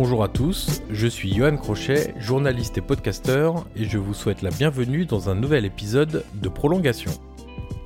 Bonjour 0.00 0.22
à 0.22 0.28
tous, 0.28 0.80
je 0.90 1.08
suis 1.08 1.34
Johan 1.34 1.56
Crochet, 1.56 2.14
journaliste 2.20 2.78
et 2.78 2.80
podcasteur, 2.80 3.66
et 3.74 3.84
je 3.84 3.98
vous 3.98 4.14
souhaite 4.14 4.42
la 4.42 4.50
bienvenue 4.50 5.06
dans 5.06 5.28
un 5.28 5.34
nouvel 5.34 5.64
épisode 5.64 6.24
de 6.34 6.48
Prolongation. 6.48 7.10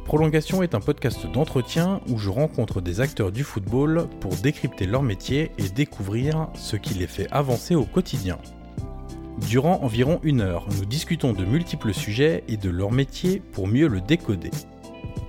Prolongation 0.04 0.62
est 0.62 0.74
un 0.74 0.80
podcast 0.80 1.26
d'entretien 1.32 2.02
où 2.10 2.18
je 2.18 2.28
rencontre 2.28 2.82
des 2.82 3.00
acteurs 3.00 3.32
du 3.32 3.44
football 3.44 4.08
pour 4.20 4.34
décrypter 4.34 4.84
leur 4.84 5.02
métier 5.02 5.52
et 5.56 5.70
découvrir 5.70 6.48
ce 6.52 6.76
qui 6.76 6.92
les 6.92 7.06
fait 7.06 7.32
avancer 7.32 7.74
au 7.74 7.86
quotidien. 7.86 8.36
Durant 9.48 9.80
environ 9.80 10.20
une 10.22 10.42
heure, 10.42 10.66
nous 10.76 10.84
discutons 10.84 11.32
de 11.32 11.46
multiples 11.46 11.94
sujets 11.94 12.44
et 12.46 12.58
de 12.58 12.68
leur 12.68 12.92
métier 12.92 13.40
pour 13.52 13.66
mieux 13.66 13.88
le 13.88 14.02
décoder. 14.02 14.50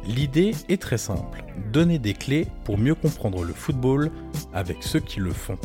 L'idée 0.06 0.52
est 0.68 0.82
très 0.82 0.98
simple, 0.98 1.46
donner 1.72 1.98
des 1.98 2.14
clés 2.14 2.48
pour 2.66 2.78
mieux 2.78 2.96
comprendre 2.96 3.46
le 3.46 3.54
football 3.54 4.12
avec 4.54 4.84
ceux 4.84 5.00
qui 5.00 5.22
le 5.22 5.32
font. 5.32 5.58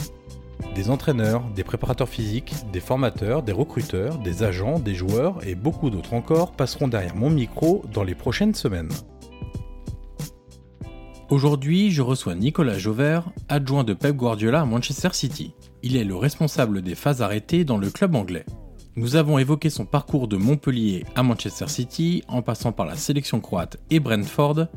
Des 0.74 0.90
entraîneurs, 0.90 1.42
des 1.54 1.64
préparateurs 1.64 2.08
physiques, 2.08 2.54
des 2.72 2.80
formateurs, 2.80 3.42
des 3.42 3.52
recruteurs, 3.52 4.18
des 4.18 4.42
agents, 4.42 4.78
des 4.78 4.94
joueurs 4.94 5.46
et 5.46 5.54
beaucoup 5.54 5.90
d'autres 5.90 6.14
encore 6.14 6.52
passeront 6.52 6.88
derrière 6.88 7.16
mon 7.16 7.30
micro 7.30 7.84
dans 7.92 8.04
les 8.04 8.14
prochaines 8.14 8.54
semaines. 8.54 8.90
Aujourd'hui, 11.30 11.90
je 11.90 12.00
reçois 12.00 12.34
Nicolas 12.34 12.78
Jauvert, 12.78 13.30
adjoint 13.48 13.84
de 13.84 13.92
Pep 13.92 14.16
Guardiola 14.16 14.62
à 14.62 14.64
Manchester 14.64 15.10
City. 15.12 15.52
Il 15.82 15.96
est 15.96 16.04
le 16.04 16.16
responsable 16.16 16.80
des 16.80 16.94
phases 16.94 17.20
arrêtées 17.20 17.64
dans 17.64 17.76
le 17.76 17.90
club 17.90 18.14
anglais. 18.14 18.46
Nous 18.96 19.14
avons 19.14 19.38
évoqué 19.38 19.70
son 19.70 19.84
parcours 19.84 20.26
de 20.26 20.36
Montpellier 20.36 21.04
à 21.14 21.22
Manchester 21.22 21.68
City, 21.68 22.24
en 22.28 22.42
passant 22.42 22.72
par 22.72 22.86
la 22.86 22.96
sélection 22.96 23.40
croate 23.40 23.76
et 23.90 24.00
Brentford, 24.00 24.68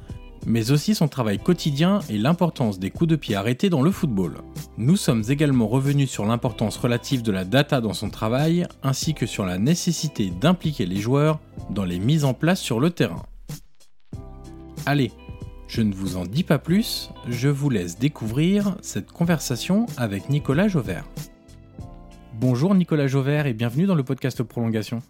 mais 0.46 0.72
aussi 0.72 0.96
son 0.96 1.08
travail 1.08 1.40
quotidien 1.40 2.00
et 2.10 2.18
l'importance 2.18 2.80
des 2.80 2.90
coups 2.90 3.10
de 3.10 3.16
pied 3.16 3.36
arrêtés 3.36 3.70
dans 3.70 3.82
le 3.82 3.92
football. 3.92 4.38
Nous 4.78 4.98
sommes 4.98 5.24
également 5.30 5.68
revenus 5.68 6.10
sur 6.10 6.26
l'importance 6.26 6.78
relative 6.78 7.22
de 7.22 7.32
la 7.32 7.46
data 7.46 7.82
dans 7.82 7.94
son 7.94 8.10
travail, 8.10 8.68
ainsi 8.84 9.14
que 9.14 9.26
sur 9.26 9.46
la 9.46 9.58
nécessité 9.58 10.32
d'impliquer 10.42 10.86
les 10.86 10.98
joueurs 10.98 11.40
dans 11.70 11.86
les 11.86 12.00
mises 12.00 12.26
en 12.26 12.34
place 12.34 12.60
sur 12.60 12.80
le 12.80 12.90
terrain. 12.90 13.24
Allez, 14.86 15.12
je 15.68 15.82
ne 15.82 15.94
vous 15.94 16.18
en 16.18 16.26
dis 16.26 16.44
pas 16.44 16.60
plus, 16.60 17.12
je 17.30 17.48
vous 17.48 17.70
laisse 17.70 17.98
découvrir 17.98 18.76
cette 18.82 19.12
conversation 19.12 19.86
avec 19.98 20.30
Nicolas 20.30 20.68
Jauvert. 20.68 21.06
Bonjour 22.34 22.74
Nicolas 22.74 23.08
Jauvert 23.08 23.46
et 23.46 23.54
bienvenue 23.54 23.86
dans 23.86 23.96
le 23.96 24.04
podcast 24.04 24.42
Prolongation. 24.42 25.02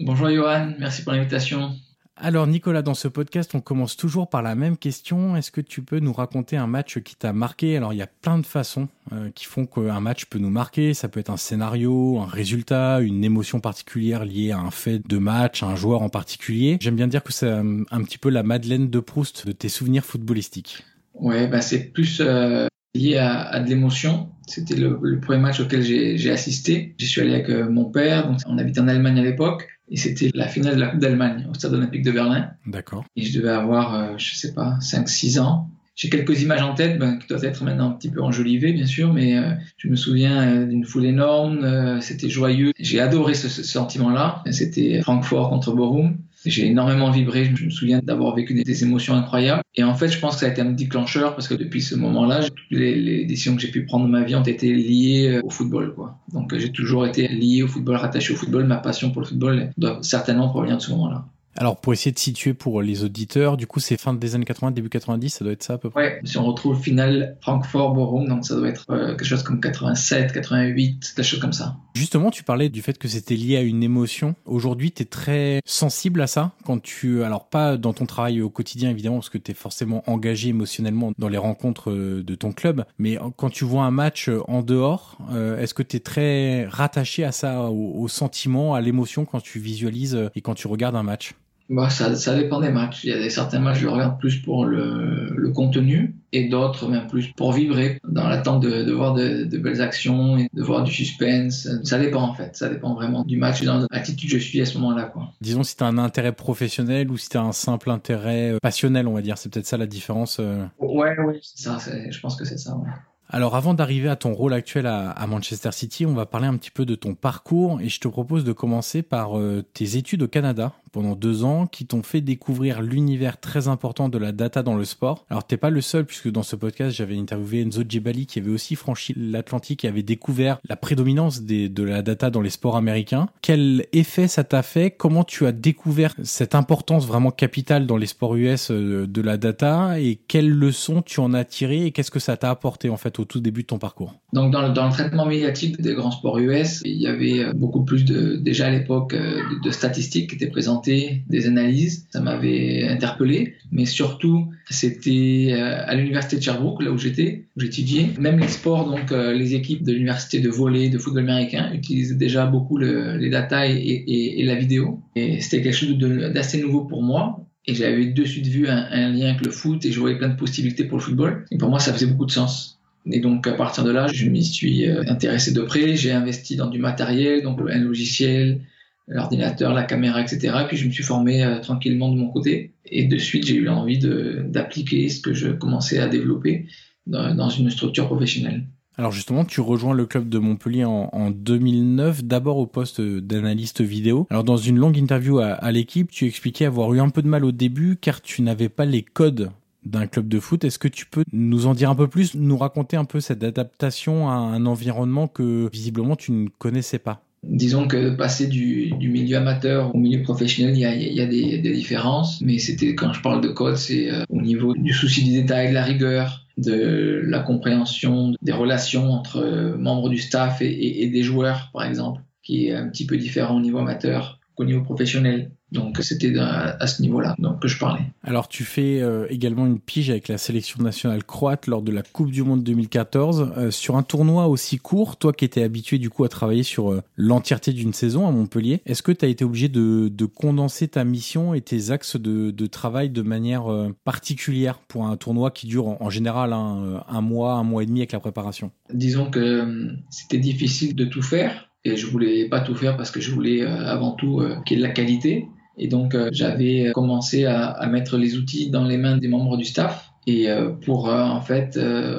Bonjour 0.00 0.28
Johan, 0.28 0.74
merci 0.78 1.04
pour 1.04 1.12
l'invitation. 1.12 1.70
Alors 2.16 2.46
Nicolas, 2.46 2.82
dans 2.82 2.94
ce 2.94 3.08
podcast, 3.08 3.56
on 3.56 3.60
commence 3.60 3.96
toujours 3.96 4.30
par 4.30 4.40
la 4.40 4.54
même 4.54 4.76
question. 4.76 5.36
Est-ce 5.36 5.50
que 5.50 5.60
tu 5.60 5.82
peux 5.82 5.98
nous 5.98 6.12
raconter 6.12 6.56
un 6.56 6.68
match 6.68 7.00
qui 7.00 7.16
t'a 7.16 7.32
marqué? 7.32 7.76
Alors 7.76 7.92
il 7.92 7.96
y 7.96 8.02
a 8.02 8.06
plein 8.06 8.38
de 8.38 8.46
façons 8.46 8.88
euh, 9.12 9.30
qui 9.34 9.46
font 9.46 9.66
qu'un 9.66 9.98
match 9.98 10.26
peut 10.26 10.38
nous 10.38 10.50
marquer. 10.50 10.94
Ça 10.94 11.08
peut 11.08 11.18
être 11.18 11.30
un 11.30 11.36
scénario, 11.36 12.20
un 12.20 12.26
résultat, 12.26 13.00
une 13.00 13.24
émotion 13.24 13.58
particulière 13.58 14.24
liée 14.24 14.52
à 14.52 14.58
un 14.58 14.70
fait 14.70 15.04
de 15.04 15.18
match, 15.18 15.64
à 15.64 15.66
un 15.66 15.76
joueur 15.76 16.02
en 16.02 16.08
particulier. 16.08 16.78
J'aime 16.80 16.96
bien 16.96 17.08
dire 17.08 17.22
que 17.24 17.32
c'est 17.32 17.50
un, 17.50 17.82
un, 17.90 18.02
petit 18.04 18.18
peu 18.18 18.30
la 18.30 18.44
Madeleine 18.44 18.88
de 18.88 19.00
Proust 19.00 19.46
de 19.46 19.52
tes 19.52 19.68
souvenirs 19.68 20.04
footballistiques. 20.04 20.84
Ouais, 21.14 21.48
bah 21.48 21.60
c'est 21.60 21.92
plus 21.92 22.20
euh, 22.20 22.68
lié 22.94 23.16
à, 23.16 23.58
de 23.58 23.68
l'émotion. 23.68 24.30
C'était 24.46 24.76
le, 24.76 25.20
premier 25.20 25.40
match 25.40 25.60
auquel 25.60 25.82
j'ai 25.82 26.30
assisté. 26.30 26.94
J'y 26.98 27.06
suis 27.06 27.20
allé 27.20 27.34
avec 27.34 27.48
euh, 27.48 27.68
mon 27.68 27.86
père, 27.86 28.28
donc 28.28 28.38
on 28.46 28.58
habitait 28.58 28.80
en 28.80 28.88
Allemagne 28.88 29.18
à 29.18 29.22
l'époque. 29.22 29.68
Et 29.90 29.96
c'était 29.96 30.30
la 30.34 30.48
finale 30.48 30.76
de 30.76 30.80
la 30.80 30.86
Coupe 30.88 31.00
d'Allemagne 31.00 31.46
au 31.50 31.54
Stade 31.54 31.74
Olympique 31.74 32.02
de 32.02 32.10
Berlin. 32.12 32.50
D'accord. 32.66 33.04
Et 33.16 33.22
je 33.22 33.38
devais 33.38 33.50
avoir, 33.50 33.94
euh, 33.94 34.14
je 34.16 34.34
sais 34.34 34.54
pas, 34.54 34.78
5-6 34.80 35.38
ans. 35.40 35.68
J'ai 35.96 36.08
quelques 36.08 36.42
images 36.42 36.62
en 36.62 36.74
tête 36.74 36.98
ben, 36.98 37.18
qui 37.18 37.28
doivent 37.28 37.44
être 37.44 37.62
maintenant 37.62 37.90
un 37.90 37.92
petit 37.92 38.08
peu 38.10 38.20
enjolivées, 38.20 38.72
bien 38.72 38.86
sûr, 38.86 39.12
mais 39.12 39.36
euh, 39.36 39.52
je 39.76 39.88
me 39.88 39.94
souviens 39.94 40.42
euh, 40.42 40.66
d'une 40.66 40.84
foule 40.84 41.04
énorme. 41.04 41.62
euh, 41.64 42.00
c'était 42.00 42.28
joyeux. 42.30 42.72
J'ai 42.80 42.98
adoré 42.98 43.34
ce, 43.34 43.48
ce 43.48 43.62
sentiment-là. 43.62 44.42
C'était 44.50 45.00
Francfort 45.02 45.50
contre 45.50 45.72
Bochum. 45.72 46.16
J'ai 46.44 46.66
énormément 46.66 47.10
vibré. 47.10 47.50
Je 47.54 47.64
me 47.64 47.70
souviens 47.70 48.00
d'avoir 48.02 48.34
vécu 48.34 48.54
des, 48.54 48.82
émotions 48.82 49.14
incroyables. 49.14 49.62
Et 49.76 49.84
en 49.84 49.94
fait, 49.94 50.08
je 50.08 50.18
pense 50.18 50.34
que 50.34 50.40
ça 50.40 50.46
a 50.46 50.50
été 50.50 50.60
un 50.60 50.72
déclencheur 50.72 51.34
parce 51.34 51.48
que 51.48 51.54
depuis 51.54 51.80
ce 51.80 51.94
moment-là, 51.94 52.44
toutes 52.44 52.56
les, 52.70 52.94
les, 52.94 53.24
décisions 53.24 53.56
que 53.56 53.62
j'ai 53.62 53.70
pu 53.70 53.86
prendre 53.86 54.04
dans 54.04 54.10
ma 54.10 54.24
vie 54.24 54.34
ont 54.34 54.42
été 54.42 54.72
liées 54.72 55.40
au 55.42 55.50
football. 55.50 55.94
Quoi. 55.94 56.18
Donc, 56.32 56.54
j'ai 56.56 56.70
toujours 56.70 57.06
été 57.06 57.28
lié 57.28 57.62
au 57.62 57.68
football, 57.68 57.96
rattaché 57.96 58.34
au 58.34 58.36
football. 58.36 58.64
Ma 58.64 58.76
passion 58.76 59.10
pour 59.10 59.22
le 59.22 59.26
football 59.26 59.70
doit 59.76 59.98
certainement 60.02 60.48
provenir 60.48 60.76
de 60.76 60.82
ce 60.82 60.90
moment-là. 60.90 61.26
Alors, 61.56 61.80
pour 61.80 61.92
essayer 61.92 62.12
de 62.12 62.18
situer 62.18 62.52
pour 62.52 62.82
les 62.82 63.04
auditeurs, 63.04 63.56
du 63.56 63.66
coup, 63.66 63.80
c'est 63.80 64.00
fin 64.00 64.12
des 64.12 64.34
années 64.34 64.44
80, 64.44 64.72
début 64.72 64.88
90, 64.88 65.30
ça 65.30 65.44
doit 65.44 65.52
être 65.52 65.62
ça 65.62 65.74
à 65.74 65.78
peu 65.78 65.90
près 65.90 66.02
Ouais, 66.02 66.20
si 66.24 66.36
on 66.36 66.44
retrouve 66.44 66.80
finale 66.80 67.36
Francfort-Bochum, 67.40 68.28
donc 68.28 68.44
ça 68.44 68.56
doit 68.56 68.68
être 68.68 68.86
euh, 68.90 69.08
quelque 69.10 69.24
chose 69.24 69.42
comme 69.42 69.60
87, 69.60 70.32
88, 70.32 71.12
quelque 71.14 71.24
chose 71.24 71.40
comme 71.40 71.52
ça. 71.52 71.76
Justement, 71.94 72.30
tu 72.30 72.42
parlais 72.42 72.68
du 72.68 72.82
fait 72.82 72.98
que 72.98 73.06
c'était 73.06 73.36
lié 73.36 73.56
à 73.56 73.62
une 73.62 73.82
émotion. 73.82 74.34
Aujourd'hui, 74.46 74.90
tu 74.90 75.02
es 75.02 75.06
très 75.06 75.60
sensible 75.64 76.20
à 76.22 76.26
ça 76.26 76.52
quand 76.64 76.82
tu... 76.82 77.22
Alors, 77.22 77.48
pas 77.48 77.76
dans 77.76 77.92
ton 77.92 78.06
travail 78.06 78.42
au 78.42 78.50
quotidien, 78.50 78.90
évidemment, 78.90 79.16
parce 79.16 79.30
que 79.30 79.38
tu 79.38 79.52
es 79.52 79.54
forcément 79.54 80.02
engagé 80.06 80.48
émotionnellement 80.48 81.12
dans 81.18 81.28
les 81.28 81.38
rencontres 81.38 81.92
de 81.92 82.34
ton 82.34 82.52
club, 82.52 82.84
mais 82.98 83.16
quand 83.36 83.50
tu 83.50 83.64
vois 83.64 83.84
un 83.84 83.92
match 83.92 84.28
en 84.48 84.62
dehors, 84.62 85.18
euh, 85.32 85.60
est-ce 85.60 85.74
que 85.74 85.82
tu 85.82 85.96
es 85.96 86.00
très 86.00 86.66
rattaché 86.66 87.24
à 87.24 87.30
ça, 87.30 87.62
au, 87.70 88.00
au 88.00 88.08
sentiment, 88.08 88.74
à 88.74 88.80
l'émotion 88.80 89.24
quand 89.24 89.40
tu 89.40 89.60
visualises 89.60 90.18
et 90.34 90.40
quand 90.40 90.54
tu 90.54 90.66
regardes 90.66 90.96
un 90.96 91.02
match? 91.02 91.34
Bah, 91.70 91.88
ça, 91.88 92.14
ça 92.14 92.34
dépend 92.34 92.60
des 92.60 92.70
matchs. 92.70 93.04
Il 93.04 93.10
y 93.10 93.12
a 93.12 93.18
des, 93.18 93.30
certains 93.30 93.58
matchs, 93.58 93.78
je 93.78 93.88
regarde 93.88 94.18
plus 94.18 94.36
pour 94.36 94.66
le, 94.66 95.32
le 95.34 95.50
contenu 95.50 96.14
et 96.32 96.48
d'autres 96.48 96.88
même 96.88 97.06
plus 97.06 97.32
pour 97.32 97.52
vibrer 97.52 98.00
dans 98.06 98.28
l'attente 98.28 98.60
de, 98.62 98.82
de 98.82 98.92
voir 98.92 99.14
de, 99.14 99.44
de, 99.44 99.58
belles 99.58 99.80
actions 99.80 100.36
et 100.36 100.48
de 100.52 100.62
voir 100.62 100.84
du 100.84 100.92
suspense. 100.92 101.68
Ça 101.84 101.98
dépend 101.98 102.22
en 102.22 102.34
fait. 102.34 102.54
Ça 102.56 102.68
dépend 102.68 102.94
vraiment 102.94 103.24
du 103.24 103.36
match 103.36 103.62
et 103.62 103.66
dans 103.66 103.86
l'attitude 103.90 104.30
que 104.30 104.38
je 104.38 104.44
suis 104.44 104.60
à 104.60 104.66
ce 104.66 104.76
moment-là. 104.78 105.04
Quoi. 105.04 105.32
Disons 105.40 105.62
si 105.62 105.76
tu 105.76 105.84
as 105.84 105.86
un 105.86 105.98
intérêt 105.98 106.32
professionnel 106.32 107.10
ou 107.10 107.16
si 107.16 107.30
tu 107.30 107.38
as 107.38 107.42
un 107.42 107.52
simple 107.52 107.90
intérêt 107.90 108.58
passionnel, 108.60 109.08
on 109.08 109.14
va 109.14 109.22
dire. 109.22 109.38
C'est 109.38 109.52
peut-être 109.52 109.66
ça 109.66 109.78
la 109.78 109.86
différence. 109.86 110.38
Euh... 110.40 110.64
Ouais, 110.78 111.18
ouais, 111.18 111.40
c'est 111.42 111.62
ça. 111.62 111.78
Je 112.10 112.20
pense 112.20 112.36
que 112.36 112.44
c'est 112.44 112.58
ça. 112.58 112.76
Ouais. 112.76 112.90
Alors 113.30 113.56
avant 113.56 113.74
d'arriver 113.74 114.08
à 114.08 114.16
ton 114.16 114.34
rôle 114.34 114.52
actuel 114.52 114.86
à, 114.86 115.10
à, 115.10 115.26
Manchester 115.26 115.72
City, 115.72 116.04
on 116.04 116.12
va 116.12 116.26
parler 116.26 116.46
un 116.46 116.56
petit 116.56 116.70
peu 116.70 116.84
de 116.84 116.94
ton 116.94 117.14
parcours 117.14 117.80
et 117.80 117.88
je 117.88 117.98
te 117.98 118.06
propose 118.06 118.44
de 118.44 118.52
commencer 118.52 119.02
par 119.02 119.38
euh, 119.38 119.64
tes 119.72 119.96
études 119.96 120.22
au 120.22 120.28
Canada 120.28 120.72
pendant 120.94 121.16
deux 121.16 121.42
ans 121.42 121.66
qui 121.66 121.86
t'ont 121.86 122.04
fait 122.04 122.20
découvrir 122.20 122.80
l'univers 122.80 123.40
très 123.40 123.66
important 123.66 124.08
de 124.08 124.16
la 124.16 124.30
data 124.30 124.62
dans 124.62 124.76
le 124.76 124.84
sport. 124.84 125.26
Alors 125.28 125.44
t'es 125.44 125.56
pas 125.56 125.70
le 125.70 125.80
seul 125.80 126.06
puisque 126.06 126.30
dans 126.30 126.44
ce 126.44 126.54
podcast 126.54 126.96
j'avais 126.96 127.18
interviewé 127.18 127.62
Enzo 127.62 127.82
Djebali 127.86 128.26
qui 128.26 128.38
avait 128.38 128.52
aussi 128.52 128.76
franchi 128.76 129.12
l'Atlantique 129.16 129.84
et 129.84 129.88
avait 129.88 130.04
découvert 130.04 130.58
la 130.68 130.76
prédominance 130.76 131.42
de 131.42 131.82
la 131.82 132.02
data 132.02 132.30
dans 132.30 132.40
les 132.40 132.50
sports 132.50 132.76
américains. 132.76 133.28
Quel 133.42 133.86
effet 133.92 134.28
ça 134.28 134.44
t'a 134.44 134.62
fait? 134.62 134.92
Comment 134.92 135.24
tu 135.24 135.46
as 135.46 135.52
découvert 135.52 136.14
cette 136.22 136.54
importance 136.54 137.06
vraiment 137.06 137.32
capitale 137.32 137.86
dans 137.86 137.96
les 137.96 138.06
sports 138.06 138.36
US 138.36 138.70
euh, 138.70 139.08
de 139.08 139.20
la 139.20 139.36
data? 139.36 139.98
Et 139.98 140.20
quelles 140.28 140.50
leçons 140.50 141.02
tu 141.02 141.18
en 141.18 141.34
as 141.34 141.44
tirées? 141.44 141.86
Et 141.86 141.90
qu'est-ce 141.90 142.12
que 142.12 142.20
ça 142.20 142.36
t'a 142.36 142.50
apporté 142.50 142.88
en 142.88 142.96
fait 142.96 143.18
au 143.18 143.24
tout 143.24 143.40
début 143.40 143.62
de 143.62 143.66
ton 143.66 143.78
parcours? 143.78 144.14
Donc 144.32 144.52
dans 144.52 144.62
le, 144.62 144.92
traitement 144.92 145.26
médiatique 145.26 145.80
des 145.80 145.94
grands 145.94 146.12
sports 146.12 146.38
US, 146.38 146.82
il 146.84 147.00
y 147.00 147.08
avait 147.08 147.52
beaucoup 147.52 147.84
plus 147.84 148.04
de 148.04 148.36
déjà 148.36 148.66
à 148.66 148.70
l'époque 148.70 149.14
euh, 149.14 149.40
de, 149.62 149.70
statistiques 149.70 150.30
qui 150.30 150.36
étaient 150.36 150.50
des 150.84 151.46
analyses. 151.46 152.06
Ça 152.10 152.20
m'avait 152.20 152.86
interpellé, 152.88 153.54
mais 153.72 153.86
surtout 153.86 154.48
c'était 154.70 155.48
euh, 155.52 155.84
à 155.86 155.94
l'université 155.94 156.36
de 156.36 156.42
Sherbrooke, 156.42 156.82
là 156.82 156.90
où 156.90 156.98
j'étais, 156.98 157.44
où 157.56 157.60
j'étudiais. 157.60 158.10
Même 158.18 158.38
les 158.38 158.48
sports, 158.48 158.88
donc 158.88 159.12
euh, 159.12 159.32
les 159.32 159.54
équipes 159.54 159.82
de 159.82 159.92
l'université 159.92 160.40
de 160.40 160.48
volley, 160.48 160.88
de 160.88 160.98
football 160.98 161.24
américain, 161.24 161.70
utilisaient 161.72 162.14
déjà 162.14 162.46
beaucoup 162.46 162.78
le, 162.78 163.16
les 163.16 163.30
data 163.30 163.66
et, 163.66 164.42
la 164.44 164.54
vidéo. 164.54 165.00
Et 165.16 165.40
c'était 165.40 165.62
quelque 165.62 165.76
chose 165.76 165.98
d'assez 165.98 166.60
nouveau 166.60 166.84
pour 166.84 167.02
moi. 167.02 167.40
Et 167.66 167.74
j'avais 167.74 168.06
de 168.06 168.24
suite 168.24 168.46
vu 168.46 168.68
un, 168.68 168.86
un, 168.90 169.10
lien 169.10 169.30
avec 169.30 169.44
le 169.44 169.50
foot 169.50 169.84
et 169.86 169.92
je 169.92 169.98
voyais 169.98 170.18
plein 170.18 170.28
de 170.28 170.36
possibilités 170.36 170.84
pour 170.84 170.98
le 170.98 171.02
football. 171.02 171.46
Et 171.50 171.56
pour 171.56 171.70
moi, 171.70 171.78
ça 171.78 171.94
faisait 171.94 172.06
beaucoup 172.06 172.26
de 172.26 172.30
sens. 172.30 172.78
Et 173.10 173.20
donc, 173.20 173.46
à 173.46 173.52
partir 173.52 173.84
de 173.84 173.90
là, 173.90 174.06
je 174.12 174.28
m'y 174.28 174.44
suis 174.44 174.88
euh, 174.88 175.02
intéressé 175.08 175.52
de 175.52 175.60
près. 175.60 175.96
J'ai 175.96 176.12
investi 176.12 176.56
dans 176.56 176.68
du 176.68 176.78
matériel, 176.78 177.42
donc 177.42 177.60
un 177.68 177.78
logiciel, 177.78 178.60
l'ordinateur, 179.06 179.74
la 179.74 179.84
caméra, 179.84 180.20
etc. 180.20 180.54
Et 180.62 180.66
puis 180.66 180.76
je 180.76 180.86
me 180.86 180.92
suis 180.92 181.02
formé 181.02 181.44
euh, 181.44 181.60
tranquillement 181.60 182.10
de 182.10 182.16
mon 182.16 182.28
côté. 182.28 182.74
Et 182.86 183.04
de 183.04 183.18
suite, 183.18 183.46
j'ai 183.46 183.56
eu 183.56 183.68
envie 183.68 183.98
d'appliquer 183.98 185.08
ce 185.08 185.20
que 185.20 185.34
je 185.34 185.48
commençais 185.48 185.98
à 185.98 186.08
développer 186.08 186.66
dans, 187.06 187.48
une 187.50 187.70
structure 187.70 188.06
professionnelle. 188.06 188.64
Alors 188.96 189.10
justement, 189.10 189.44
tu 189.44 189.60
rejoins 189.60 189.92
le 189.92 190.06
club 190.06 190.28
de 190.28 190.38
Montpellier 190.38 190.84
en, 190.84 191.10
en 191.12 191.30
2009, 191.30 192.24
d'abord 192.24 192.58
au 192.58 192.66
poste 192.66 193.00
d'analyste 193.00 193.80
vidéo. 193.80 194.26
Alors 194.30 194.44
dans 194.44 194.56
une 194.56 194.78
longue 194.78 194.96
interview 194.96 195.38
à 195.38 195.72
l'équipe, 195.72 196.10
tu 196.10 196.26
expliquais 196.26 196.64
avoir 196.64 196.94
eu 196.94 197.00
un 197.00 197.08
peu 197.08 197.20
de 197.20 197.28
mal 197.28 197.44
au 197.44 197.52
début 197.52 197.96
car 198.00 198.22
tu 198.22 198.42
n'avais 198.42 198.68
pas 198.68 198.84
les 198.84 199.02
codes 199.02 199.50
d'un 199.84 200.06
club 200.06 200.28
de 200.28 200.40
foot. 200.40 200.64
Est-ce 200.64 200.78
que 200.78 200.88
tu 200.88 201.06
peux 201.06 201.24
nous 201.32 201.66
en 201.66 201.74
dire 201.74 201.90
un 201.90 201.94
peu 201.94 202.08
plus, 202.08 202.34
nous 202.34 202.56
raconter 202.56 202.96
un 202.96 203.04
peu 203.04 203.20
cette 203.20 203.42
adaptation 203.42 204.30
à 204.30 204.34
un 204.34 204.66
environnement 204.66 205.28
que 205.28 205.68
visiblement 205.72 206.16
tu 206.16 206.32
ne 206.32 206.48
connaissais 206.48 206.98
pas? 206.98 207.23
Disons 207.46 207.86
que 207.86 208.10
passer 208.10 208.46
du, 208.46 208.90
du, 208.92 209.08
milieu 209.08 209.36
amateur 209.36 209.94
au 209.94 209.98
milieu 209.98 210.22
professionnel, 210.22 210.74
il 210.74 210.80
y 210.80 210.84
a, 210.84 210.94
y 210.94 211.20
a 211.20 211.26
des, 211.26 211.58
des, 211.58 211.72
différences, 211.72 212.40
mais 212.40 212.58
c'était 212.58 212.94
quand 212.94 213.12
je 213.12 213.20
parle 213.20 213.40
de 213.40 213.48
code, 213.48 213.76
c'est 213.76 214.10
euh, 214.10 214.24
au 214.28 214.40
niveau 214.40 214.74
du 214.74 214.92
souci 214.92 215.24
du 215.24 215.32
détail, 215.32 215.68
de 215.68 215.74
la 215.74 215.84
rigueur, 215.84 216.46
de 216.56 217.22
la 217.26 217.40
compréhension 217.40 218.34
des 218.42 218.52
relations 218.52 219.12
entre 219.12 219.38
euh, 219.38 219.76
membres 219.76 220.08
du 220.08 220.18
staff 220.18 220.62
et, 220.62 220.66
et, 220.66 221.02
et, 221.04 221.06
des 221.08 221.22
joueurs, 221.22 221.70
par 221.72 221.84
exemple, 221.84 222.22
qui 222.42 222.66
est 222.66 222.74
un 222.74 222.88
petit 222.88 223.06
peu 223.06 223.16
différent 223.16 223.56
au 223.56 223.60
niveau 223.60 223.78
amateur 223.78 224.40
qu'au 224.54 224.64
niveau 224.64 224.82
professionnel. 224.82 225.50
Donc 225.74 225.98
c'était 226.02 226.32
à 226.38 226.86
ce 226.86 227.02
niveau-là 227.02 227.34
donc 227.38 227.60
que 227.60 227.68
je 227.68 227.78
parlais. 227.78 228.02
Alors 228.22 228.48
tu 228.48 228.62
fais 228.62 229.02
euh, 229.02 229.26
également 229.28 229.66
une 229.66 229.80
pige 229.80 230.08
avec 230.08 230.28
la 230.28 230.38
sélection 230.38 230.80
nationale 230.80 231.24
croate 231.24 231.66
lors 231.66 231.82
de 231.82 231.90
la 231.90 232.02
Coupe 232.02 232.30
du 232.30 232.44
Monde 232.44 232.62
2014 232.62 233.52
euh, 233.56 233.70
sur 233.72 233.96
un 233.96 234.04
tournoi 234.04 234.46
aussi 234.46 234.78
court. 234.78 235.16
Toi 235.16 235.32
qui 235.32 235.44
étais 235.44 235.64
habitué 235.64 235.98
du 235.98 236.10
coup 236.10 236.22
à 236.22 236.28
travailler 236.28 236.62
sur 236.62 236.92
euh, 236.92 237.02
l'entièreté 237.16 237.72
d'une 237.72 237.92
saison 237.92 238.28
à 238.28 238.30
Montpellier, 238.30 238.82
est-ce 238.86 239.02
que 239.02 239.10
tu 239.10 239.24
as 239.24 239.28
été 239.28 239.44
obligé 239.44 239.68
de, 239.68 240.08
de, 240.08 240.24
condenser 240.26 240.86
ta 240.86 241.02
mission 241.04 241.54
et 241.54 241.60
tes 241.60 241.90
axes 241.90 242.16
de, 242.16 242.52
de 242.52 242.66
travail 242.66 243.10
de 243.10 243.22
manière 243.22 243.64
particulière 244.04 244.78
pour 244.78 245.06
un 245.06 245.16
tournoi 245.16 245.50
qui 245.50 245.66
dure 245.66 245.88
en, 245.88 245.96
en 246.00 246.10
général 246.10 246.52
un, 246.52 247.02
un 247.08 247.20
mois, 247.20 247.54
un 247.54 247.64
mois 247.64 247.82
et 247.82 247.86
demi 247.86 248.00
avec 248.00 248.12
la 248.12 248.20
préparation? 248.20 248.70
Disons 248.92 249.28
que 249.28 249.90
c'était 250.10 250.38
difficile 250.38 250.94
de 250.94 251.04
tout 251.04 251.22
faire 251.22 251.68
et 251.84 251.96
je 251.96 252.06
voulais 252.06 252.48
pas 252.48 252.60
tout 252.60 252.74
faire 252.74 252.96
parce 252.96 253.10
que 253.10 253.20
je 253.20 253.32
voulais 253.32 253.62
avant 253.62 254.12
tout 254.12 254.42
qu'il 254.64 254.78
y 254.78 254.80
ait 254.80 254.82
de 254.82 254.86
la 254.88 254.94
qualité. 254.94 255.46
Et 255.78 255.88
donc, 255.88 256.14
euh, 256.14 256.30
j'avais 256.32 256.92
commencé 256.92 257.44
à, 257.46 257.66
à, 257.66 257.86
mettre 257.86 258.16
les 258.16 258.36
outils 258.36 258.70
dans 258.70 258.84
les 258.84 258.96
mains 258.96 259.16
des 259.16 259.28
membres 259.28 259.56
du 259.56 259.64
staff 259.64 260.10
et 260.26 260.48
euh, 260.48 260.70
pour 260.70 261.08
euh, 261.08 261.22
en 261.22 261.40
fait 261.40 261.78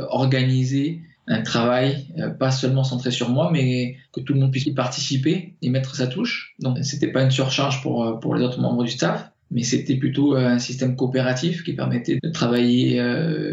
organiser 0.10 1.02
un 1.28 1.42
travail 1.42 2.06
pas 2.40 2.52
seulement 2.52 2.84
centré 2.84 3.10
sur 3.10 3.30
moi, 3.30 3.50
mais 3.52 3.96
que 4.14 4.20
tout 4.20 4.34
le 4.34 4.40
monde 4.40 4.52
puisse 4.52 4.68
y 4.68 4.74
participer 4.74 5.56
et 5.62 5.70
mettre 5.72 5.96
sa 5.96 6.06
touche. 6.06 6.54
Donc, 6.60 6.78
c'était 6.84 7.12
pas 7.12 7.24
une 7.24 7.32
surcharge 7.32 7.82
pour 7.82 8.20
pour 8.20 8.36
les 8.36 8.44
autres 8.44 8.62
membres 8.62 8.84
du 8.84 8.92
staff, 8.92 9.32
mais 9.50 9.64
c'était 9.64 9.96
plutôt 9.96 10.36
un 10.36 10.60
système 10.60 10.96
coopératif 10.96 11.64
qui 11.64 11.74
permettait 11.74 12.20
de 12.22 12.30
travailler 12.30 13.02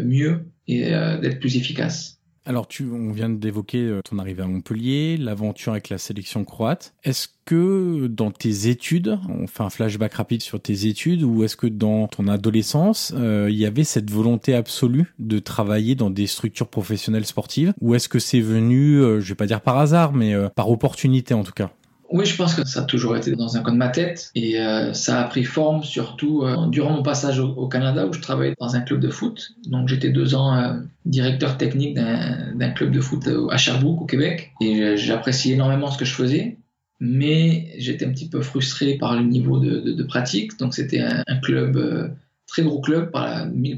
mieux 0.03 0.45
et 0.67 0.81
d'être 0.83 1.39
plus 1.39 1.57
efficace. 1.57 2.19
Alors, 2.45 2.67
tu, 2.67 2.85
on 2.91 3.11
vient 3.11 3.29
d'évoquer 3.29 3.99
ton 4.03 4.19
arrivée 4.19 4.43
à 4.43 4.47
Montpellier, 4.47 5.15
l'aventure 5.17 5.71
avec 5.71 5.89
la 5.89 5.97
sélection 5.97 6.43
croate. 6.43 6.93
Est-ce 7.03 7.29
que 7.45 8.07
dans 8.07 8.31
tes 8.31 8.67
études, 8.67 9.17
on 9.29 9.47
fait 9.47 9.63
un 9.63 9.69
flashback 9.69 10.13
rapide 10.13 10.41
sur 10.41 10.61
tes 10.61 10.87
études, 10.87 11.23
ou 11.23 11.43
est-ce 11.43 11.55
que 11.55 11.67
dans 11.67 12.07
ton 12.07 12.27
adolescence, 12.27 13.13
euh, 13.15 13.47
il 13.49 13.57
y 13.57 13.65
avait 13.65 13.83
cette 13.83 14.09
volonté 14.09 14.55
absolue 14.55 15.13
de 15.19 15.39
travailler 15.39 15.95
dans 15.95 16.09
des 16.09 16.27
structures 16.27 16.67
professionnelles 16.67 17.25
sportives, 17.25 17.73
ou 17.81 17.95
est-ce 17.95 18.09
que 18.09 18.19
c'est 18.19 18.41
venu, 18.41 18.97
euh, 18.97 19.19
je 19.19 19.29
vais 19.29 19.35
pas 19.35 19.47
dire 19.47 19.61
par 19.61 19.77
hasard, 19.77 20.13
mais 20.13 20.33
euh, 20.33 20.49
par 20.49 20.69
opportunité 20.69 21.33
en 21.33 21.43
tout 21.43 21.53
cas? 21.53 21.71
Oui, 22.13 22.27
je 22.27 22.35
pense 22.35 22.53
que 22.53 22.63
ça 22.63 22.81
a 22.81 22.83
toujours 22.83 23.17
été 23.17 23.31
dans 23.31 23.57
un 23.57 23.63
coin 23.63 23.73
de 23.73 23.77
ma 23.77 23.89
tête 23.89 24.29
et 24.35 24.59
euh, 24.59 24.93
ça 24.93 25.19
a 25.19 25.23
pris 25.23 25.43
forme 25.43 25.83
surtout 25.83 26.43
euh, 26.43 26.67
durant 26.67 26.91
mon 26.91 27.01
passage 27.01 27.39
au, 27.39 27.67
Canada 27.67 28.05
où 28.05 28.13
je 28.13 28.21
travaillais 28.21 28.53
dans 28.59 28.75
un 28.75 28.81
club 28.81 28.99
de 28.99 29.09
foot. 29.09 29.53
Donc 29.65 29.87
j'étais 29.87 30.09
deux 30.09 30.35
ans 30.35 30.55
euh, 30.55 30.75
directeur 31.05 31.57
technique 31.57 31.95
d'un 31.95 32.69
club 32.69 32.91
de 32.91 33.01
foot 33.01 33.27
à 33.49 33.57
Sherbrooke 33.57 34.03
au 34.03 34.05
Québec 34.05 34.51
et 34.61 34.95
j'appréciais 34.95 35.55
énormément 35.55 35.89
ce 35.89 35.97
que 35.97 36.05
je 36.05 36.13
faisais. 36.13 36.59
Mais 36.99 37.73
j'étais 37.79 38.05
un 38.05 38.11
petit 38.11 38.29
peu 38.29 38.41
frustré 38.41 38.99
par 38.99 39.15
le 39.15 39.23
niveau 39.23 39.57
de, 39.57 40.03
pratique. 40.03 40.57
Donc 40.59 40.75
c'était 40.75 40.99
un, 40.99 41.37
club, 41.41 42.13
très 42.45 42.61
gros 42.61 42.79
club, 42.79 43.11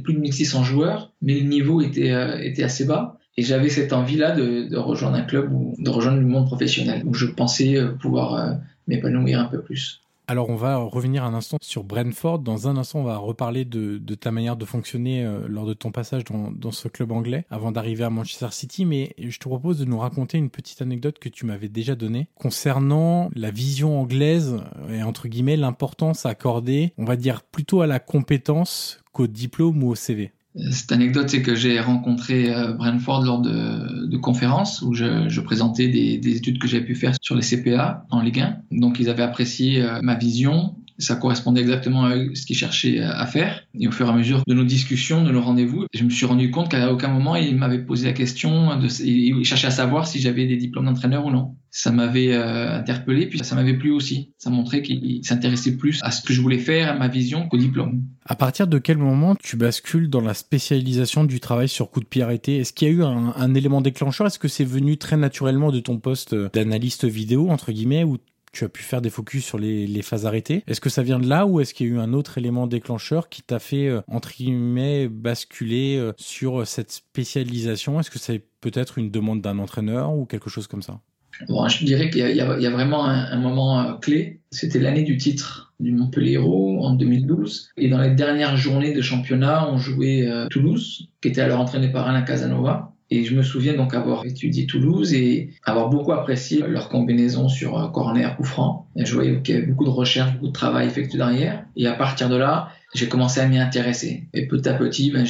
plus 0.03 0.13
de 0.13 0.19
1600 0.19 0.63
joueurs, 0.65 1.13
mais 1.21 1.39
le 1.39 1.47
niveau 1.47 1.79
était 1.79 2.11
assez 2.11 2.83
bas. 2.83 3.17
Et 3.37 3.43
j'avais 3.43 3.69
cette 3.69 3.93
envie-là 3.93 4.31
de, 4.31 4.75
rejoindre 4.77 5.17
un 5.17 5.23
club 5.23 5.51
ou 5.51 5.75
de 5.77 5.89
rejoindre 5.89 6.19
le 6.19 6.25
monde 6.25 6.45
professionnel 6.45 7.03
où 7.05 7.13
je 7.13 7.25
pensais 7.25 7.77
pouvoir 7.99 8.35
euh, 8.35 8.53
m'épanouir 8.87 9.39
un 9.39 9.45
peu 9.45 9.61
plus. 9.61 10.01
Alors 10.27 10.49
on 10.49 10.55
va 10.55 10.77
revenir 10.77 11.23
un 11.23 11.35
instant 11.35 11.57
sur 11.61 11.83
Brentford. 11.83 12.39
Dans 12.39 12.67
un 12.67 12.77
instant, 12.77 12.99
on 12.99 13.03
va 13.03 13.17
reparler 13.17 13.63
de, 13.63 13.99
de 13.99 14.15
ta 14.15 14.31
manière 14.31 14.55
de 14.55 14.65
fonctionner 14.65 15.23
euh, 15.23 15.45
lors 15.47 15.67
de 15.67 15.73
ton 15.73 15.91
passage 15.91 16.23
dans, 16.23 16.51
dans 16.51 16.71
ce 16.71 16.87
club 16.87 17.11
anglais 17.11 17.45
avant 17.51 17.71
d'arriver 17.71 18.03
à 18.03 18.09
Manchester 18.09 18.47
City. 18.49 18.85
Mais 18.85 19.13
je 19.19 19.37
te 19.37 19.47
propose 19.47 19.77
de 19.77 19.85
nous 19.85 19.99
raconter 19.99 20.39
une 20.39 20.49
petite 20.49 20.81
anecdote 20.81 21.19
que 21.19 21.29
tu 21.29 21.45
m'avais 21.45 21.69
déjà 21.69 21.93
donnée 21.93 22.27
concernant 22.33 23.29
la 23.35 23.51
vision 23.51 24.01
anglaise 24.01 24.57
et 24.89 25.03
entre 25.03 25.27
guillemets 25.27 25.57
l'importance 25.57 26.25
accordée, 26.25 26.93
on 26.97 27.05
va 27.05 27.17
dire 27.17 27.43
plutôt 27.43 27.81
à 27.81 27.87
la 27.87 27.99
compétence 27.99 29.03
qu'au 29.11 29.27
diplôme 29.27 29.83
ou 29.83 29.89
au 29.89 29.95
CV. 29.95 30.31
Cette 30.71 30.91
anecdote, 30.91 31.29
c'est 31.29 31.41
que 31.41 31.53
j'ai 31.53 31.79
rencontré 31.79 32.49
Brentford 32.77 33.23
lors 33.23 33.41
de, 33.41 34.17
conférences 34.17 34.81
où 34.81 34.93
je, 34.93 35.39
présentais 35.41 35.89
des, 35.89 36.17
des, 36.17 36.37
études 36.37 36.59
que 36.59 36.67
j'avais 36.67 36.85
pu 36.85 36.95
faire 36.95 37.13
sur 37.21 37.35
les 37.35 37.41
CPA 37.41 38.05
en 38.09 38.21
Ligue 38.21 38.39
1. 38.39 38.57
Donc, 38.71 38.99
ils 38.99 39.09
avaient 39.09 39.23
apprécié 39.23 39.85
ma 40.01 40.15
vision. 40.15 40.75
Ça 40.97 41.15
correspondait 41.15 41.61
exactement 41.61 42.05
à 42.05 42.15
ce 42.33 42.45
qu'ils 42.45 42.55
cherchaient 42.55 42.99
à 42.99 43.25
faire. 43.25 43.63
Et 43.77 43.87
au 43.87 43.91
fur 43.91 44.07
et 44.07 44.09
à 44.09 44.13
mesure 44.13 44.43
de 44.47 44.53
nos 44.53 44.63
discussions, 44.63 45.23
de 45.23 45.31
nos 45.31 45.41
rendez-vous, 45.41 45.85
je 45.93 46.03
me 46.03 46.09
suis 46.09 46.25
rendu 46.25 46.51
compte 46.51 46.69
qu'à 46.69 46.91
aucun 46.91 47.09
moment, 47.09 47.35
ils 47.35 47.55
m'avaient 47.55 47.83
posé 47.83 48.05
la 48.07 48.13
question, 48.13 48.77
de, 48.79 48.87
ils 49.03 49.43
cherchaient 49.45 49.67
à 49.67 49.71
savoir 49.71 50.07
si 50.07 50.19
j'avais 50.19 50.45
des 50.47 50.57
diplômes 50.57 50.85
d'entraîneur 50.85 51.25
ou 51.25 51.31
non. 51.31 51.55
Ça 51.69 51.91
m'avait 51.91 52.33
euh, 52.33 52.77
interpellé, 52.79 53.27
puis 53.27 53.39
ça 53.39 53.55
m'avait 53.55 53.73
plu 53.73 53.91
aussi. 53.91 54.31
Ça 54.37 54.49
montrait 54.49 54.81
qu'ils 54.81 55.25
s'intéressaient 55.25 55.75
plus 55.75 55.99
à 56.03 56.11
ce 56.11 56.21
que 56.21 56.31
je 56.31 56.41
voulais 56.41 56.59
faire, 56.59 56.89
à 56.89 56.93
ma 56.93 57.09
vision, 57.09 57.49
qu'au 57.49 57.57
diplôme. 57.57 58.03
À 58.25 58.35
partir 58.35 58.67
de 58.67 58.77
quel 58.77 58.97
moment 58.97 59.35
tu 59.35 59.57
bascules 59.57 60.09
dans 60.09 60.21
la 60.21 60.33
spécialisation 60.33 61.25
du 61.25 61.41
travail 61.41 61.67
sur 61.67 61.91
coup 61.91 61.99
de 61.99 62.05
pied 62.05 62.21
arrêté? 62.21 62.57
Est-ce 62.57 62.71
qu'il 62.71 62.87
y 62.87 62.91
a 62.91 62.93
eu 62.93 63.03
un, 63.03 63.33
un 63.35 63.53
élément 63.53 63.81
déclencheur? 63.81 64.27
Est-ce 64.27 64.39
que 64.39 64.47
c'est 64.47 64.63
venu 64.63 64.95
très 64.95 65.17
naturellement 65.17 65.73
de 65.73 65.81
ton 65.81 65.99
poste 65.99 66.33
d'analyste 66.53 67.03
vidéo, 67.03 67.49
entre 67.49 67.73
guillemets, 67.73 68.05
ou 68.05 68.19
tu 68.55 68.63
as 68.63 68.69
pu 68.69 68.83
faire 68.83 69.01
des 69.01 69.09
focus 69.09 69.45
sur 69.45 69.59
les, 69.59 70.01
phases 70.01 70.25
arrêtées. 70.25 70.63
Est-ce 70.67 70.81
que 70.81 70.89
ça 70.89 71.03
vient 71.03 71.19
de 71.19 71.27
là 71.27 71.45
ou 71.45 71.59
est-ce 71.59 71.73
qu'il 71.73 71.87
y 71.87 71.89
a 71.89 71.93
eu 71.93 71.99
un 71.99 72.13
autre 72.13 72.37
élément 72.37 72.67
déclencheur 72.67 73.29
qui 73.29 73.41
t'a 73.41 73.59
fait, 73.59 73.87
euh, 73.87 74.01
entre 74.07 74.31
guillemets, 74.31 75.07
basculer 75.07 75.97
euh, 75.97 76.13
sur 76.17 76.65
cette 76.67 76.91
spécialisation? 76.91 77.99
Est-ce 77.99 78.11
que 78.11 78.19
c'est 78.19 78.43
peut-être 78.61 78.97
une 78.97 79.11
demande 79.11 79.41
d'un 79.41 79.59
entraîneur 79.59 80.15
ou 80.15 80.25
quelque 80.25 80.49
chose 80.49 80.67
comme 80.67 80.81
ça? 80.81 80.99
Bon, 81.47 81.67
je 81.67 81.83
dirais 81.83 82.09
qu'il 82.09 82.21
y, 82.21 82.41
a 82.41 82.69
vraiment 82.69 83.05
un, 83.05 83.37
moment 83.37 83.81
euh, 83.81 83.93
clé. 83.95 84.39
C'était 84.51 84.79
l'année 84.79 85.03
du 85.03 85.17
titre 85.17 85.73
du 85.79 85.91
Montpellier 85.91 86.33
Hérault 86.33 86.79
en 86.81 86.93
2012. 86.93 87.71
Et 87.77 87.89
dans 87.89 87.99
les 87.99 88.11
dernières 88.11 88.55
journées 88.55 88.93
de 88.93 89.01
championnat, 89.01 89.69
on 89.69 89.77
jouait 89.77 90.25
euh, 90.25 90.47
Toulouse, 90.47 91.09
qui 91.21 91.27
était 91.27 91.41
alors 91.41 91.59
entraîné 91.59 91.89
par 91.89 92.07
Alain 92.07 92.21
Casanova. 92.21 92.94
Et 93.11 93.23
je 93.23 93.35
me 93.35 93.43
souviens 93.43 93.73
donc 93.73 93.93
avoir 93.93 94.25
étudié 94.25 94.65
Toulouse 94.65 95.13
et 95.13 95.51
avoir 95.63 95.89
beaucoup 95.89 96.11
apprécié 96.11 96.63
leur 96.67 96.89
combinaison 96.89 97.49
sur 97.49 97.77
euh, 97.77 97.87
corner 97.89 98.35
ou 98.39 98.43
franc. 98.43 98.87
je 98.95 99.13
voyais 99.13 99.41
qu'il 99.41 99.55
y 99.55 99.57
avait 99.57 99.67
beaucoup 99.67 99.85
de 99.85 99.89
recherche, 99.89 100.33
beaucoup 100.33 100.47
de 100.47 100.53
travail 100.53 100.87
effectué 100.87 101.17
derrière. 101.17 101.65
Et 101.75 101.87
à 101.87 101.93
partir 101.93 102.29
de 102.29 102.35
là, 102.35 102.69
j'ai 102.93 103.07
commencé 103.07 103.39
à 103.39 103.47
m'y 103.47 103.59
intéresser. 103.59 104.23
Et 104.33 104.47
petit 104.47 104.67
à 104.67 104.73
petit, 104.73 105.11
ben 105.11 105.25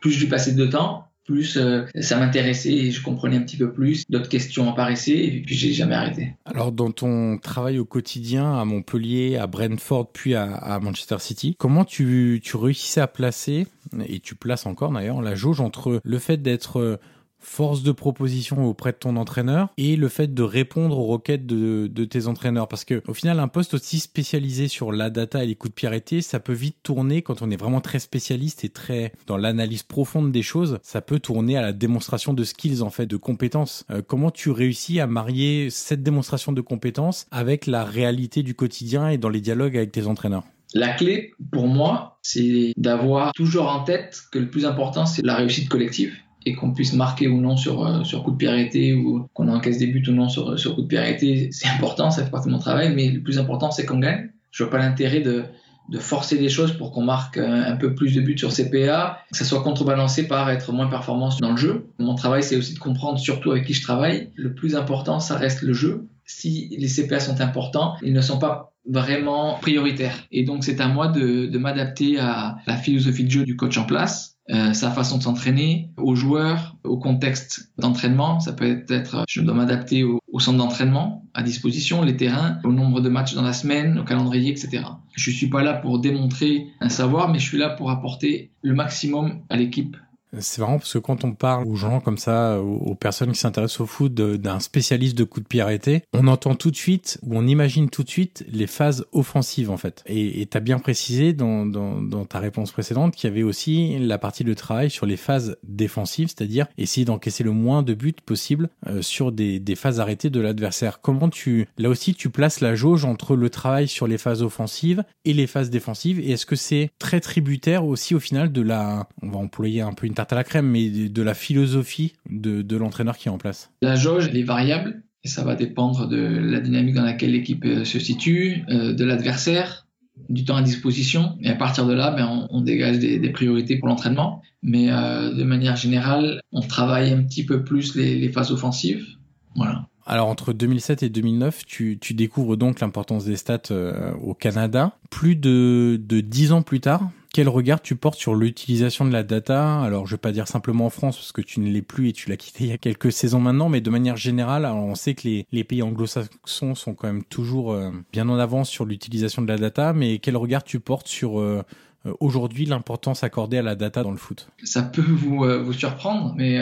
plus 0.00 0.10
je 0.10 0.20
lui 0.20 0.28
passais 0.28 0.52
de 0.52 0.66
temps, 0.66 1.04
plus 1.28 1.58
euh, 1.58 1.84
ça 2.00 2.18
m'intéressait 2.18 2.72
et 2.72 2.90
je 2.90 3.02
comprenais 3.02 3.36
un 3.36 3.42
petit 3.42 3.58
peu 3.58 3.70
plus. 3.70 4.04
D'autres 4.08 4.30
questions 4.30 4.70
apparaissaient 4.70 5.24
et 5.24 5.42
puis 5.44 5.54
j'ai 5.54 5.74
jamais 5.74 5.94
arrêté. 5.94 6.34
Alors 6.46 6.72
dans 6.72 6.90
ton 6.90 7.36
travail 7.36 7.78
au 7.78 7.84
quotidien 7.84 8.58
à 8.58 8.64
Montpellier, 8.64 9.36
à 9.36 9.46
Brentford 9.46 10.10
puis 10.12 10.34
à, 10.34 10.78
Manchester 10.80 11.16
City, 11.18 11.54
comment 11.58 11.84
tu, 11.84 12.40
tu 12.42 12.56
réussissais 12.56 13.02
à 13.02 13.06
placer, 13.06 13.66
et 14.06 14.20
tu 14.20 14.34
places 14.34 14.64
encore 14.64 14.90
d'ailleurs, 14.90 15.20
la 15.20 15.34
jauge 15.34 15.60
entre 15.60 16.00
le 16.02 16.18
fait 16.18 16.38
d'être 16.38 16.98
force 17.40 17.82
de 17.82 17.92
proposition 17.92 18.66
auprès 18.66 18.92
de 18.92 18.96
ton 18.96 19.16
entraîneur 19.16 19.68
et 19.76 19.96
le 19.96 20.08
fait 20.08 20.34
de 20.34 20.42
répondre 20.42 20.98
aux 20.98 21.06
requêtes 21.06 21.46
de, 21.46 22.04
tes 22.04 22.26
entraîneurs. 22.26 22.68
Parce 22.68 22.84
que 22.84 23.02
au 23.06 23.14
final, 23.14 23.40
un 23.40 23.48
poste 23.48 23.74
aussi 23.74 24.00
spécialisé 24.00 24.68
sur 24.68 24.92
la 24.92 25.10
data 25.10 25.42
et 25.42 25.46
les 25.46 25.54
coups 25.54 25.72
de 25.72 25.74
pied 25.74 25.88
arrêtés, 25.88 26.22
ça 26.22 26.40
peut 26.40 26.52
vite 26.52 26.76
tourner 26.82 27.22
quand 27.22 27.42
on 27.42 27.50
est 27.50 27.56
vraiment 27.56 27.80
très 27.80 27.98
spécialiste 27.98 28.64
et 28.64 28.68
très 28.68 29.12
dans 29.26 29.36
l'analyse 29.36 29.82
profonde 29.82 30.32
des 30.32 30.42
choses. 30.42 30.78
Ça 30.82 31.00
peut 31.00 31.20
tourner 31.20 31.56
à 31.56 31.62
la 31.62 31.72
démonstration 31.72 32.34
de 32.34 32.44
skills 32.44 32.82
en 32.82 32.90
fait, 32.90 33.06
de 33.06 33.16
compétences. 33.16 33.84
Euh, 33.90 34.02
comment 34.06 34.30
tu 34.30 34.50
réussis 34.50 35.00
à 35.00 35.06
marier 35.06 35.68
cette 35.70 36.02
démonstration 36.02 36.52
de 36.52 36.60
compétences 36.60 37.26
avec 37.30 37.66
la 37.66 37.84
réalité 37.84 38.42
du 38.42 38.54
quotidien 38.54 39.08
et 39.08 39.18
dans 39.18 39.28
les 39.28 39.40
dialogues 39.40 39.76
avec 39.76 39.92
tes 39.92 40.06
entraîneurs? 40.06 40.44
La 40.74 40.92
clé, 40.92 41.32
pour 41.50 41.66
moi, 41.66 42.18
c'est 42.22 42.74
d'avoir 42.76 43.32
toujours 43.32 43.68
en 43.68 43.84
tête 43.84 44.20
que 44.30 44.38
le 44.38 44.50
plus 44.50 44.66
important, 44.66 45.06
c'est 45.06 45.24
la 45.24 45.34
réussite 45.34 45.68
collective 45.68 46.14
qu'on 46.54 46.72
puisse 46.72 46.92
marquer 46.92 47.28
ou 47.28 47.40
non 47.40 47.56
sur, 47.56 47.86
euh, 47.86 48.04
sur 48.04 48.22
coup 48.22 48.32
de 48.32 48.36
pied 48.36 48.48
arrêté 48.48 48.94
ou 48.94 49.28
qu'on 49.34 49.48
encaisse 49.48 49.78
des 49.78 49.86
buts 49.86 50.04
ou 50.08 50.12
non 50.12 50.28
sur, 50.28 50.58
sur 50.58 50.74
coup 50.74 50.82
de 50.82 50.86
pied 50.86 50.98
arrêté, 50.98 51.48
c'est 51.52 51.68
important, 51.68 52.10
ça 52.10 52.24
fait 52.24 52.30
partie 52.30 52.48
de 52.48 52.52
mon 52.52 52.58
travail, 52.58 52.94
mais 52.94 53.08
le 53.08 53.20
plus 53.20 53.38
important, 53.38 53.70
c'est 53.70 53.84
qu'on 53.84 53.98
gagne. 53.98 54.30
Je 54.50 54.64
vois 54.64 54.70
pas 54.70 54.78
l'intérêt 54.78 55.20
de, 55.20 55.44
de 55.88 55.98
forcer 55.98 56.36
des 56.36 56.48
choses 56.48 56.72
pour 56.72 56.92
qu'on 56.92 57.02
marque 57.02 57.38
un, 57.38 57.76
peu 57.76 57.94
plus 57.94 58.14
de 58.14 58.20
buts 58.20 58.36
sur 58.36 58.52
CPA, 58.52 59.18
que 59.30 59.36
ça 59.36 59.44
soit 59.44 59.62
contrebalancé 59.62 60.28
par 60.28 60.50
être 60.50 60.72
moins 60.72 60.86
performant 60.86 61.30
dans 61.40 61.50
le 61.50 61.56
jeu. 61.56 61.86
Mon 61.98 62.14
travail, 62.14 62.42
c'est 62.42 62.56
aussi 62.56 62.74
de 62.74 62.78
comprendre 62.78 63.18
surtout 63.18 63.50
avec 63.50 63.64
qui 63.64 63.74
je 63.74 63.82
travaille. 63.82 64.30
Le 64.36 64.54
plus 64.54 64.76
important, 64.76 65.20
ça 65.20 65.36
reste 65.36 65.62
le 65.62 65.72
jeu. 65.72 66.08
Si 66.24 66.76
les 66.78 66.88
CPA 66.88 67.20
sont 67.20 67.40
importants, 67.40 67.96
ils 68.02 68.12
ne 68.12 68.20
sont 68.20 68.38
pas 68.38 68.74
vraiment 68.88 69.58
prioritaires. 69.60 70.24
Et 70.32 70.44
donc, 70.44 70.64
c'est 70.64 70.80
à 70.80 70.88
moi 70.88 71.08
de, 71.08 71.46
de 71.46 71.58
m'adapter 71.58 72.18
à 72.18 72.56
la 72.66 72.76
philosophie 72.76 73.24
de 73.24 73.30
jeu 73.30 73.44
du 73.44 73.56
coach 73.56 73.76
en 73.78 73.84
place 73.84 74.38
euh, 74.50 74.72
sa 74.72 74.90
façon 74.90 75.18
de 75.18 75.22
s'entraîner, 75.22 75.90
aux 75.98 76.14
joueurs, 76.14 76.76
au 76.82 76.96
contexte 76.96 77.70
d'entraînement. 77.76 78.40
Ça 78.40 78.54
peut 78.54 78.82
être, 78.88 79.24
je 79.28 79.42
dois 79.42 79.54
m'adapter 79.54 80.04
au, 80.04 80.20
au, 80.32 80.40
centre 80.40 80.56
d'entraînement 80.56 81.26
à 81.34 81.42
disposition, 81.42 82.02
les 82.02 82.16
terrains, 82.16 82.58
au 82.64 82.72
nombre 82.72 83.02
de 83.02 83.10
matchs 83.10 83.34
dans 83.34 83.42
la 83.42 83.52
semaine, 83.52 83.98
au 83.98 84.04
calendrier, 84.04 84.50
etc. 84.50 84.84
Je 85.14 85.30
suis 85.30 85.48
pas 85.48 85.62
là 85.62 85.74
pour 85.74 85.98
démontrer 85.98 86.68
un 86.80 86.88
savoir, 86.88 87.30
mais 87.30 87.38
je 87.38 87.46
suis 87.46 87.58
là 87.58 87.68
pour 87.68 87.90
apporter 87.90 88.50
le 88.62 88.74
maximum 88.74 89.42
à 89.50 89.56
l'équipe 89.58 89.98
c'est 90.38 90.60
marrant 90.60 90.78
parce 90.78 90.92
que 90.92 90.98
quand 90.98 91.24
on 91.24 91.32
parle 91.32 91.66
aux 91.66 91.76
gens 91.76 92.00
comme 92.00 92.18
ça, 92.18 92.60
aux, 92.60 92.94
personnes 92.94 93.32
qui 93.32 93.38
s'intéressent 93.38 93.80
au 93.80 93.86
foot 93.86 94.12
d'un 94.14 94.60
spécialiste 94.60 95.16
de 95.16 95.24
coups 95.24 95.44
de 95.44 95.48
pied 95.48 95.60
arrêtés, 95.60 96.02
on 96.12 96.26
entend 96.26 96.54
tout 96.54 96.70
de 96.70 96.76
suite 96.76 97.18
ou 97.22 97.36
on 97.36 97.46
imagine 97.46 97.88
tout 97.90 98.02
de 98.02 98.08
suite 98.08 98.44
les 98.50 98.66
phases 98.66 99.06
offensives 99.12 99.70
en 99.70 99.76
fait. 99.76 100.02
Et 100.06 100.46
tu 100.50 100.56
as 100.56 100.60
bien 100.60 100.78
précisé 100.78 101.32
dans, 101.32 102.24
ta 102.28 102.38
réponse 102.40 102.72
précédente 102.72 103.14
qu'il 103.14 103.28
y 103.28 103.32
avait 103.32 103.42
aussi 103.42 103.98
la 103.98 104.18
partie 104.18 104.44
de 104.44 104.54
travail 104.54 104.90
sur 104.90 105.06
les 105.06 105.16
phases 105.16 105.56
défensives, 105.62 106.28
c'est-à-dire 106.28 106.66
essayer 106.76 107.04
d'encaisser 107.04 107.44
le 107.44 107.52
moins 107.52 107.82
de 107.82 107.94
buts 107.94 108.14
possible 108.24 108.68
euh, 108.86 109.02
sur 109.02 109.32
des 109.32 109.74
phases 109.76 110.00
arrêtées 110.00 110.30
de 110.30 110.40
l'adversaire. 110.40 111.00
Comment 111.00 111.28
tu, 111.28 111.68
là 111.78 111.88
aussi, 111.88 112.14
tu 112.14 112.30
places 112.30 112.60
la 112.60 112.74
jauge 112.74 113.04
entre 113.04 113.36
le 113.36 113.50
travail 113.50 113.88
sur 113.88 114.06
les 114.06 114.18
phases 114.18 114.42
offensives 114.42 115.04
et 115.24 115.32
les 115.32 115.46
phases 115.46 115.70
défensives 115.70 116.20
Et 116.20 116.32
est-ce 116.32 116.46
que 116.46 116.56
c'est 116.56 116.90
très 116.98 117.20
tributaire 117.20 117.84
aussi 117.84 118.14
au 118.14 118.20
final 118.20 118.52
de 118.52 118.62
la, 118.62 119.08
on 119.22 119.30
va 119.30 119.38
employer 119.38 119.80
un 119.80 119.92
peu 119.92 120.06
une 120.06 120.14
tarte 120.18 120.32
à 120.32 120.36
la 120.36 120.42
crème, 120.42 120.66
mais 120.66 120.90
de 120.90 121.22
la 121.22 121.32
philosophie 121.32 122.14
de, 122.28 122.76
l'entraîneur 122.76 123.16
qui 123.16 123.28
est 123.28 123.30
en 123.30 123.38
place 123.38 123.70
La 123.82 123.94
jauge, 123.94 124.26
elle 124.28 124.36
est 124.36 124.42
variable 124.42 125.02
et 125.22 125.28
ça 125.28 125.44
va 125.44 125.54
dépendre 125.54 126.08
de 126.08 126.16
la 126.16 126.58
dynamique 126.58 126.96
dans 126.96 127.04
laquelle 127.04 127.30
l'équipe 127.30 127.64
euh, 127.64 127.84
se 127.84 128.00
situe, 128.00 128.64
euh, 128.68 128.94
de 128.94 129.04
l'adversaire, 129.04 129.86
du 130.28 130.44
temps 130.44 130.56
à 130.56 130.62
disposition. 130.62 131.38
Et 131.40 131.50
à 131.50 131.54
partir 131.54 131.86
de 131.86 131.92
là, 131.92 132.10
ben, 132.10 132.48
on, 132.50 132.60
dégage 132.62 132.98
des, 132.98 133.30
priorités 133.30 133.76
pour 133.76 133.86
l'entraînement. 133.86 134.42
Mais 134.60 134.90
euh, 134.90 135.32
de 135.32 135.44
manière 135.44 135.76
générale, 135.76 136.40
on 136.50 136.62
travaille 136.62 137.12
un 137.12 137.22
petit 137.22 137.44
peu 137.44 137.62
plus 137.62 137.94
les, 137.94 138.28
phases 138.30 138.50
offensives. 138.50 139.06
Voilà. 139.54 139.86
Alors 140.04 140.26
entre 140.26 140.52
2007 140.52 141.04
et 141.04 141.10
2009, 141.10 141.64
tu, 141.64 141.96
découvres 142.10 142.56
donc 142.56 142.80
l'importance 142.80 143.24
des 143.24 143.36
stats 143.36 143.72
au 144.20 144.34
Canada. 144.34 144.96
Plus 145.10 145.36
de, 145.36 146.00
de 146.02 146.20
10 146.20 146.52
ans 146.52 146.62
plus 146.62 146.80
tard, 146.80 147.08
quel 147.38 147.48
regard 147.48 147.80
tu 147.80 147.94
portes 147.94 148.18
sur 148.18 148.34
l'utilisation 148.34 149.04
de 149.04 149.12
la 149.12 149.22
data? 149.22 149.80
Alors, 149.80 150.08
je 150.08 150.16
vais 150.16 150.18
pas 150.18 150.32
dire 150.32 150.48
simplement 150.48 150.86
en 150.86 150.90
France 150.90 151.16
parce 151.18 151.30
que 151.30 151.40
tu 151.40 151.60
ne 151.60 151.70
l'es 151.70 151.82
plus 151.82 152.08
et 152.08 152.12
tu 152.12 152.28
l'as 152.28 152.36
quitté 152.36 152.64
il 152.64 152.70
y 152.70 152.72
a 152.72 152.78
quelques 152.78 153.12
saisons 153.12 153.38
maintenant, 153.38 153.68
mais 153.68 153.80
de 153.80 153.90
manière 153.90 154.16
générale, 154.16 154.64
on 154.64 154.96
sait 154.96 155.14
que 155.14 155.44
les, 155.52 155.62
pays 155.62 155.80
anglo-saxons 155.80 156.74
sont 156.74 156.94
quand 156.94 157.06
même 157.06 157.22
toujours 157.22 157.70
euh, 157.70 157.92
bien 158.10 158.28
en 158.28 158.40
avance 158.40 158.68
sur 158.68 158.86
l'utilisation 158.86 159.40
de 159.40 159.46
la 159.46 159.56
data, 159.56 159.92
mais 159.92 160.18
quel 160.18 160.36
regard 160.36 160.64
tu 160.64 160.80
portes 160.80 161.06
sur 161.06 161.38
euh, 161.38 161.62
euh, 162.06 162.12
aujourd'hui 162.18 162.66
l'importance 162.66 163.22
accordée 163.22 163.58
à 163.58 163.62
la 163.62 163.76
data 163.76 164.02
dans 164.02 164.10
le 164.10 164.16
foot? 164.16 164.48
Ça 164.64 164.82
peut 164.82 165.00
vous, 165.00 165.46
vous 165.64 165.72
surprendre, 165.72 166.34
mais 166.36 166.58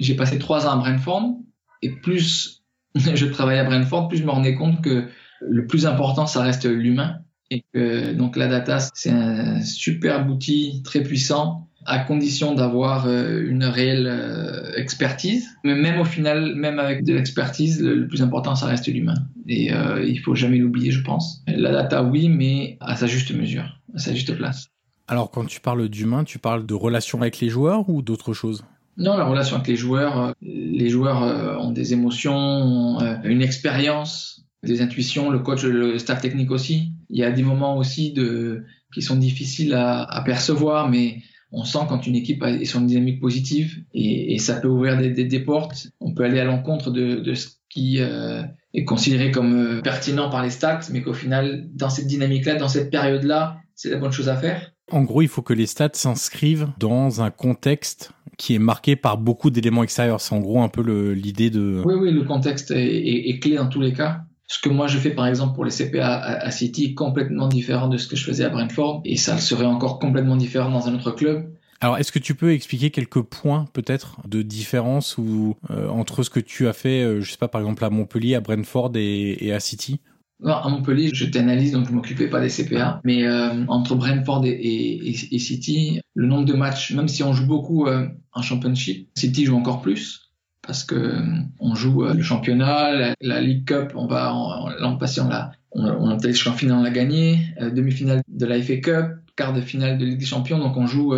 j'ai 0.00 0.16
passé 0.16 0.40
trois 0.40 0.66
ans 0.66 0.72
à 0.72 0.76
Brentford 0.78 1.36
et 1.82 1.90
plus 1.90 2.64
je 2.96 3.26
travaille 3.26 3.60
à 3.60 3.64
Brentford, 3.64 4.08
plus 4.08 4.18
je 4.18 4.24
me 4.24 4.32
rendais 4.32 4.56
compte 4.56 4.82
que 4.82 5.06
le 5.40 5.66
plus 5.68 5.86
important, 5.86 6.26
ça 6.26 6.42
reste 6.42 6.64
l'humain 6.64 7.20
et 7.50 7.64
que 7.72 8.12
donc 8.12 8.36
la 8.36 8.48
data 8.48 8.78
c'est 8.94 9.10
un 9.10 9.60
super 9.60 10.28
outil 10.28 10.82
très 10.84 11.02
puissant 11.02 11.70
à 11.86 11.98
condition 11.98 12.54
d'avoir 12.54 13.06
euh, 13.06 13.42
une 13.46 13.64
réelle 13.64 14.06
euh, 14.06 14.72
expertise. 14.76 15.48
Mais 15.64 15.74
même 15.74 16.00
au 16.00 16.04
final, 16.04 16.54
même 16.54 16.78
avec 16.78 17.04
de 17.04 17.14
l'expertise, 17.14 17.82
le, 17.82 18.06
plus 18.06 18.22
important, 18.22 18.54
ça 18.54 18.66
reste 18.66 18.86
l'humain. 18.86 19.14
Et 19.48 19.72
euh, 19.72 20.04
il 20.04 20.20
faut 20.20 20.34
jamais 20.34 20.58
l'oublier, 20.58 20.90
je 20.90 21.02
pense. 21.02 21.42
La 21.46 21.72
data, 21.72 22.02
oui, 22.02 22.28
mais 22.28 22.76
à 22.80 22.96
sa 22.96 23.06
juste 23.06 23.34
mesure, 23.34 23.80
à 23.94 23.98
sa 23.98 24.14
juste 24.14 24.36
place. 24.36 24.68
Alors, 25.08 25.30
quand 25.30 25.44
tu 25.46 25.60
parles 25.60 25.88
d'humain, 25.88 26.24
tu 26.24 26.38
parles 26.38 26.66
de 26.66 26.74
relation 26.74 27.20
avec 27.20 27.40
les 27.40 27.48
joueurs 27.48 27.88
ou 27.88 28.02
d'autres 28.02 28.32
choses? 28.32 28.64
Non, 28.96 29.16
la 29.16 29.24
relation 29.24 29.56
avec 29.56 29.66
les 29.66 29.76
joueurs, 29.76 30.34
les 30.42 30.88
joueurs 30.88 31.60
ont 31.60 31.72
des 31.72 31.92
émotions, 31.94 32.36
ont 32.36 33.22
une 33.24 33.40
expérience, 33.40 34.44
des 34.62 34.82
intuitions, 34.82 35.30
le 35.30 35.38
coach, 35.38 35.62
le 35.62 35.98
staff 35.98 36.20
technique 36.20 36.50
aussi. 36.50 36.92
Il 37.08 37.18
y 37.18 37.24
a 37.24 37.30
des 37.30 37.42
moments 37.42 37.76
aussi 37.76 38.12
de, 38.12 38.64
qui 38.92 39.02
sont 39.02 39.16
difficiles 39.16 39.74
à, 39.74 40.02
à 40.02 40.22
percevoir, 40.22 40.88
mais 40.88 41.22
on 41.52 41.64
sent 41.64 41.80
quand 41.88 42.06
une 42.06 42.14
équipe 42.14 42.42
est 42.44 42.64
sur 42.64 42.80
une 42.80 42.86
dynamique 42.86 43.20
positive 43.20 43.82
et, 43.92 44.34
et 44.34 44.38
ça 44.38 44.54
peut 44.60 44.68
ouvrir 44.68 44.96
des, 44.98 45.10
des, 45.10 45.24
des, 45.24 45.40
portes. 45.40 45.88
On 46.00 46.14
peut 46.14 46.24
aller 46.24 46.38
à 46.38 46.44
l'encontre 46.44 46.90
de, 46.90 47.16
de, 47.16 47.34
ce 47.34 47.48
qui 47.68 48.00
euh, 48.00 48.42
est 48.72 48.84
considéré 48.84 49.30
comme 49.30 49.54
euh, 49.54 49.82
pertinent 49.82 50.30
par 50.30 50.42
les 50.42 50.50
stats, 50.50 50.80
mais 50.92 51.02
qu'au 51.02 51.14
final, 51.14 51.68
dans 51.74 51.90
cette 51.90 52.06
dynamique-là, 52.06 52.56
dans 52.56 52.68
cette 52.68 52.90
période-là, 52.90 53.56
c'est 53.74 53.90
la 53.90 53.96
bonne 53.96 54.12
chose 54.12 54.28
à 54.28 54.36
faire. 54.36 54.72
En 54.92 55.02
gros, 55.02 55.22
il 55.22 55.28
faut 55.28 55.42
que 55.42 55.54
les 55.54 55.66
stats 55.66 55.90
s'inscrivent 55.94 56.68
dans 56.78 57.22
un 57.22 57.30
contexte 57.30 58.12
qui 58.36 58.54
est 58.54 58.58
marqué 58.58 58.96
par 58.96 59.18
beaucoup 59.18 59.50
d'éléments 59.50 59.82
extérieurs. 59.82 60.20
C'est 60.20 60.34
en 60.34 60.40
gros 60.40 60.62
un 60.62 60.68
peu 60.68 60.82
l'idée 61.12 61.50
de... 61.50 61.82
Oui, 61.84 61.94
oui, 61.94 62.12
le 62.12 62.24
contexte 62.24 62.70
est, 62.70 62.78
est, 62.78 63.28
est, 63.28 63.38
clé 63.38 63.56
dans 63.56 63.68
tous 63.68 63.80
les 63.80 63.92
cas 63.92 64.22
ce 64.50 64.58
que 64.58 64.68
moi 64.68 64.88
je 64.88 64.98
fais 64.98 65.10
par 65.10 65.28
exemple 65.28 65.54
pour 65.54 65.64
les 65.64 65.70
CPA 65.70 66.12
à, 66.18 66.50
City 66.50 66.86
est 66.86 66.94
complètement 66.94 67.46
différent 67.46 67.86
de 67.86 67.96
ce 67.96 68.08
que 68.08 68.16
je 68.16 68.24
faisais 68.24 68.44
à 68.44 68.48
Brentford 68.48 69.00
et 69.04 69.16
ça 69.16 69.38
serait 69.38 69.64
encore 69.64 70.00
complètement 70.00 70.36
différent 70.36 70.70
dans 70.70 70.88
un 70.88 70.94
autre 70.94 71.12
club. 71.12 71.54
Alors, 71.80 71.98
est-ce 71.98 72.10
que 72.10 72.18
tu 72.18 72.34
peux 72.34 72.52
expliquer 72.52 72.90
quelques 72.90 73.22
points 73.22 73.66
peut-être 73.72 74.18
de 74.26 74.42
différence 74.42 75.16
ou 75.18 75.54
euh, 75.70 75.88
entre 75.88 76.24
ce 76.24 76.30
que 76.30 76.40
tu 76.40 76.66
as 76.66 76.72
fait, 76.72 77.02
euh, 77.02 77.20
je 77.20 77.30
sais 77.30 77.38
pas, 77.38 77.48
par 77.48 77.60
exemple 77.60 77.84
à 77.84 77.90
Montpellier, 77.90 78.34
à 78.34 78.40
Brentford 78.40 78.90
et, 78.96 79.52
à 79.52 79.60
City? 79.60 80.00
Non, 80.40 80.54
à 80.54 80.68
Montpellier, 80.68 81.10
j'étais 81.14 81.38
analyste, 81.38 81.72
donc 81.72 81.88
je 81.88 81.92
m'occupais 81.92 82.26
pas 82.28 82.40
des 82.40 82.48
CPA. 82.50 83.00
Mais 83.04 83.24
euh, 83.26 83.64
entre 83.68 83.94
Brentford 83.94 84.44
et, 84.44 85.08
et, 85.32 85.38
City, 85.38 86.00
le 86.14 86.26
nombre 86.26 86.44
de 86.44 86.54
matchs, 86.54 86.92
même 86.92 87.08
si 87.08 87.22
on 87.22 87.32
joue 87.32 87.46
beaucoup 87.46 87.86
en 87.86 88.42
Championship, 88.42 89.08
City 89.14 89.46
joue 89.46 89.56
encore 89.56 89.80
plus 89.80 90.29
parce 90.70 90.84
que 90.84 90.94
euh, 90.94 91.20
on 91.58 91.74
joue 91.74 92.04
euh, 92.04 92.14
le 92.14 92.22
championnat, 92.22 93.14
la, 93.20 93.40
League 93.40 93.64
Cup, 93.64 93.90
on 93.96 94.06
va 94.06 94.32
l'an 94.78 94.96
passé 94.98 95.20
on 95.20 95.28
l'a 95.28 95.50
on, 95.72 95.84
on 95.84 96.08
a 96.10 96.14
en 96.14 96.52
finale, 96.52 96.78
on 96.78 96.82
l'a 96.84 96.90
gagné, 96.90 97.40
euh, 97.60 97.70
demi-finale 97.70 98.22
de 98.28 98.46
la 98.46 98.62
FA 98.62 98.76
Cup, 98.76 99.06
quart 99.34 99.52
de 99.52 99.62
finale 99.62 99.98
de 99.98 100.04
Ligue 100.04 100.20
des 100.20 100.26
Champions, 100.26 100.60
donc 100.60 100.76
on 100.76 100.86
joue, 100.86 101.16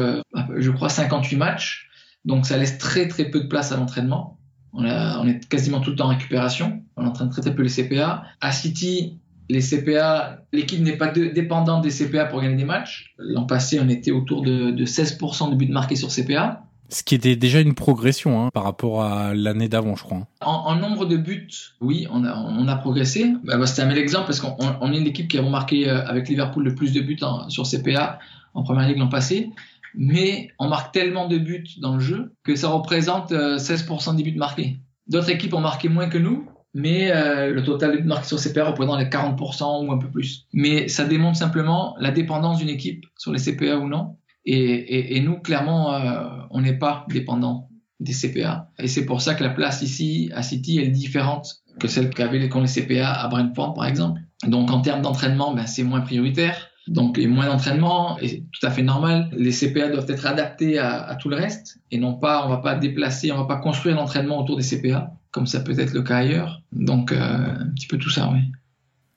je 0.57 0.71
crois, 0.71 0.89
58 0.89 1.37
matchs, 1.37 1.91
donc 2.25 2.47
ça 2.47 2.57
laisse 2.57 2.79
très 2.79 3.09
très 3.09 3.27
peu 3.27 3.41
de 3.41 3.47
place 3.47 3.73
à 3.73 3.77
l'entraînement. 3.77 4.39
On, 4.73 4.87
on, 4.87 5.29
est 5.29 5.47
quasiment 5.51 5.81
tout 5.81 5.91
le 5.91 5.97
temps 5.97 6.07
en 6.07 6.15
récupération, 6.17 6.83
on 6.97 7.05
entraîne 7.05 7.29
très 7.29 7.43
très 7.43 7.55
peu 7.55 7.63
les 7.63 7.69
CPA. 7.69 8.23
À 8.41 8.53
City, 8.53 9.19
les 9.51 9.61
CPA, 9.61 10.47
l'équipe 10.55 10.81
n'est 10.81 10.97
pas 10.97 11.09
dépendante 11.09 11.83
des 11.83 11.91
CPA 11.91 12.25
pour 12.25 12.41
gagner 12.41 12.57
des 12.57 12.65
matchs. 12.65 13.15
L'an 13.19 13.45
passé, 13.45 13.79
on 13.81 13.89
était 13.91 14.13
autour 14.13 14.41
de, 14.41 14.71
de 14.71 14.87
16% 14.87 15.51
de 15.51 15.57
buts 15.57 15.69
marqués 15.69 15.97
sur 15.97 16.09
CPA. 16.09 16.65
Ce 16.93 17.03
qui 17.03 17.15
était 17.15 17.37
déjà 17.37 17.61
une 17.61 17.75
progression 17.75 18.45
hein, 18.45 18.51
par 18.53 18.65
rapport 18.65 19.03
à 19.03 19.33
l'année 19.35 19.69
d'avant, 19.69 19.97
je 19.97 20.05
crois. 20.05 20.27
En, 20.43 20.77
nombre 20.77 21.07
de 21.07 21.17
buts, 21.17 21.49
oui, 21.81 22.07
on 22.11 22.23
a, 22.25 22.77
progressé. 22.77 23.33
Bah, 23.45 23.65
C'était 23.67 23.83
un 23.83 23.89
bel 23.89 23.97
exemple 23.97 24.27
parce 24.27 24.41
qu'on 24.41 24.57
on 24.59 24.93
est 24.93 25.01
l'équipe 25.01 25.27
qui 25.27 25.39
a 25.39 25.43
marqué 25.43 25.89
euh, 25.89 26.05
avec 26.07 26.29
Liverpool 26.29 26.65
le 26.65 26.75
plus 26.75 26.93
de 26.93 27.01
buts 27.01 27.19
sur 27.49 27.67
CPA 27.67 28.19
en 28.53 28.63
première 28.63 28.87
ligue 28.87 28.99
l'an 28.99 29.09
passé. 29.09 29.49
Mais 29.95 30.51
on 30.59 30.69
marque 30.69 30.93
tellement 30.93 31.29
de 31.29 31.39
buts 31.39 31.65
dans 31.79 31.95
le 31.95 32.01
jeu 32.01 32.35
que 32.45 32.57
ça 32.57 32.69
représente 32.69 33.33
16% 33.33 34.11
euh, 34.11 34.13
des 34.15 34.23
buts 34.23 34.37
marqués. 34.37 34.79
D'autres 35.07 35.31
équipes 35.31 35.55
ont 35.55 35.61
marqué 35.61 35.89
moins 35.89 36.09
que 36.09 36.19
nous, 36.19 36.47
mais 36.75 37.11
euh, 37.11 37.53
le 37.53 37.63
total 37.63 37.93
de 37.93 37.97
buts 38.03 38.09
marqués 38.09 38.29
sur 38.29 38.39
CPA 38.39 38.67
représente 38.67 38.99
les 38.99 39.07
40% 39.07 39.87
ou 39.87 39.93
un 39.93 39.99
peu 39.99 40.09
plus. 40.09 40.47
Mais 40.53 40.89
ça 40.89 41.05
démontre 41.05 41.39
simplement 41.39 41.97
la 41.99 42.11
dépendance 42.11 42.59
d'une 42.59 42.71
équipe 42.71 43.07
sur 43.17 43.33
les 43.33 43.39
CPA 43.39 43.79
ou 43.79 43.89
non. 43.89 44.17
Et, 44.45 44.55
et, 44.55 45.17
et 45.17 45.21
nous, 45.21 45.39
clairement, 45.39 45.95
euh, 45.95 46.29
on 46.51 46.61
n'est 46.61 46.79
pas 46.79 47.07
dépendant 47.09 47.69
des 48.01 48.13
CPA. 48.13 48.71
Et 48.79 48.89
c'est 48.89 49.07
pour 49.07 49.21
ça 49.21 49.35
que 49.35 49.43
la 49.43 49.51
place 49.51 49.83
ici 49.83 50.31
à 50.35 50.43
City 50.43 50.81
est 50.81 50.89
différente 50.89 51.63
que 51.79 51.89
celle 51.89 52.11
qu'avaient 52.11 52.39
les 52.39 52.49
CPA 52.49 53.13
à 53.13 53.29
Brentford, 53.29 53.75
par 53.75 53.87
exemple. 53.87 54.21
Donc 54.47 54.71
en 54.71 54.81
termes 54.81 55.03
d'entraînement, 55.03 55.55
ben, 55.55 55.67
c'est 55.67 55.85
moins 55.85 56.01
prioritaire. 56.01 56.69
Donc 56.89 57.17
a 57.17 57.27
moins 57.29 57.47
d'entraînement, 57.47 58.19
et 58.21 58.41
tout 58.41 58.67
à 58.67 58.71
fait 58.71 58.83
normal. 58.83 59.31
Les 59.33 59.53
CPA 59.53 59.89
doivent 59.89 60.11
être 60.11 60.27
adaptés 60.27 60.79
à, 60.79 61.03
à, 61.05 61.15
tout 61.15 61.29
le 61.29 61.37
reste, 61.37 61.79
et 61.93 61.99
non 61.99 62.15
pas, 62.15 62.45
on 62.45 62.49
va 62.49 62.57
pas 62.57 62.75
déplacer, 62.75 63.31
on 63.31 63.37
va 63.37 63.45
pas 63.45 63.59
construire 63.59 63.95
l'entraînement 63.95 64.41
autour 64.41 64.57
des 64.57 64.65
CPA, 64.65 65.13
comme 65.31 65.47
ça 65.47 65.61
peut 65.61 65.79
être 65.79 65.93
le 65.93 66.03
cas 66.03 66.17
ailleurs. 66.17 66.61
Donc 66.73 67.13
euh, 67.13 67.19
un 67.19 67.71
petit 67.75 67.87
peu 67.87 67.99
tout 67.99 68.11
ça, 68.11 68.29
oui. 68.33 68.41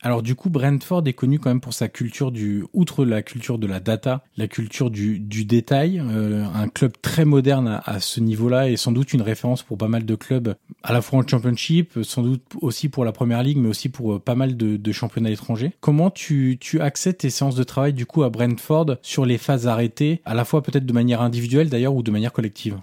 Alors 0.02 0.22
du 0.22 0.36
coup, 0.36 0.50
Brentford 0.50 1.04
est 1.08 1.14
connu 1.14 1.40
quand 1.40 1.50
même 1.50 1.62
pour 1.62 1.74
sa 1.74 1.88
culture 1.88 2.32
du, 2.32 2.64
outre 2.74 3.06
la 3.06 3.22
culture 3.24 3.58
de 3.58 3.66
la 3.66 3.80
data, 3.80 4.24
la 4.38 4.48
culture 4.48 4.92
du, 4.92 5.20
du 5.20 5.46
détail, 5.46 6.00
euh, 6.00 6.46
un 6.54 6.68
club 6.68 6.94
très 7.02 7.25
moderne 7.25 7.82
à, 7.84 8.00
ce 8.00 8.20
niveau-là 8.20 8.70
et 8.70 8.78
sans 8.78 8.92
doute 8.92 9.14
une 9.14 9.22
référence 9.22 9.64
pour 9.64 9.78
pas 9.78 9.88
mal 9.88 10.06
de 10.06 10.16
clubs, 10.16 10.56
à 10.84 10.94
la 10.94 11.02
fois 11.02 11.20
en 11.20 11.28
Championship, 11.28 12.00
sans 12.04 12.22
doute 12.22 12.44
aussi 12.62 12.90
pour 12.90 13.04
la 13.04 13.12
Première 13.12 13.42
Ligue, 13.42 13.58
mais 13.58 13.70
aussi 13.70 13.90
pour 13.90 14.14
euh, 14.14 14.20
pas 14.20 14.36
mal 14.36 14.58
de, 14.58 14.78
de 14.78 14.92
championnats 14.92 15.32
étrangers. 15.32 15.72
Comment 15.80 16.12
tu, 16.12 16.58
tu 16.60 16.82
accèdes 16.82 17.18
tes 17.18 17.30
séances 17.30 17.56
de 17.56 17.64
travail 17.64 17.94
du 17.94 18.06
coup 18.06 18.24
à 18.24 18.30
Brentford 18.30 18.98
sur 19.02 19.25
les 19.25 19.38
phases 19.38 19.68
arrêtées, 19.68 20.22
à 20.25 20.36
la 20.36 20.46
fois 20.46 20.62
peut-être 20.62 20.86
de 20.86 20.94
manière 20.94 21.22
individuelle 21.22 21.70
d'ailleurs 21.70 21.96
ou 21.96 22.04
de 22.04 22.12
manière 22.12 22.34
collective? 22.34 22.78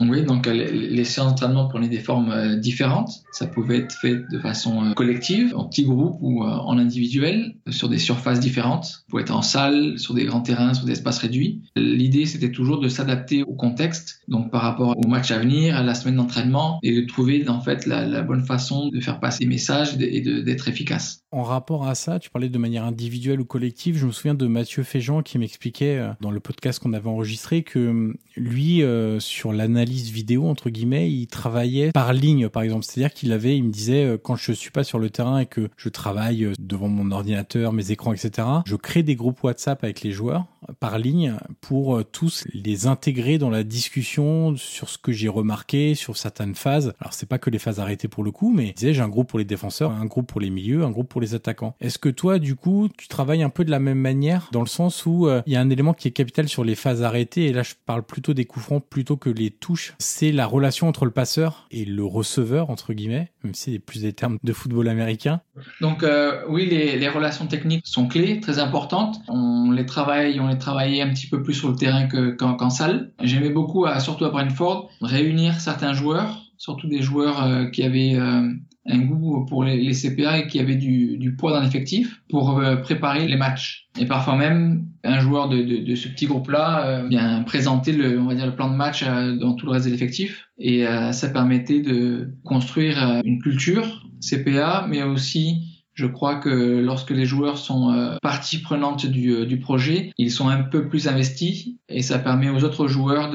Oui, 0.00 0.22
donc 0.22 0.46
euh, 0.46 0.52
les, 0.52 1.04
séances 1.04 1.30
d'entraînement 1.30 1.66
prenaient 1.66 1.88
des 1.88 1.98
formes 1.98 2.30
euh, 2.30 2.56
différentes. 2.56 3.10
Ça 3.32 3.46
pouvait 3.46 3.78
être 3.78 3.92
fait 3.92 4.22
de 4.30 4.38
façon 4.38 4.84
euh, 4.84 4.92
collective, 4.94 5.54
en 5.56 5.64
petits 5.64 5.84
groupes 5.84 6.18
ou 6.20 6.44
en 6.44 6.78
individuel, 6.78 7.56
sur 7.68 7.88
des 7.88 7.98
surfaces 7.98 8.38
différentes. 8.38 8.84
Ça 8.84 8.98
pouvait 9.08 9.22
être 9.22 9.34
en 9.34 9.42
salle, 9.42 9.98
sur 9.98 10.14
des 10.14 10.24
grands 10.24 10.40
terrains, 10.40 10.74
sur 10.74 10.86
des 10.86 10.92
espaces 10.92 11.18
réduits. 11.18 11.62
L'idée, 11.74 12.26
c'était 12.26 12.52
toujours 12.52 12.78
de 12.80 12.88
s'adapter 12.88 13.42
au 13.42 13.54
contexte, 13.54 14.20
donc 14.28 14.50
par 14.52 14.62
rapport 14.62 14.96
au 14.96 15.08
match 15.08 15.30
à 15.30 15.38
venir, 15.38 15.76
à 15.76 15.82
la 15.82 15.94
semaine 15.94 16.16
d'entraînement, 16.16 16.78
et 16.82 16.94
de 16.94 17.06
trouver 17.06 17.48
en 17.48 17.60
fait 17.60 17.86
la, 17.86 18.06
la, 18.06 18.22
bonne 18.22 18.44
façon 18.44 18.88
de 18.88 19.00
faire 19.00 19.20
passer 19.20 19.44
les 19.44 19.48
messages 19.48 19.96
et 19.98 20.20
d'être 20.20 20.68
efficace. 20.68 21.20
En 21.30 21.42
rapport 21.42 21.86
à 21.86 21.94
ça, 21.94 22.18
tu 22.18 22.30
parlais 22.30 22.48
de 22.48 22.58
manière 22.58 22.84
individuelle 22.84 23.40
ou 23.40 23.44
collective. 23.44 23.98
Je 23.98 24.06
me 24.06 24.12
souviens 24.12 24.34
de 24.34 24.46
Mathieu 24.46 24.82
Féjean 24.82 25.22
qui 25.22 25.38
m'expliquait 25.38 26.00
dans 26.20 26.30
le 26.30 26.40
podcast 26.40 26.78
qu'on 26.78 26.92
avait 26.92 27.08
enregistré 27.08 27.62
que 27.62 28.14
lui, 28.36 28.82
sur 29.18 29.52
l'analyse 29.52 29.87
vidéo 29.92 30.46
entre 30.46 30.70
guillemets, 30.70 31.10
il 31.10 31.26
travaillait 31.26 31.92
par 31.92 32.12
ligne 32.12 32.48
par 32.48 32.62
exemple. 32.62 32.84
C'est-à-dire 32.84 33.12
qu'il 33.12 33.32
avait, 33.32 33.56
il 33.56 33.64
me 33.64 33.70
disait 33.70 34.04
euh, 34.04 34.18
quand 34.22 34.36
je 34.36 34.52
suis 34.52 34.70
pas 34.70 34.84
sur 34.84 34.98
le 34.98 35.10
terrain 35.10 35.38
et 35.38 35.46
que 35.46 35.68
je 35.76 35.88
travaille 35.88 36.44
euh, 36.44 36.52
devant 36.58 36.88
mon 36.88 37.10
ordinateur, 37.10 37.72
mes 37.72 37.90
écrans, 37.90 38.12
etc. 38.12 38.46
Je 38.66 38.76
crée 38.76 39.02
des 39.02 39.16
groupes 39.16 39.42
WhatsApp 39.42 39.82
avec 39.84 40.02
les 40.02 40.12
joueurs 40.12 40.46
par 40.80 40.98
ligne 40.98 41.36
pour 41.60 42.02
tous 42.10 42.46
les 42.52 42.86
intégrer 42.86 43.38
dans 43.38 43.50
la 43.50 43.64
discussion 43.64 44.56
sur 44.56 44.88
ce 44.88 44.98
que 44.98 45.12
j'ai 45.12 45.28
remarqué 45.28 45.94
sur 45.94 46.16
certaines 46.16 46.54
phases. 46.54 46.94
Alors 47.00 47.12
c'est 47.12 47.28
pas 47.28 47.38
que 47.38 47.50
les 47.50 47.58
phases 47.58 47.80
arrêtées 47.80 48.08
pour 48.08 48.24
le 48.24 48.30
coup, 48.30 48.52
mais 48.52 48.74
j'ai 48.76 49.00
un 49.00 49.08
groupe 49.08 49.28
pour 49.28 49.38
les 49.38 49.44
défenseurs, 49.44 49.90
un 49.92 50.06
groupe 50.06 50.26
pour 50.26 50.40
les 50.40 50.50
milieux, 50.50 50.84
un 50.84 50.90
groupe 50.90 51.08
pour 51.08 51.20
les 51.20 51.34
attaquants. 51.34 51.74
Est-ce 51.80 51.98
que 51.98 52.08
toi 52.08 52.38
du 52.38 52.54
coup 52.56 52.88
tu 52.96 53.08
travailles 53.08 53.42
un 53.42 53.50
peu 53.50 53.64
de 53.64 53.70
la 53.70 53.80
même 53.80 53.98
manière 53.98 54.48
dans 54.52 54.60
le 54.60 54.66
sens 54.66 55.06
où 55.06 55.28
il 55.46 55.52
y 55.52 55.56
a 55.56 55.60
un 55.60 55.70
élément 55.70 55.94
qui 55.94 56.08
est 56.08 56.12
capital 56.12 56.48
sur 56.48 56.64
les 56.64 56.74
phases 56.74 57.02
arrêtées 57.02 57.46
et 57.46 57.52
là 57.52 57.62
je 57.62 57.74
parle 57.86 58.02
plutôt 58.02 58.34
des 58.34 58.44
coups 58.44 58.64
francs 58.64 58.84
plutôt 58.88 59.16
que 59.16 59.30
les 59.30 59.50
touches 59.50 59.94
c'est 59.98 60.32
la 60.32 60.46
relation 60.46 60.88
entre 60.88 61.04
le 61.04 61.10
passeur 61.10 61.66
et 61.70 61.84
le 61.84 62.04
receveur, 62.04 62.70
entre 62.70 62.92
guillemets, 62.92 63.30
même 63.42 63.54
si 63.54 63.72
c'est 63.72 63.78
plus 63.78 64.02
des 64.02 64.12
termes 64.12 64.38
de 64.42 64.52
football 64.52 64.88
américain. 64.88 65.40
Donc 65.80 66.02
euh, 66.02 66.42
oui, 66.48 66.66
les, 66.66 67.08
relations 67.08 67.46
techniques 67.46 67.86
sont 67.86 68.06
clés, 68.06 68.40
très 68.40 68.58
importantes. 68.58 69.20
On 69.28 69.70
les 69.70 69.86
travaille, 69.86 70.40
on 70.40 70.48
les 70.48 70.57
travaillait 70.58 71.02
un 71.02 71.10
petit 71.10 71.28
peu 71.28 71.42
plus 71.42 71.54
sur 71.54 71.70
le 71.70 71.76
terrain 71.76 72.08
qu'en 72.36 72.70
salle. 72.70 73.12
J'aimais 73.22 73.50
beaucoup, 73.50 73.86
surtout 73.98 74.24
à 74.24 74.30
Brentford, 74.30 74.90
réunir 75.00 75.60
certains 75.60 75.92
joueurs, 75.92 76.48
surtout 76.58 76.88
des 76.88 77.00
joueurs 77.00 77.42
euh, 77.42 77.66
qui 77.66 77.82
avaient 77.82 78.16
euh, 78.16 78.50
un 78.86 78.98
goût 78.98 79.46
pour 79.46 79.64
les, 79.64 79.92
CPA 79.92 80.38
et 80.38 80.46
qui 80.48 80.58
avait 80.58 80.74
du, 80.74 81.34
poids 81.38 81.52
dans 81.52 81.60
l'effectif 81.60 82.20
pour 82.28 82.58
euh, 82.58 82.76
préparer 82.76 83.26
les 83.26 83.36
matchs. 83.36 83.88
Et 83.98 84.06
parfois 84.06 84.36
même, 84.36 84.86
un 85.04 85.20
joueur 85.20 85.48
de, 85.48 85.62
de, 85.62 85.94
ce 85.94 86.08
petit 86.08 86.26
groupe-là 86.26 87.04
vient 87.08 87.42
présenter 87.42 87.92
le, 87.92 88.20
on 88.20 88.26
va 88.26 88.34
dire, 88.34 88.46
le 88.46 88.54
plan 88.54 88.70
de 88.70 88.76
match 88.76 89.04
dans 89.04 89.54
tout 89.54 89.66
le 89.66 89.72
reste 89.72 89.86
de 89.86 89.90
l'effectif. 89.90 90.48
Et 90.58 90.84
ça 91.12 91.28
permettait 91.28 91.80
de 91.80 92.34
construire 92.44 93.20
une 93.24 93.40
culture 93.40 94.04
CPA, 94.20 94.86
mais 94.88 95.02
aussi 95.02 95.67
je 95.98 96.06
crois 96.06 96.36
que 96.36 96.48
lorsque 96.48 97.10
les 97.10 97.26
joueurs 97.26 97.58
sont 97.58 97.90
euh, 97.90 98.14
partie 98.22 98.58
prenante 98.58 99.04
du, 99.04 99.32
euh, 99.32 99.46
du, 99.46 99.58
projet, 99.58 100.12
ils 100.16 100.30
sont 100.30 100.48
un 100.48 100.62
peu 100.62 100.88
plus 100.88 101.08
investis 101.08 101.70
et 101.88 102.02
ça 102.02 102.20
permet 102.20 102.50
aux 102.50 102.62
autres 102.62 102.86
joueurs 102.86 103.32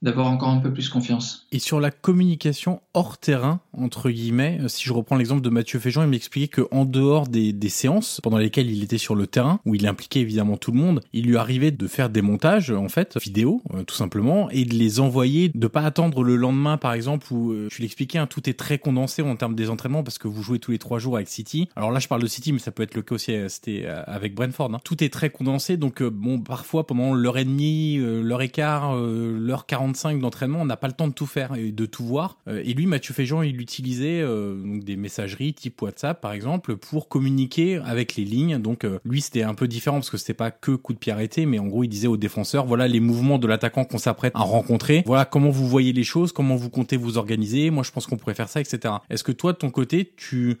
d'avoir 0.00 0.28
encore 0.28 0.48
un 0.48 0.60
peu 0.60 0.72
plus 0.72 0.88
confiance. 0.88 1.46
Et 1.52 1.58
sur 1.58 1.78
la 1.78 1.90
communication 1.90 2.80
hors 2.94 3.18
terrain, 3.18 3.60
entre 3.76 4.08
guillemets, 4.08 4.60
euh, 4.62 4.68
si 4.68 4.84
je 4.84 4.94
reprends 4.94 5.16
l'exemple 5.16 5.42
de 5.42 5.50
Mathieu 5.50 5.78
Féjean, 5.78 6.04
il 6.04 6.08
m'expliquait 6.08 6.62
qu'en 6.62 6.86
dehors 6.86 7.28
des, 7.28 7.52
des, 7.52 7.68
séances 7.68 8.22
pendant 8.22 8.38
lesquelles 8.38 8.70
il 8.70 8.82
était 8.82 8.96
sur 8.96 9.14
le 9.14 9.26
terrain, 9.26 9.60
où 9.66 9.74
il 9.74 9.86
impliquait 9.86 10.20
évidemment 10.20 10.56
tout 10.56 10.72
le 10.72 10.78
monde, 10.78 11.02
il 11.12 11.26
lui 11.26 11.36
arrivait 11.36 11.70
de 11.70 11.86
faire 11.86 12.08
des 12.08 12.22
montages, 12.22 12.70
en 12.70 12.88
fait, 12.88 13.18
vidéo, 13.20 13.62
tout 13.86 13.94
simplement, 13.94 14.48
et 14.48 14.64
de 14.64 14.74
les 14.74 15.00
envoyer, 15.00 15.50
de 15.54 15.66
pas 15.66 15.82
attendre 15.82 16.22
le 16.22 16.36
lendemain, 16.36 16.78
par 16.78 16.94
exemple, 16.94 17.30
où 17.30 17.54
tu 17.70 17.82
l'expliquais, 17.82 18.18
hein, 18.18 18.26
tout 18.26 18.48
est 18.48 18.54
très 18.54 18.78
condensé 18.78 19.20
en 19.20 19.36
termes 19.36 19.54
des 19.54 19.68
entraînements 19.68 20.02
parce 20.02 20.18
que 20.18 20.28
vous 20.28 20.42
jouez 20.42 20.58
tous 20.58 20.70
les 20.70 20.78
trois 20.78 20.98
jours 20.98 21.16
avec 21.16 21.28
City. 21.28 21.68
Alors 21.90 21.96
là, 21.96 22.00
je 22.00 22.06
parle 22.06 22.22
de 22.22 22.28
City, 22.28 22.52
mais 22.52 22.60
ça 22.60 22.70
peut 22.70 22.84
être 22.84 22.94
le 22.94 23.02
cas 23.02 23.16
aussi 23.16 23.32
euh, 23.32 23.48
c'était 23.48 23.82
euh, 23.84 24.04
avec 24.06 24.32
Brentford. 24.36 24.72
Hein. 24.72 24.78
Tout 24.84 25.02
est 25.02 25.12
très 25.12 25.28
condensé, 25.28 25.76
donc 25.76 26.02
euh, 26.02 26.08
bon, 26.08 26.38
parfois 26.38 26.86
pendant 26.86 27.14
l'heure 27.14 27.36
et 27.36 27.44
demie, 27.44 27.96
l'heure 27.98 28.42
et 28.42 28.48
quart, 28.48 28.94
l'heure 28.94 29.66
45 29.66 30.20
d'entraînement, 30.20 30.60
on 30.60 30.64
n'a 30.64 30.76
pas 30.76 30.86
le 30.86 30.92
temps 30.92 31.08
de 31.08 31.12
tout 31.12 31.26
faire 31.26 31.56
et 31.56 31.72
de 31.72 31.86
tout 31.86 32.04
voir. 32.04 32.38
et 32.46 32.74
lui, 32.74 32.86
Mathieu 32.86 33.12
Féjean, 33.12 33.42
il 33.42 33.60
utilisait 33.60 34.24
des 34.64 34.96
messageries 34.96 35.52
type 35.52 35.82
WhatsApp, 35.82 36.20
par 36.20 36.32
exemple, 36.32 36.76
pour 36.76 37.08
communiquer 37.08 37.78
avec 37.78 38.14
les 38.14 38.24
lignes. 38.24 38.58
Donc 38.58 38.86
lui, 39.04 39.20
c'était 39.20 39.42
un 39.42 39.54
peu 39.54 39.66
différent 39.66 39.96
parce 39.96 40.10
que 40.10 40.16
c'était 40.16 40.34
pas 40.34 40.50
que 40.50 40.72
coup 40.72 40.92
de 40.92 40.98
pied 40.98 41.12
arrêté, 41.12 41.46
mais 41.46 41.58
en 41.58 41.66
gros, 41.66 41.82
il 41.82 41.88
disait 41.88 42.08
aux 42.08 42.16
défenseurs, 42.16 42.66
voilà 42.66 42.86
les 42.86 43.00
mouvements 43.00 43.38
de 43.38 43.46
l'attaquant 43.46 43.84
qu'on 43.84 43.98
s'apprête 43.98 44.32
à 44.36 44.42
rencontrer. 44.42 45.02
Voilà 45.06 45.24
comment 45.24 45.50
vous 45.50 45.66
voyez 45.66 45.92
les 45.92 46.04
choses, 46.04 46.32
comment 46.32 46.56
vous 46.56 46.70
comptez 46.70 46.96
vous 46.96 47.18
organiser. 47.18 47.70
Moi, 47.70 47.82
je 47.82 47.90
pense 47.90 48.06
qu'on 48.06 48.16
pourrait 48.16 48.34
faire 48.34 48.48
ça, 48.48 48.60
etc. 48.60 48.94
Est-ce 49.08 49.24
que 49.24 49.32
toi, 49.32 49.52
de 49.52 49.58
ton 49.58 49.70
côté, 49.70 50.12
tu 50.16 50.58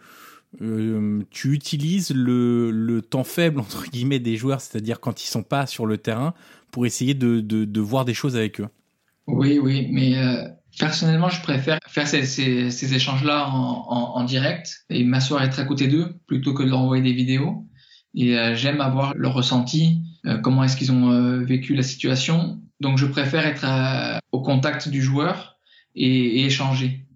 euh, 0.60 1.22
tu 1.30 1.52
utilises 1.52 2.12
le, 2.14 3.00
temps 3.08 3.24
faible 3.24 3.60
entre 3.60 3.88
guillemets 3.88 4.18
des 4.18 4.36
joueurs, 4.36 4.60
c'est-à-dire 4.60 5.00
quand 5.00 5.22
ils 5.22 5.28
sont 5.28 5.42
pas 5.42 5.66
sur 5.66 5.86
le 5.86 5.98
terrain, 5.98 6.34
pour 6.70 6.86
essayer 6.86 7.14
de, 7.14 7.80
voir 7.80 8.04
des 8.04 8.14
choses 8.14 8.36
avec 8.36 8.60
eux. 8.60 8.68
Oui, 9.26 9.58
oui, 9.58 9.88
mais 9.90 10.16
euh, 10.16 10.44
personnellement, 10.78 11.28
je 11.28 11.40
préfère 11.42 11.78
faire 11.86 12.06
ces, 12.06 12.94
échanges-là 12.94 13.48
en, 13.48 14.24
direct 14.24 14.84
et 14.90 15.04
m'asseoir 15.04 15.42
être 15.42 15.60
à 15.60 15.64
côté 15.64 15.88
d'eux 15.88 16.14
plutôt 16.26 16.52
que 16.52 16.62
de 16.62 16.68
leur 16.68 16.80
envoyer 16.80 17.02
des 17.02 17.12
vidéos. 17.12 17.66
Et 18.14 18.36
euh, 18.36 18.56
j'aime 18.56 18.80
avoir 18.80 19.14
leur 19.16 19.34
ressenti, 19.34 20.02
comment 20.42 20.64
est-ce 20.64 20.76
qu'ils 20.76 20.92
ont 20.92 21.42
vécu 21.44 21.74
la 21.74 21.82
situation. 21.82 22.60
Donc, 22.80 22.98
je 22.98 23.06
préfère 23.06 23.46
être 23.46 24.20
au 24.32 24.42
contact 24.42 24.88
du 24.88 25.00
joueur 25.00 25.58
et 25.94 26.44
échanger. 26.44 27.06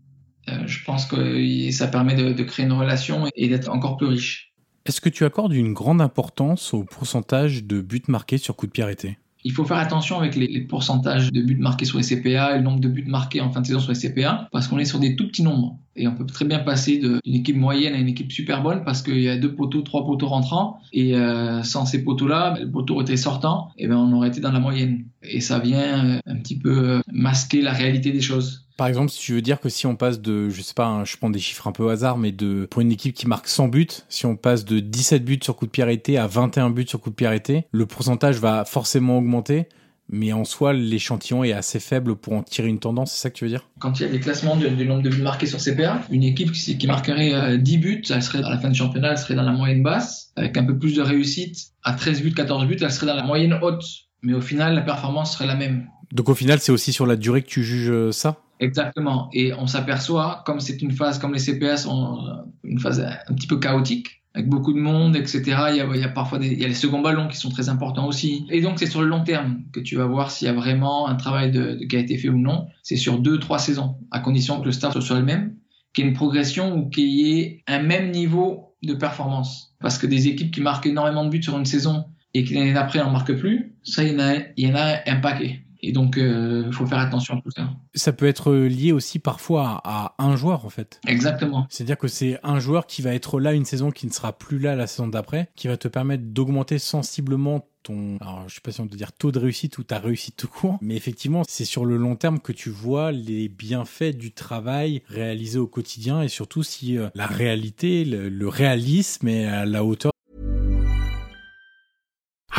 Euh, 0.48 0.66
je 0.66 0.84
pense 0.84 1.06
que 1.06 1.70
ça 1.70 1.88
permet 1.88 2.14
de, 2.14 2.42
créer 2.42 2.66
une 2.66 2.72
relation 2.72 3.26
et 3.34 3.48
d'être 3.48 3.70
encore 3.70 3.96
plus 3.96 4.06
riche. 4.06 4.52
Est-ce 4.86 5.00
que 5.00 5.08
tu 5.08 5.24
accordes 5.24 5.54
une 5.54 5.72
grande 5.72 6.00
importance 6.00 6.74
au 6.74 6.84
pourcentage 6.84 7.64
de 7.64 7.80
buts 7.80 8.02
marqués 8.08 8.36
sur 8.36 8.54
coup 8.54 8.66
de 8.66 8.72
pied 8.72 8.82
arrêté? 8.82 9.18
Il 9.46 9.52
faut 9.52 9.64
faire 9.64 9.76
attention 9.76 10.18
avec 10.18 10.36
les, 10.36 10.60
pourcentages 10.62 11.30
de 11.30 11.42
buts 11.42 11.56
marqués 11.56 11.84
sur 11.84 11.98
les 11.98 12.04
CPA 12.04 12.54
et 12.54 12.58
le 12.58 12.62
nombre 12.62 12.80
de 12.80 12.88
buts 12.88 13.04
marqués 13.06 13.42
en 13.42 13.50
fin 13.50 13.60
de 13.60 13.66
saison 13.66 13.78
sur 13.78 13.92
les 13.92 13.98
CPA, 13.98 14.48
parce 14.52 14.68
qu'on 14.68 14.78
est 14.78 14.86
sur 14.86 14.98
des 14.98 15.16
tout 15.16 15.28
petits 15.28 15.42
nombres. 15.42 15.78
Et 15.96 16.08
on 16.08 16.14
peut 16.14 16.24
très 16.24 16.46
bien 16.46 16.60
passer 16.60 16.98
d'une 16.98 17.34
équipe 17.34 17.56
moyenne 17.56 17.92
à 17.92 17.98
une 17.98 18.08
équipe 18.08 18.32
super 18.32 18.62
bonne 18.62 18.84
parce 18.84 19.02
qu'il 19.02 19.20
y 19.20 19.28
a 19.28 19.36
deux 19.36 19.54
poteaux, 19.54 19.82
trois 19.82 20.06
poteaux 20.06 20.28
rentrants. 20.28 20.80
Et 20.94 21.14
euh, 21.14 21.62
sans 21.62 21.84
ces 21.84 22.02
poteaux-là, 22.02 22.58
le 22.58 22.70
poteau 22.70 23.02
était 23.02 23.18
sortant, 23.18 23.68
et 23.76 23.86
ben 23.86 23.96
on 23.96 24.12
aurait 24.14 24.28
été 24.28 24.40
dans 24.40 24.52
la 24.52 24.60
moyenne. 24.60 25.04
Et 25.22 25.40
ça 25.40 25.58
vient 25.58 26.06
euh, 26.06 26.18
un 26.24 26.36
petit 26.36 26.58
peu 26.58 27.02
masquer 27.12 27.60
la 27.60 27.72
réalité 27.72 28.12
des 28.12 28.22
choses. 28.22 28.63
Par 28.76 28.88
exemple, 28.88 29.10
si 29.10 29.20
tu 29.20 29.34
veux 29.34 29.42
dire 29.42 29.60
que 29.60 29.68
si 29.68 29.86
on 29.86 29.94
passe 29.94 30.20
de, 30.20 30.48
je 30.48 30.60
sais 30.60 30.74
pas, 30.74 30.86
hein, 30.86 31.04
je 31.04 31.16
prends 31.16 31.30
des 31.30 31.38
chiffres 31.38 31.68
un 31.68 31.72
peu 31.72 31.84
au 31.84 31.88
hasard, 31.90 32.18
mais 32.18 32.32
de, 32.32 32.66
pour 32.68 32.82
une 32.82 32.90
équipe 32.90 33.14
qui 33.14 33.28
marque 33.28 33.46
100 33.46 33.68
buts, 33.68 33.86
si 34.08 34.26
on 34.26 34.36
passe 34.36 34.64
de 34.64 34.80
17 34.80 35.24
buts 35.24 35.38
sur 35.42 35.54
coup 35.54 35.66
de 35.66 35.70
pied 35.70 35.84
arrêté 35.84 36.18
à 36.18 36.26
21 36.26 36.70
buts 36.70 36.86
sur 36.88 37.00
coup 37.00 37.10
de 37.10 37.14
pied 37.14 37.26
arrêté, 37.26 37.66
le 37.70 37.86
pourcentage 37.86 38.38
va 38.38 38.64
forcément 38.64 39.18
augmenter. 39.18 39.68
mais 40.08 40.32
en 40.32 40.44
soi, 40.44 40.72
l'échantillon 40.72 41.44
est 41.44 41.52
assez 41.52 41.78
faible 41.78 42.16
pour 42.16 42.32
en 42.32 42.42
tirer 42.42 42.66
une 42.66 42.80
tendance, 42.80 43.12
c'est 43.12 43.20
ça 43.20 43.30
que 43.30 43.36
tu 43.36 43.44
veux 43.44 43.50
dire? 43.50 43.68
Quand 43.78 44.00
il 44.00 44.02
y 44.02 44.06
a 44.06 44.08
des 44.08 44.18
classements 44.18 44.56
du, 44.56 44.68
nombre 44.84 45.02
de 45.02 45.08
buts 45.08 45.22
marqués 45.22 45.46
sur 45.46 45.60
CPA, 45.60 46.02
une 46.10 46.24
équipe 46.24 46.50
qui, 46.50 46.76
qui 46.76 46.86
marquerait 46.88 47.56
10 47.56 47.76
euh, 47.76 47.78
buts, 47.78 48.02
elle 48.10 48.22
serait 48.22 48.42
à 48.42 48.50
la 48.50 48.58
fin 48.58 48.70
du 48.70 48.74
championnat, 48.78 49.12
elle 49.12 49.18
serait 49.18 49.36
dans 49.36 49.44
la 49.44 49.52
moyenne 49.52 49.84
basse, 49.84 50.32
avec 50.34 50.56
un 50.56 50.64
peu 50.64 50.76
plus 50.76 50.96
de 50.96 51.02
réussite. 51.02 51.68
À 51.84 51.92
13 51.92 52.22
buts, 52.22 52.34
14 52.34 52.66
buts, 52.66 52.76
elle 52.80 52.90
serait 52.90 53.06
dans 53.06 53.14
la 53.14 53.22
moyenne 53.22 53.56
haute. 53.62 53.84
Mais 54.22 54.34
au 54.34 54.40
final, 54.40 54.74
la 54.74 54.82
performance 54.82 55.34
serait 55.34 55.46
la 55.46 55.54
même. 55.54 55.86
Donc 56.12 56.28
au 56.28 56.34
final, 56.34 56.58
c'est 56.58 56.72
aussi 56.72 56.92
sur 56.92 57.06
la 57.06 57.16
durée 57.16 57.42
que 57.42 57.48
tu 57.48 57.62
juges 57.62 57.90
euh, 57.90 58.12
ça? 58.12 58.43
Exactement. 58.64 59.28
Et 59.32 59.52
on 59.52 59.66
s'aperçoit, 59.66 60.42
comme 60.46 60.58
c'est 60.58 60.80
une 60.80 60.90
phase, 60.90 61.18
comme 61.18 61.34
les 61.34 61.40
CPA 61.40 61.76
sont 61.76 62.18
une 62.64 62.78
phase 62.78 63.00
un 63.00 63.34
petit 63.34 63.46
peu 63.46 63.58
chaotique, 63.58 64.22
avec 64.34 64.48
beaucoup 64.48 64.72
de 64.72 64.78
monde, 64.78 65.16
etc. 65.16 65.42
Il 65.70 65.76
y 65.76 65.80
a, 65.80 66.08
parfois 66.08 66.38
des, 66.38 66.48
il 66.48 66.58
y 66.58 66.64
a 66.64 66.68
les 66.68 66.74
seconds 66.74 67.02
ballons 67.02 67.28
qui 67.28 67.36
sont 67.36 67.50
très 67.50 67.68
importants 67.68 68.06
aussi. 68.06 68.46
Et 68.50 68.62
donc 68.62 68.78
c'est 68.78 68.86
sur 68.86 69.02
le 69.02 69.08
long 69.08 69.22
terme 69.22 69.62
que 69.72 69.80
tu 69.80 69.96
vas 69.96 70.06
voir 70.06 70.30
s'il 70.30 70.46
y 70.46 70.50
a 70.50 70.54
vraiment 70.54 71.08
un 71.08 71.14
travail 71.14 71.52
qui 71.88 71.96
a 71.96 71.98
été 71.98 72.16
fait 72.16 72.30
ou 72.30 72.38
non. 72.38 72.68
C'est 72.82 72.96
sur 72.96 73.18
deux, 73.18 73.38
trois 73.38 73.58
saisons, 73.58 73.96
à 74.10 74.20
condition 74.20 74.60
que 74.60 74.64
le 74.64 74.72
staff 74.72 74.98
soit 74.98 75.18
le 75.18 75.24
même, 75.24 75.56
qu'il 75.92 76.04
y 76.04 76.06
ait 76.06 76.10
une 76.10 76.16
progression 76.16 76.74
ou 76.74 76.88
qu'il 76.88 77.08
y 77.08 77.38
ait 77.38 77.62
un 77.66 77.80
même 77.80 78.10
niveau 78.10 78.74
de 78.82 78.94
performance. 78.94 79.74
Parce 79.78 79.98
que 79.98 80.06
des 80.06 80.26
équipes 80.26 80.52
qui 80.52 80.62
marquent 80.62 80.86
énormément 80.86 81.24
de 81.24 81.30
buts 81.30 81.42
sur 81.42 81.58
une 81.58 81.66
saison 81.66 82.06
et 82.32 82.44
qui 82.44 82.54
l'année 82.54 82.72
d'après 82.72 82.98
n'en 82.98 83.10
marquent 83.10 83.36
plus, 83.36 83.74
ça 83.84 84.02
il 84.02 84.12
y 84.12 84.16
en 84.16 84.20
a, 84.20 84.34
il 84.56 84.68
y 84.68 84.72
en 84.72 84.74
a 84.74 84.96
un 85.06 85.16
paquet. 85.16 85.60
Et 85.86 85.92
donc, 85.92 86.14
il 86.16 86.22
euh, 86.22 86.72
faut 86.72 86.86
faire 86.86 86.98
attention 86.98 87.36
à 87.36 87.40
tout 87.42 87.50
ça. 87.50 87.68
Ça 87.94 88.14
peut 88.14 88.26
être 88.26 88.54
lié 88.54 88.92
aussi 88.92 89.18
parfois 89.18 89.82
à, 89.84 90.14
un 90.18 90.34
joueur, 90.34 90.64
en 90.64 90.70
fait. 90.70 90.98
Exactement. 91.06 91.66
C'est-à-dire 91.68 91.98
que 91.98 92.08
c'est 92.08 92.38
un 92.42 92.58
joueur 92.58 92.86
qui 92.86 93.02
va 93.02 93.14
être 93.14 93.38
là 93.38 93.52
une 93.52 93.66
saison 93.66 93.90
qui 93.90 94.06
ne 94.06 94.12
sera 94.12 94.32
plus 94.32 94.58
là 94.58 94.76
la 94.76 94.86
saison 94.86 95.08
d'après, 95.08 95.50
qui 95.56 95.68
va 95.68 95.76
te 95.76 95.88
permettre 95.88 96.24
d'augmenter 96.24 96.78
sensiblement 96.78 97.68
ton, 97.82 98.16
alors 98.22 98.48
je 98.48 98.54
sais 98.54 98.62
pas 98.62 98.72
si 98.72 98.80
on 98.80 98.88
peut 98.88 98.96
dire 98.96 99.12
taux 99.12 99.30
de 99.30 99.38
réussite 99.38 99.76
ou 99.76 99.84
ta 99.84 99.98
réussite 99.98 100.36
tout 100.36 100.48
court, 100.48 100.78
mais 100.80 100.96
effectivement, 100.96 101.42
c'est 101.46 101.66
sur 101.66 101.84
le 101.84 101.98
long 101.98 102.16
terme 102.16 102.40
que 102.40 102.52
tu 102.52 102.70
vois 102.70 103.12
les 103.12 103.48
bienfaits 103.48 104.16
du 104.16 104.32
travail 104.32 105.02
réalisé 105.06 105.58
au 105.58 105.66
quotidien 105.66 106.22
et 106.22 106.28
surtout 106.28 106.62
si 106.62 106.96
euh, 106.96 107.10
la 107.14 107.26
réalité, 107.26 108.06
le 108.06 108.48
réalisme 108.48 109.28
est 109.28 109.44
à 109.44 109.66
la 109.66 109.84
hauteur 109.84 110.13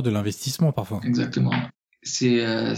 De 0.00 0.10
l'investissement 0.10 0.72
parfois. 0.72 1.00
Exactement. 1.04 1.52
C'est 2.02 2.44
euh, 2.44 2.74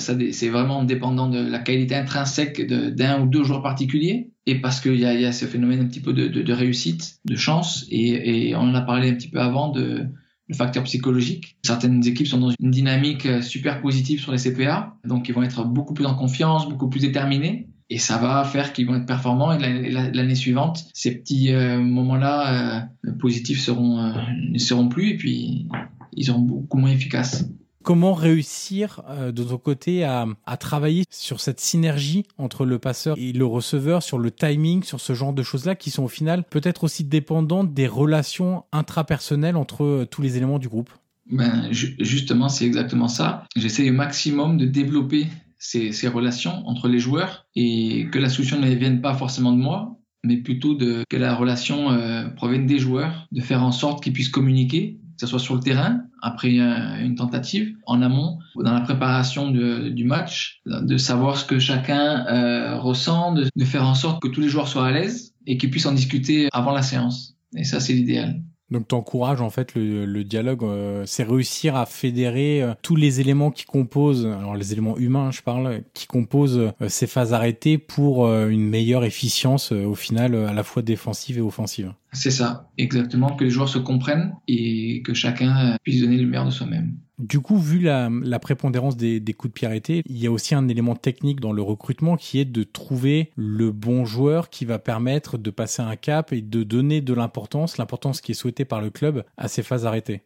vraiment 0.51 0.85
dépendant 0.85 1.29
de 1.29 1.39
la 1.39 1.59
qualité 1.61 1.95
intrinsèque 1.95 2.67
d'un 2.67 3.23
ou 3.23 3.27
deux 3.27 3.45
joueurs 3.45 3.63
particuliers 3.63 4.31
et 4.47 4.61
parce 4.61 4.81
qu'il 4.81 4.97
y 4.97 5.07
a, 5.07 5.15
y 5.15 5.25
a 5.25 5.33
ce 5.33 5.47
phénomène 5.47 5.81
un 5.81 5.87
petit 5.87 6.01
peu 6.01 6.13
de, 6.13 6.29
de, 6.29 6.43
de 6.43 6.53
réussite, 6.53 7.19
de 7.25 7.37
chance 7.37 7.87
et, 7.91 8.49
et, 8.49 8.57
on 8.57 8.61
en 8.61 8.75
a 8.75 8.83
parlé 8.83 9.09
un 9.09 9.15
petit 9.15 9.31
peu 9.31 9.41
avant 9.41 9.71
de 9.71 10.07
le 10.47 10.55
facteur 10.55 10.83
psychologique. 10.85 11.57
Certaines 11.65 12.07
équipes 12.07 12.27
sont 12.27 12.39
dans 12.39 12.51
une 12.61 12.71
dynamique 12.71 13.25
euh, 13.25 13.41
super 13.41 13.81
positive 13.81 14.21
sur 14.21 14.31
les 14.31 14.39
CPA, 14.39 14.95
donc 15.07 15.29
ils 15.29 15.35
vont 15.35 15.43
être 15.43 15.65
beaucoup 15.65 15.95
plus 15.95 16.05
en 16.05 16.15
confiance, 16.15 16.69
beaucoup 16.69 16.91
plus 16.91 17.01
déterminés 17.01 17.69
et 17.89 17.99
ça 17.99 18.19
va 18.19 18.45
faire 18.45 18.73
qu'ils 18.73 18.87
vont 18.87 18.97
être 18.97 19.07
performants 19.07 19.53
et 19.53 19.91
l'année 19.91 20.35
suivante 20.35 20.87
ces 20.95 21.15
petits 21.17 21.53
euh, 21.53 21.79
moments-là 21.79 22.89
euh, 23.07 23.13
positifs 23.21 23.61
seront 23.61 24.15
ne 24.51 24.59
seront 24.59 24.89
plus 24.89 25.11
et 25.11 25.17
puis 25.19 25.69
ils 26.17 26.25
seront 26.25 26.41
beaucoup 26.41 26.79
moins 26.79 26.91
efficaces. 26.91 27.45
Comment 27.83 28.15
réussir 28.15 29.03
de 29.31 29.43
ton 29.43 29.59
côté 29.59 30.05
à, 30.05 30.27
à, 30.47 30.57
travailler 30.57 31.05
sur 31.11 31.41
cette 31.41 31.61
synergie 31.61 32.25
entre 32.39 32.65
le 32.65 32.79
passeur 32.79 33.15
et 33.19 33.33
le 33.33 33.45
receveur, 33.45 34.03
sur 34.03 34.19
le 34.19 34.31
timing, 34.31 34.83
sur 34.83 35.01
ce 35.01 35.13
genre 35.13 35.35
de 35.35 35.43
choses-là 35.43 35.75
qui 35.75 35.91
sont 35.91 36.05
au 36.05 36.09
final 36.09 36.45
peut-être 36.45 36.85
aussi 36.85 37.05
dépendantes 37.05 37.75
des 37.75 37.87
relations 37.87 38.65
intrapersonnelles 38.73 39.57
entre 39.57 40.07
tous 40.11 40.23
les 40.23 40.39
éléments 40.39 40.59
du 40.59 40.71
groupe? 40.71 40.89
Ben, 41.31 41.69
justement, 41.73 42.49
c'est 42.49 42.67
exactement 42.67 43.09
ça. 43.09 43.45
J'essaie 43.57 43.89
au 43.89 43.95
maximum 43.95 44.59
de 44.59 44.67
développer 44.67 45.27
ces, 45.59 45.93
ces, 45.93 46.09
relations 46.09 46.67
entre 46.67 46.89
les 46.89 46.99
joueurs 46.99 47.47
et 47.57 48.09
que 48.13 48.19
la 48.19 48.29
solution 48.29 48.61
ne 48.61 48.69
vienne 48.75 49.01
pas 49.01 49.15
forcément 49.15 49.53
de 49.53 49.57
moi, 49.57 49.99
mais 50.23 50.37
plutôt 50.37 50.75
de 50.75 51.05
que 51.09 51.17
la 51.17 51.35
relation 51.35 51.91
euh, 51.91 52.29
provienne 52.29 52.67
des 52.67 52.79
joueurs, 52.79 53.27
de 53.33 53.41
faire 53.41 53.63
en 53.63 53.73
sorte 53.73 54.03
qu'ils 54.03 54.13
puissent 54.13 54.29
communiquer, 54.29 54.99
que 54.99 55.04
ce 55.25 55.31
soit 55.31 55.39
sur 55.39 55.55
le 55.55 55.61
terrain, 55.61 56.03
après 56.23 56.57
une 56.57 57.15
tentative, 57.17 57.75
en 57.87 58.03
amont, 58.03 58.39
dans 58.57 58.73
la 58.73 58.81
préparation 58.81 59.51
du 59.51 60.05
match, 60.05 60.63
de 60.67 60.97
savoir 60.97 61.37
ce 61.37 61.45
que 61.45 61.59
chacun 61.59 62.27
euh, 62.27 62.79
ressent, 62.79 63.33
de, 63.33 63.65
faire 63.65 63.87
en 63.87 63.95
sorte 63.95 64.23
que 64.23 64.29
tous 64.29 64.41
les 64.41 64.49
joueurs 64.49 64.69
soient 64.69 64.87
à 64.87 64.93
l'aise 64.93 65.35
et 65.47 65.59
qu'ils 65.59 65.71
puissent 65.71 65.87
en 65.87 65.93
discuter 65.93 66.49
avant 66.53 66.73
la 66.73 66.83
séance. 66.83 67.37
Et 67.57 67.65
ça, 67.65 67.81
c'est 67.81 67.93
l'idéal. 67.93 68.41
Donc 68.71 68.89
t'encourages 68.89 69.43
en 69.43 69.51
fait 69.51 69.75
le, 69.75 70.23
dialogue, 70.25 70.65
euh, 70.65 71.05
c'est 71.07 71.23
réussir 71.23 71.77
à 71.77 71.85
fédérer 71.85 72.63
euh, 72.63 72.73
tous 72.81 72.97
les 72.97 73.21
éléments 73.21 73.51
qui 73.51 73.67
composent, 73.67 74.27
alors 74.27 74.57
les 74.57 74.73
éléments 74.73 74.97
humains 74.97 75.31
je 75.31 75.43
parle, 75.43 75.83
qui 75.93 76.07
composent 76.07 76.59
euh, 76.59 76.89
ces 76.89 77.07
phases 77.07 77.35
arrêtées 77.35 77.77
pour 77.77 78.27
une 78.27 78.67
meilleure 78.67 79.05
efficience 79.05 79.71
au 79.71 79.95
final 79.95 80.35
à 80.35 80.53
la 80.53 80.63
fois 80.63 80.83
défensive 80.83 81.39
et 81.39 81.43
offensive. 81.43 81.93
C'est 82.15 82.31
ça, 82.31 82.71
exactement, 82.79 83.35
que 83.35 83.45
les 83.45 83.51
joueurs 83.51 83.69
se 83.69 83.79
comprennent 83.79 84.35
et 84.47 85.03
que 85.03 85.15
chacun 85.15 85.77
puisse 85.83 86.01
donner 86.01 86.17
le 86.17 86.27
meilleur 86.27 86.47
de 86.47 86.51
soi-même. 86.51 86.97
Du 87.19 87.41
coup, 87.41 87.59
vu 87.59 87.81
la, 87.81 88.11
prépondérance 88.41 88.97
des, 88.97 89.21
coups 89.37 89.53
de 89.53 89.55
pied 89.55 89.67
arrêtés, 89.69 90.03
il 90.07 90.19
y 90.19 90.27
a 90.27 90.33
aussi 90.33 90.55
un 90.55 90.69
élément 90.69 90.97
technique 90.97 91.41
dans 91.41 91.53
le 91.53 91.63
recrutement 91.63 92.17
qui 92.17 92.39
est 92.39 92.45
de 92.45 92.63
trouver 92.65 93.31
le 93.37 93.71
bon 93.71 94.05
joueur 94.05 94.51
qui 94.51 94.65
va 94.65 94.79
permettre 94.79 95.39
de 95.39 95.51
passer 95.51 95.83
un 95.83 95.97
cap 95.97 96.33
et 96.33 96.41
de 96.41 96.63
donner 96.63 97.01
de 97.01 97.15
l'importance, 97.15 97.79
l'importance 97.79 98.21
qui 98.21 98.33
est 98.33 98.35
souhaitée 98.35 98.65
par 98.65 98.81
le 98.81 98.91
club 98.91 99.25
à 99.37 99.49
ces 99.49 99.63
phases 99.63 99.87
arrêtées. 99.87 100.23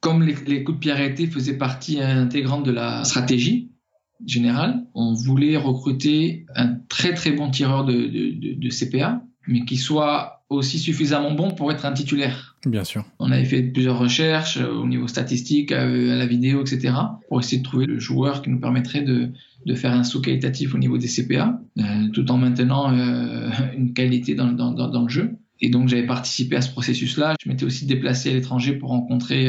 Comme 0.00 0.22
les, 0.22 0.62
coups 0.62 0.76
de 0.76 0.80
pied 0.80 0.92
arrêtés 0.92 1.26
faisaient 1.26 1.56
partie 1.56 2.00
intégrante 2.00 2.64
de 2.64 2.72
la 2.72 3.04
stratégie 3.04 3.72
générale, 4.24 4.84
on 4.94 5.14
voulait 5.14 5.56
recruter 5.56 6.46
un 6.54 6.74
très 6.88 7.14
très 7.14 7.32
bon 7.32 7.50
tireur 7.50 7.84
de 7.84 8.68
CPA, 8.68 9.22
mais 9.46 9.64
qui 9.64 9.76
soit 9.76 10.36
aussi 10.48 10.78
suffisamment 10.78 11.32
bon 11.32 11.50
pour 11.50 11.72
être 11.72 11.84
un 11.86 11.92
titulaire. 11.92 12.56
Bien 12.66 12.84
sûr. 12.84 13.04
On 13.18 13.30
avait 13.30 13.44
fait 13.44 13.62
plusieurs 13.62 13.98
recherches 13.98 14.58
euh, 14.58 14.72
au 14.72 14.86
niveau 14.86 15.08
statistique, 15.08 15.72
euh, 15.72 16.12
à 16.12 16.16
la 16.16 16.26
vidéo, 16.26 16.62
etc., 16.62 16.94
pour 17.28 17.40
essayer 17.40 17.58
de 17.58 17.64
trouver 17.64 17.86
le 17.86 17.98
joueur 17.98 18.42
qui 18.42 18.50
nous 18.50 18.60
permettrait 18.60 19.02
de, 19.02 19.30
de 19.64 19.74
faire 19.74 19.92
un 19.92 20.04
saut 20.04 20.20
qualitatif 20.20 20.74
au 20.74 20.78
niveau 20.78 20.98
des 20.98 21.08
CPA, 21.08 21.60
euh, 21.78 21.82
tout 22.12 22.30
en 22.30 22.38
maintenant 22.38 22.92
une 23.76 23.92
qualité 23.92 24.34
dans, 24.34 24.52
dans, 24.52 24.72
dans, 24.72 25.02
le 25.02 25.08
jeu. 25.08 25.36
Et 25.60 25.68
donc 25.68 25.88
j'avais 25.88 26.06
participé 26.06 26.56
à 26.56 26.60
ce 26.60 26.70
processus-là. 26.70 27.34
Je 27.42 27.48
m'étais 27.48 27.64
aussi 27.64 27.86
déplacé 27.86 28.30
à 28.30 28.34
l'étranger 28.34 28.74
pour 28.74 28.90
rencontrer 28.90 29.48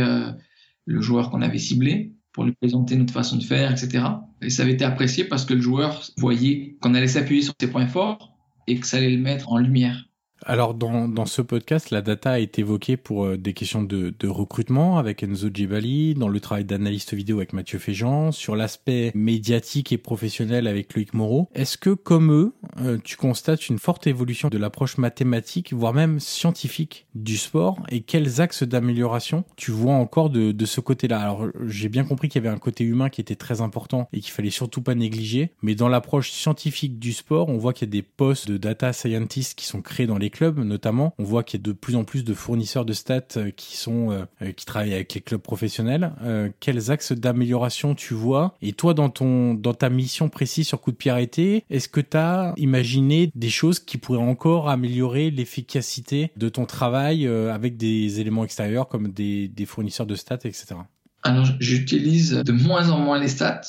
le 0.86 1.02
joueur 1.02 1.30
qu'on 1.30 1.42
avait 1.42 1.58
ciblé, 1.58 2.14
pour 2.32 2.46
lui 2.46 2.54
présenter 2.54 2.96
notre 2.96 3.12
façon 3.12 3.36
de 3.36 3.44
faire, 3.44 3.72
etc. 3.72 4.06
Et 4.42 4.50
ça 4.50 4.64
avait 4.64 4.72
été 4.72 4.86
apprécié 4.86 5.26
parce 5.26 5.44
que 5.44 5.54
le 5.54 5.60
joueur 5.60 6.02
voyait 6.18 6.78
qu'on 6.80 6.94
allait 6.94 7.08
s'appuyer 7.08 7.42
sur 7.42 7.54
ses 7.60 7.70
points 7.70 7.88
forts 7.88 8.37
et 8.68 8.80
que 8.80 8.88
ça 8.88 8.98
allait 8.98 9.10
le 9.12 9.18
mettre 9.22 9.52
en 9.52 9.58
lumière. 9.58 10.07
Alors 10.46 10.74
dans, 10.74 11.08
dans 11.08 11.26
ce 11.26 11.42
podcast, 11.42 11.90
la 11.90 12.02
data 12.02 12.40
est 12.40 12.60
évoquée 12.60 12.96
pour 12.96 13.26
euh, 13.26 13.38
des 13.38 13.54
questions 13.54 13.82
de, 13.84 14.14
recrutement 14.28 14.98
avec 14.98 15.24
Enzo 15.24 15.50
Gibali, 15.54 16.14
dans 16.14 16.28
le 16.28 16.40
travail 16.40 16.66
d'analyste 16.66 17.14
vidéo 17.14 17.38
avec 17.38 17.54
Mathieu 17.54 17.80
Féjean, 17.80 18.32
sur 18.32 18.56
l'aspect 18.56 19.12
médiatique 19.16 19.92
et 19.92 19.98
professionnel 19.98 20.68
avec 20.68 20.94
Loïc 20.94 21.14
Moreau. 21.14 21.50
Est-ce 21.56 21.78
que 21.78 21.90
comme 21.90 22.32
eux, 22.32 22.54
euh, 22.82 22.98
tu 23.04 23.18
constates 23.18 23.70
une 23.70 23.80
forte 23.80 24.06
évolution 24.06 24.50
de 24.50 24.58
l'approche 24.58 24.98
mathématique, 24.98 25.74
voire 25.74 25.94
même 25.94 26.20
scientifique 26.20 27.08
du 27.16 27.38
sport 27.38 27.80
et 27.90 28.02
quels 28.02 28.42
axes 28.42 28.64
d'amélioration 28.64 29.44
tu 29.56 29.72
vois 29.72 29.94
encore 29.94 30.30
de, 30.30 30.52
de 30.52 30.66
ce 30.66 30.82
côté-là? 30.82 31.20
Alors 31.20 31.48
j'ai 31.66 31.90
bien 31.90 32.04
compris 32.04 32.30
qu'il 32.30 32.44
y 32.44 32.46
avait 32.46 32.56
un 32.56 32.60
côté 32.60 32.84
humain 32.84 33.10
qui 33.10 33.22
était 33.22 33.36
très 33.36 33.62
important 33.62 34.08
et 34.14 34.20
qu'il 34.20 34.32
fallait 34.32 34.50
surtout 34.50 34.82
pas 34.82 34.96
négliger, 34.96 35.52
mais 35.62 35.74
dans 35.74 35.90
l'approche 35.90 36.32
scientifique 36.32 37.00
du 37.00 37.14
sport, 37.14 37.50
on 37.50 37.58
voit 37.58 37.74
qu'il 37.74 37.88
y 37.88 37.90
a 37.90 37.92
des 37.92 38.04
postes 38.04 38.48
de 38.50 38.58
data 38.58 38.94
scientists 38.94 39.58
qui 39.58 39.66
sont 39.66 39.82
créés 39.82 40.08
dans 40.08 40.18
les 40.18 40.27
clubs 40.30 40.60
notamment. 40.60 41.14
On 41.18 41.24
voit 41.24 41.44
qu'il 41.44 41.60
y 41.60 41.64
a 41.64 41.66
de 41.66 41.72
plus 41.72 41.96
en 41.96 42.04
plus 42.04 42.24
de 42.24 42.34
fournisseurs 42.34 42.86
de 42.86 42.94
stats 42.94 43.22
euh, 43.38 43.52
qui 43.52 43.78
sont 43.78 44.12
euh, 44.12 44.26
euh, 44.42 44.52
qui 44.52 44.66
travaillent 44.66 44.94
avec 44.94 45.14
les 45.14 45.22
clubs 45.22 45.42
professionnels. 45.42 46.12
quels 46.60 46.92
axes 46.92 47.12
d'amélioration 47.12 47.96
tu 47.96 48.14
vois? 48.14 48.56
Et 48.62 48.74
toi, 48.74 48.94
dans 48.94 49.10
ton 49.10 49.54
dans 49.54 49.74
ta 49.74 49.90
mission 49.90 50.30
précise 50.30 50.68
sur 50.68 50.82
coup 50.82 50.92
de 50.92 50.98
pied 50.98 51.12
arrêté, 51.12 51.64
est-ce 51.70 51.88
que 51.88 52.02
tu 52.02 52.18
as 52.18 52.54
imaginé 52.58 53.32
des 53.36 53.50
choses 53.50 53.80
qui 53.80 53.98
pourraient 53.98 54.20
encore 54.20 54.70
améliorer 54.70 55.32
l'efficacité 55.32 56.32
de 56.38 56.50
ton 56.50 56.66
travail 56.66 57.28
avec 57.28 57.78
des 57.78 58.20
éléments 58.20 58.44
extérieurs 58.44 58.88
comme 58.88 59.10
des, 59.10 59.48
des 59.48 59.66
fournisseurs 59.66 60.06
de 60.06 60.16
stats, 60.16 60.40
etc. 60.44 60.76
Alors 61.24 61.46
j'utilise 61.60 62.32
de 62.32 62.52
moins 62.52 62.90
en 62.90 63.00
moins 63.00 63.20
les 63.20 63.28
stats, 63.28 63.62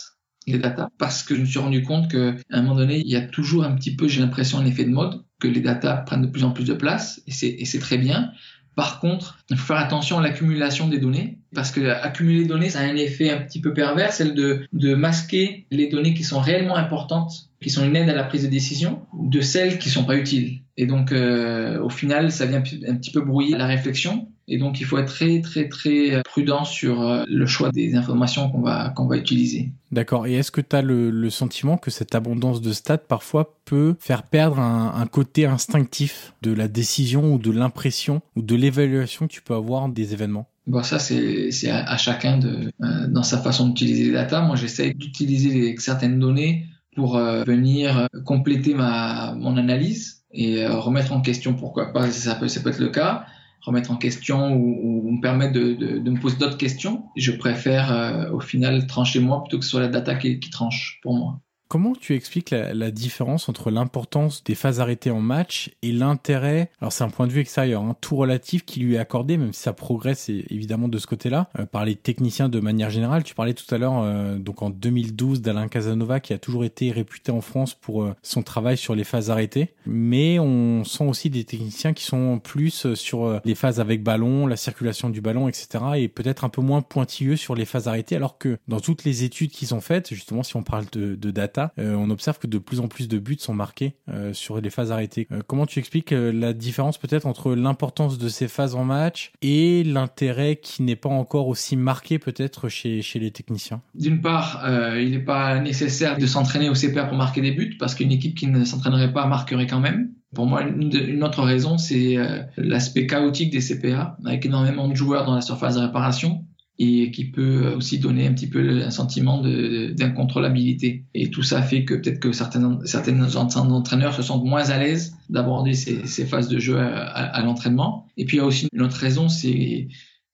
les 0.47 0.59
data, 0.59 0.88
parce 0.99 1.23
que 1.23 1.35
je 1.35 1.40
me 1.40 1.47
suis 1.47 1.59
rendu 1.59 1.83
compte 1.83 2.11
qu'à 2.11 2.35
un 2.51 2.62
moment 2.62 2.77
donné, 2.77 2.99
il 2.99 3.09
y 3.09 3.16
a 3.16 3.27
toujours 3.27 3.64
un 3.64 3.75
petit 3.75 3.94
peu, 3.94 4.09
j'ai 4.09 4.21
l'impression, 4.21 4.59
un 4.59 4.66
effet 4.66 4.85
de 4.85 4.90
mode, 4.90 5.23
que 5.40 5.48
les 5.48 5.61
data 5.61 5.96
prennent 6.07 6.22
de 6.22 6.29
plus 6.29 6.44
en 6.44 6.51
plus 6.51 6.64
de 6.64 6.74
place, 6.74 7.20
et 7.27 7.64
c'est 7.64 7.79
très 7.79 7.98
bien. 7.98 8.33
Par 8.74 9.01
contre, 9.01 9.38
il 9.51 9.57
faut 9.57 9.66
faire 9.66 9.79
attention 9.79 10.18
à 10.18 10.22
l'accumulation 10.22 10.88
des 10.88 10.98
données, 10.98 11.38
parce 11.55 11.72
que 11.72 11.81
accumuler 11.81 12.42
des 12.42 12.48
données, 12.48 12.70
ça 12.70 12.81
a 12.81 12.85
un 12.85 12.94
effet 12.94 13.31
un 13.31 13.38
petit 13.38 13.61
peu 13.61 13.74
pervers, 13.74 14.12
celle 14.12 14.35
de, 14.35 14.66
de 14.72 14.94
masquer 14.94 15.66
les 15.72 15.88
données 15.88 16.14
qui 16.14 16.22
sont 16.22 16.38
réellement 16.38 16.77
importantes, 16.77 17.51
qui 17.61 17.70
sont 17.70 17.85
une 17.85 17.96
aide 17.96 18.09
à 18.09 18.14
la 18.14 18.22
prise 18.22 18.44
de 18.44 18.48
décision, 18.48 19.03
de 19.14 19.40
celles 19.40 19.79
qui 19.79 19.90
sont 19.90 20.05
pas 20.05 20.16
utiles. 20.16 20.61
Et 20.77 20.87
donc, 20.87 21.11
euh, 21.11 21.83
au 21.83 21.90
final, 21.90 22.31
ça 22.31 22.46
vient 22.46 22.59
un 22.59 22.94
petit 22.94 23.11
peu 23.11 23.20
brouiller 23.20 23.57
la 23.57 23.66
réflexion. 23.66 24.29
Et 24.51 24.57
donc, 24.57 24.81
il 24.81 24.87
faut 24.87 24.97
être 24.97 25.13
très, 25.13 25.43
très, 25.43 25.69
très 25.69 26.23
prudent 26.25 26.65
sur 26.65 27.03
euh, 27.03 27.25
le 27.29 27.47
choix 27.47 27.71
des 27.71 27.95
informations 27.95 28.49
qu'on 28.51 28.63
va, 28.63 28.89
qu'on 28.91 29.07
va 29.07 29.19
utiliser. 29.19 29.73
D'accord. 29.93 30.27
Et 30.27 30.35
est-ce 30.35 30.51
que 30.51 30.63
tu 30.63 30.75
as 30.75 30.81
le, 30.81 31.11
le, 31.11 31.31
sentiment 31.31 31.77
que 31.77 31.91
cette 31.91 32.15
abondance 32.15 32.63
de 32.63 32.73
stats 32.73 32.99
parfois 32.99 33.59
peut 33.67 33.95
faire 34.01 34.23
perdre 34.23 34.59
un, 34.59 34.95
un 34.97 35.07
côté 35.07 35.45
instinctif 35.45 36.33
de 36.41 36.53
la 36.53 36.67
décision 36.67 37.35
ou 37.35 37.39
de 37.39 37.51
l'impression 37.51 38.23
ou 38.37 38.43
de 38.43 38.57
l'évaluation 38.57 39.27
que 39.27 39.33
tu 39.33 39.43
peux 39.43 39.55
avoir 39.55 39.91
des 39.91 40.15
événements? 40.15 40.49
Bon, 40.67 40.83
ça, 40.83 40.99
c'est 40.99 41.51
à, 41.71 41.85
à, 41.85 41.97
chacun 41.99 42.39
de, 42.39 42.73
euh, 42.83 43.07
dans 43.09 43.23
sa 43.23 43.39
façon 43.39 43.69
d'utiliser 43.69 44.05
les 44.05 44.13
data. 44.13 44.41
Moi, 44.41 44.57
j'essaie 44.57 44.95
d'utiliser 44.95 45.77
certaines 45.79 46.19
données 46.19 46.67
pour 46.97 47.17
euh, 47.17 47.45
venir 47.45 48.09
compléter 48.25 48.75
ma, 48.75 49.35
mon 49.35 49.57
analyse 49.57 50.19
et 50.31 50.65
euh, 50.65 50.79
remettre 50.79 51.13
en 51.13 51.21
question 51.21 51.55
pourquoi 51.55 51.93
pas, 51.93 52.11
ça 52.11 52.35
peut, 52.35 52.49
ça 52.49 52.61
peut 52.61 52.71
être 52.71 52.81
le 52.81 52.91
cas, 52.91 53.25
remettre 53.61 53.90
en 53.90 53.97
question 53.97 54.53
ou, 54.55 55.09
ou 55.09 55.12
me 55.12 55.21
permettre 55.21 55.53
de, 55.53 55.75
de, 55.75 55.99
de 55.99 56.11
me 56.11 56.21
poser 56.21 56.37
d'autres 56.37 56.57
questions. 56.59 57.05
Je 57.16 57.33
préfère 57.33 57.92
euh, 57.92 58.31
au 58.33 58.40
final 58.40 58.87
trancher 58.87 59.21
moi 59.21 59.42
plutôt 59.42 59.59
que 59.59 59.64
ce 59.64 59.71
soit 59.71 59.81
la 59.81 59.88
data 59.88 60.14
qui, 60.14 60.40
qui 60.40 60.51
tranche 60.51 60.99
pour 61.03 61.14
moi. 61.14 61.40
Comment 61.68 61.92
tu 61.94 62.14
expliques 62.14 62.50
la, 62.50 62.72
la 62.72 62.90
différence 62.90 63.48
entre 63.48 63.70
l'importance 63.70 64.42
des 64.44 64.54
phases 64.54 64.81
arrêtées 64.81 65.11
en 65.11 65.20
match 65.20 65.70
et 65.83 65.92
l'intérêt, 65.92 66.70
alors 66.81 66.92
c'est 66.92 67.04
un 67.04 67.11
point 67.11 67.26
de 67.26 67.33
vue 67.33 67.40
extérieur, 67.40 67.83
hein, 67.83 67.96
tout 68.00 68.16
relatif 68.16 68.64
qui 68.64 68.81
lui 68.81 68.94
est 68.94 68.98
accordé, 68.98 69.37
même 69.37 69.52
si 69.52 69.61
ça 69.61 69.72
progresse 69.72 70.28
évidemment 70.28 70.88
de 70.88 70.98
ce 70.98 71.07
côté-là, 71.07 71.48
euh, 71.59 71.66
par 71.66 71.85
les 71.85 71.94
techniciens 71.94 72.48
de 72.48 72.61
manière 72.61 72.90
générale. 72.90 73.22
Tu 73.22 73.35
parlais 73.35 73.54
tout 73.54 73.72
à 73.74 73.78
l'heure, 73.78 73.98
euh, 73.98 74.38
donc 74.38 74.62
en 74.62 74.70
2012, 74.70 75.42
d'Alain 75.42 75.68
Casanova 75.68 76.20
qui 76.20 76.33
a 76.33 76.38
toujours 76.38 76.64
été 76.64 76.90
réputé 76.90 77.33
en 77.33 77.40
France 77.40 77.74
pour 77.74 78.02
euh, 78.02 78.14
son 78.22 78.42
travail 78.42 78.76
sur 78.76 78.94
les 78.94 79.04
phases 79.04 79.31
arrêtées, 79.31 79.74
mais 79.87 80.38
on 80.38 80.85
sent 80.85 81.04
aussi 81.04 81.31
des 81.31 81.44
techniciens 81.44 81.92
qui 81.92 82.04
sont 82.04 82.38
plus 82.38 82.94
sur 82.94 83.24
euh, 83.24 83.40
les 83.44 83.54
phases 83.54 83.81
avec 83.81 84.02
ballon, 84.02 84.46
la 84.46 84.57
circulation 84.57 85.11
du 85.11 85.20
ballon, 85.20 85.48
etc. 85.48 85.85
et 85.96 86.09
peut-être 86.09 86.44
un 86.44 86.48
peu 86.48 86.62
moins 86.62 86.83
pointilleux 86.83 87.37
sur 87.37 87.54
les 87.54 87.64
phases 87.64 87.88
arrêtées, 87.88 88.16
alors 88.16 88.38
que 88.38 88.59
dans 88.68 88.81
toutes 88.81 89.04
les 89.04 89.24
études 89.24 89.50
qui 89.50 89.66
sont 89.66 89.81
faites, 89.81 90.09
justement 90.14 90.42
si 90.42 90.57
on 90.57 90.62
parle 90.62 90.87
de, 90.92 91.14
de 91.14 91.31
data, 91.31 91.58
euh, 91.79 91.94
on 91.94 92.11
observe 92.11 92.38
que 92.38 92.47
de 92.47 92.59
plus 92.59 92.81
en 92.81 92.88
plus 92.88 93.09
de 93.09 93.18
buts 93.18 93.37
sont 93.38 93.55
marqués 93.55 93.94
euh, 94.09 94.33
sur 94.33 94.61
les 94.61 94.71
phases 94.71 94.92
arrêtées. 94.92 95.27
Euh, 95.33 95.40
comment 95.47 95.66
tu 95.66 95.79
expliques 95.79 96.11
la 96.11 96.53
différence 96.53 96.99
peut-être 96.99 97.27
entre 97.27 97.55
l'importance 97.55 98.18
de 98.18 98.29
ces 98.29 98.49
phases 98.49 98.75
en 98.75 98.85
match 98.85 99.33
et 99.42 99.85
l'intérêt 99.85 100.57
qui 100.57 100.83
n'est 100.83 100.97
pas 100.97 101.09
encore 101.09 101.49
aussi 101.49 101.77
marqué 101.77 102.18
peut-être 102.18 102.68
chez, 102.68 103.03
chez 103.03 103.18
les 103.18 103.31
techniciens? 103.31 103.81
D'une 103.94 104.21
part, 104.21 104.64
il 104.97 105.11
n'est 105.11 105.18
pas 105.18 105.59
nécessaire 105.61 106.18
de 106.18 106.27
s'entraîner 106.27 106.68
au 106.68 106.75
CPA 106.75 107.05
pour 107.05 107.16
marquer 107.16 107.40
des 107.40 107.53
buts 107.53 107.77
parce 107.79 107.94
qu'une 107.94 108.12
équipe 108.12 108.37
qui 108.37 108.47
ne 108.47 108.64
s'entraînerait 108.64 109.12
pas 109.12 109.27
marquerait 109.27 109.66
quand 109.66 109.81
même. 109.81 110.11
Pour 110.35 110.47
moi, 110.47 110.62
une, 110.62 111.25
autre 111.25 111.42
raison, 111.42 111.79
c'est 111.79 112.16
l'aspect 112.57 113.07
chaotique 113.07 113.51
des 113.51 113.61
CPA, 113.61 114.16
avec 114.25 114.44
énormément 114.44 114.88
de 114.88 114.94
joueurs 114.94 115.25
dans 115.25 115.35
la 115.35 115.40
surface 115.40 115.77
de 115.77 115.81
réparation 115.81 116.44
et 116.79 117.11
qui 117.11 117.25
peut 117.25 117.73
aussi 117.77 117.99
donner 117.99 118.27
un 118.27 118.33
petit 118.33 118.47
peu 118.47 118.83
un 118.85 118.91
sentiment 118.91 119.43
d'incontrôlabilité. 119.43 121.05
Et 121.12 121.31
tout 121.31 121.43
ça 121.43 121.61
fait 121.61 121.85
que 121.85 121.95
peut-être 121.95 122.21
que 122.21 122.31
certains, 122.31 122.79
certains 122.85 123.37
entraîneurs 123.37 124.14
se 124.14 124.23
sentent 124.23 124.45
moins 124.45 124.71
à 124.71 124.79
l'aise 124.79 125.17
d'aborder 125.29 125.75
ces, 125.75 126.27
phases 126.27 126.49
de 126.49 126.59
jeu 126.61 126.79
à, 126.79 127.43
l'entraînement. 127.43 128.07
Et 128.17 128.25
puis 128.25 128.37
il 128.37 128.41
y 128.41 128.43
a 128.43 128.47
aussi 128.47 128.69
une 128.73 128.83
autre 128.83 128.97
raison, 128.97 129.29
c'est 129.29 129.88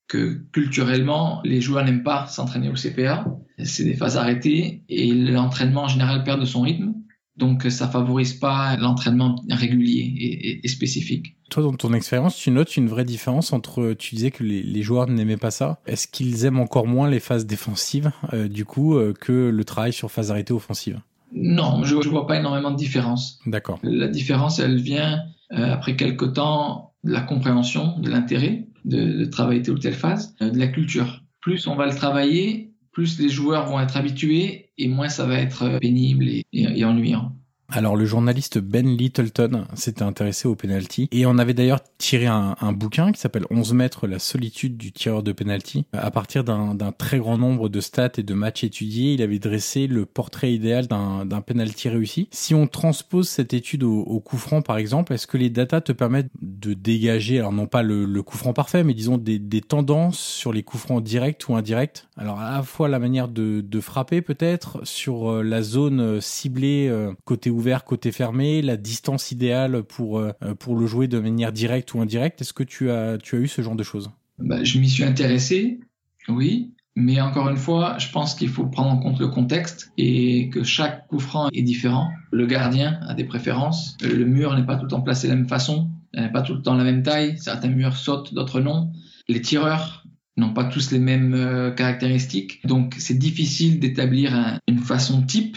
que 0.07 0.44
culturellement, 0.52 1.40
les 1.44 1.62
joueurs 1.62 1.85
n'aiment 1.85 2.02
pas 2.02 2.26
s'entraîner 2.26 2.68
au 2.68 2.74
CPA. 2.74 3.24
C'est 3.62 3.85
des 3.85 3.94
phases 3.94 4.18
arrêtées 4.18 4.83
et 4.90 5.12
l'entraînement 5.12 5.85
en 5.85 5.88
général 5.88 6.24
perd 6.24 6.40
de 6.40 6.44
son 6.44 6.61
rythme. 6.61 6.92
Donc 7.37 7.64
ça 7.70 7.88
favorise 7.88 8.35
pas 8.35 8.76
l'entraînement 8.76 9.42
régulier 9.50 10.61
et, 10.62 10.68
spécifique. 10.68 11.37
Toi, 11.54 11.62
dans 11.62 11.72
ton 11.72 11.92
expérience, 11.92 12.34
tu 12.34 12.50
notes 12.50 12.76
une 12.76 12.88
vraie 12.88 13.04
différence 13.04 13.52
entre, 13.52 13.92
tu 13.96 14.16
disais 14.16 14.32
que 14.32 14.42
les, 14.42 14.60
les 14.60 14.82
joueurs 14.82 15.06
n'aimaient 15.06 15.36
pas 15.36 15.52
ça. 15.52 15.78
Est-ce 15.86 16.08
qu'ils 16.08 16.46
aiment 16.46 16.58
encore 16.58 16.88
moins 16.88 17.08
les 17.08 17.20
phases 17.20 17.46
défensives, 17.46 18.10
euh, 18.32 18.48
du 18.48 18.64
coup, 18.64 18.96
euh, 18.96 19.12
que 19.12 19.50
le 19.50 19.64
travail 19.64 19.92
sur 19.92 20.10
phase 20.10 20.32
arrêtée 20.32 20.52
offensive? 20.52 20.98
Non, 21.32 21.84
je, 21.84 22.02
je 22.02 22.08
vois 22.08 22.26
pas 22.26 22.40
énormément 22.40 22.72
de 22.72 22.76
différence. 22.76 23.38
D'accord. 23.46 23.78
La 23.84 24.08
différence, 24.08 24.58
elle 24.58 24.80
vient 24.80 25.20
euh, 25.52 25.72
après 25.72 25.94
quelque 25.94 26.24
temps 26.24 26.92
de 27.04 27.12
la 27.12 27.20
compréhension, 27.20 28.00
de 28.00 28.10
l'intérêt 28.10 28.66
de, 28.84 29.18
de, 29.18 29.24
travailler 29.24 29.62
telle 29.62 29.74
ou 29.74 29.78
telle 29.78 29.94
phase, 29.94 30.34
euh, 30.42 30.50
de 30.50 30.58
la 30.58 30.66
culture. 30.66 31.22
Plus 31.40 31.68
on 31.68 31.76
va 31.76 31.86
le 31.86 31.94
travailler, 31.94 32.72
plus 32.90 33.20
les 33.20 33.28
joueurs 33.28 33.66
vont 33.66 33.78
être 33.78 33.96
habitués 33.96 34.70
et 34.76 34.88
moins 34.88 35.08
ça 35.08 35.24
va 35.24 35.38
être 35.38 35.78
pénible 35.78 36.26
et, 36.26 36.44
et, 36.52 36.80
et 36.80 36.84
ennuyant. 36.84 37.30
Alors 37.70 37.96
le 37.96 38.05
journaliste 38.05 38.59
Ben 38.59 38.87
Littleton 38.87 39.64
s'était 39.74 40.03
intéressé 40.03 40.46
au 40.46 40.55
penalty 40.55 41.09
et 41.12 41.27
on 41.27 41.38
avait 41.38 41.55
d'ailleurs 41.55 41.81
tiré 41.98 42.27
un, 42.27 42.55
bouquin 42.72 43.12
qui 43.12 43.20
s'appelle 43.20 43.46
11 43.50 43.72
mètres 43.72 44.07
la 44.07 44.18
solitude 44.18 44.77
du 44.77 44.92
tireur 44.92 45.22
de 45.22 45.33
penalty. 45.33 45.87
À 45.92 46.11
partir 46.11 46.44
d'un 46.44 46.92
très 46.92 47.18
grand 47.18 47.38
nombre 47.38 47.68
de 47.68 47.81
stats 47.81 48.12
et 48.18 48.22
de 48.22 48.35
matchs 48.35 48.64
étudiés, 48.64 49.14
il 49.14 49.22
avait 49.22 49.38
dressé 49.38 49.87
le 49.87 50.05
portrait 50.05 50.53
idéal 50.53 50.87
d'un 50.87 51.40
penalty 51.40 51.88
réussi. 51.88 52.29
Si 52.33 52.55
on 52.55 52.66
transpose 52.66 53.29
cette 53.29 53.55
étude 53.55 53.83
au, 53.83 54.00
au 54.00 54.20
coup 54.20 54.37
franc 54.37 54.61
par 54.61 54.77
exemple, 54.77 55.12
est-ce 55.12 55.27
que 55.27 55.38
les 55.38 55.50
datas 55.50 55.81
te 55.81 55.92
permettent 55.92 56.31
de 56.42 56.74
dégager, 56.74 57.38
alors 57.38 57.53
non 57.53 57.66
pas 57.66 57.83
le, 57.83 58.05
le 58.05 58.22
coup 58.22 58.37
franc 58.37 58.53
parfait, 58.53 58.85
mais 58.85 58.94
disons 58.94 59.18
des, 59.18 59.40
tendances 59.61 60.18
sur 60.18 60.53
les 60.53 60.62
coups 60.62 60.83
francs 60.83 61.03
directs 61.03 61.44
ou 61.48 61.57
indirects? 61.57 62.07
Alors 62.16 62.38
à 62.38 62.57
la 62.57 62.62
fois 62.62 62.88
la 62.88 62.98
manière 62.98 63.29
de, 63.29 63.62
de 63.62 63.81
frapper 63.81 64.20
peut-être 64.20 64.81
sur 64.85 65.31
euh, 65.31 65.42
la 65.42 65.62
zone 65.62 66.20
ciblée 66.20 66.88
euh, 66.88 67.12
côté 67.24 67.50
ouvert, 67.54 67.84
côté 67.84 68.12
fermé, 68.12 68.62
la 68.62 68.76
distance 68.76 69.32
idéale 69.32 69.82
pour 69.82 70.18
euh, 70.18 70.32
pour 70.58 70.76
le 70.76 70.86
jouer 70.86 71.08
de 71.08 71.18
manière 71.18 71.52
directe 71.52 71.94
ou 71.94 72.00
indirecte. 72.00 72.40
Est-ce 72.40 72.52
que 72.52 72.62
tu 72.62 72.90
as 72.90 73.18
tu 73.18 73.36
as 73.36 73.38
eu 73.38 73.48
ce 73.48 73.62
genre 73.62 73.76
de 73.76 73.82
choses? 73.82 74.10
Bah, 74.38 74.62
Je 74.62 74.78
m'y 74.78 74.88
suis 74.88 75.04
intéressé, 75.04 75.80
oui. 76.28 76.72
Mais 76.96 77.20
encore 77.20 77.48
une 77.48 77.56
fois, 77.56 77.96
je 77.98 78.08
pense 78.10 78.36
qu'il 78.36 78.48
faut 78.48 78.66
prendre 78.66 78.90
en 78.90 78.98
compte 78.98 79.18
le 79.18 79.26
contexte 79.26 79.90
et 79.98 80.48
que 80.50 80.62
chaque 80.62 81.08
coup 81.08 81.18
franc 81.18 81.48
est 81.52 81.62
différent. 81.62 82.08
Le 82.30 82.46
gardien 82.46 83.00
a 83.08 83.14
des 83.14 83.24
préférences. 83.24 83.96
Le 84.00 84.24
mur 84.24 84.54
n'est 84.54 84.64
pas 84.64 84.76
tout 84.76 84.84
le 84.84 84.90
temps 84.90 85.00
placé 85.00 85.26
de 85.26 85.32
la 85.32 85.36
même 85.36 85.48
façon. 85.48 85.90
N'est 86.14 86.30
pas 86.30 86.42
tout 86.42 86.54
le 86.54 86.62
temps 86.62 86.74
la 86.76 86.84
même 86.84 87.02
taille. 87.02 87.36
Certains 87.38 87.68
murs 87.68 87.96
sautent, 87.96 88.32
d'autres 88.32 88.60
non. 88.60 88.92
Les 89.28 89.40
tireurs 89.40 90.04
n'ont 90.36 90.52
pas 90.52 90.64
tous 90.64 90.92
les 90.92 91.00
mêmes 91.00 91.34
euh, 91.34 91.72
caractéristiques. 91.72 92.64
Donc 92.64 92.94
c'est 92.98 93.18
difficile 93.18 93.80
d'établir 93.80 94.34
un, 94.34 94.58
une 94.68 94.78
façon 94.78 95.22
type 95.22 95.56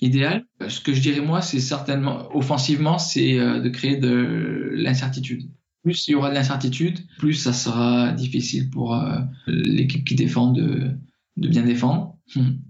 idéal. 0.00 0.44
Ce 0.68 0.80
que 0.80 0.92
je 0.92 1.00
dirais 1.00 1.20
moi, 1.20 1.42
c'est 1.42 1.60
certainement 1.60 2.34
offensivement, 2.36 2.98
c'est 2.98 3.38
euh, 3.38 3.60
de 3.60 3.68
créer 3.68 3.96
de 3.96 4.70
l'incertitude. 4.74 5.50
Plus 5.82 6.08
il 6.08 6.12
y 6.12 6.14
aura 6.14 6.30
de 6.30 6.34
l'incertitude, 6.34 6.98
plus 7.18 7.34
ça 7.34 7.52
sera 7.52 8.12
difficile 8.12 8.70
pour 8.70 8.94
euh, 8.94 9.20
l'équipe 9.46 10.04
qui 10.04 10.14
défend 10.14 10.52
de, 10.52 10.90
de 11.36 11.48
bien 11.48 11.62
défendre. 11.62 12.16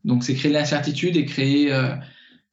Donc 0.04 0.24
c'est 0.24 0.34
créer 0.34 0.50
de 0.50 0.56
l'incertitude 0.56 1.16
et 1.16 1.24
créer 1.24 1.72
euh, 1.72 1.94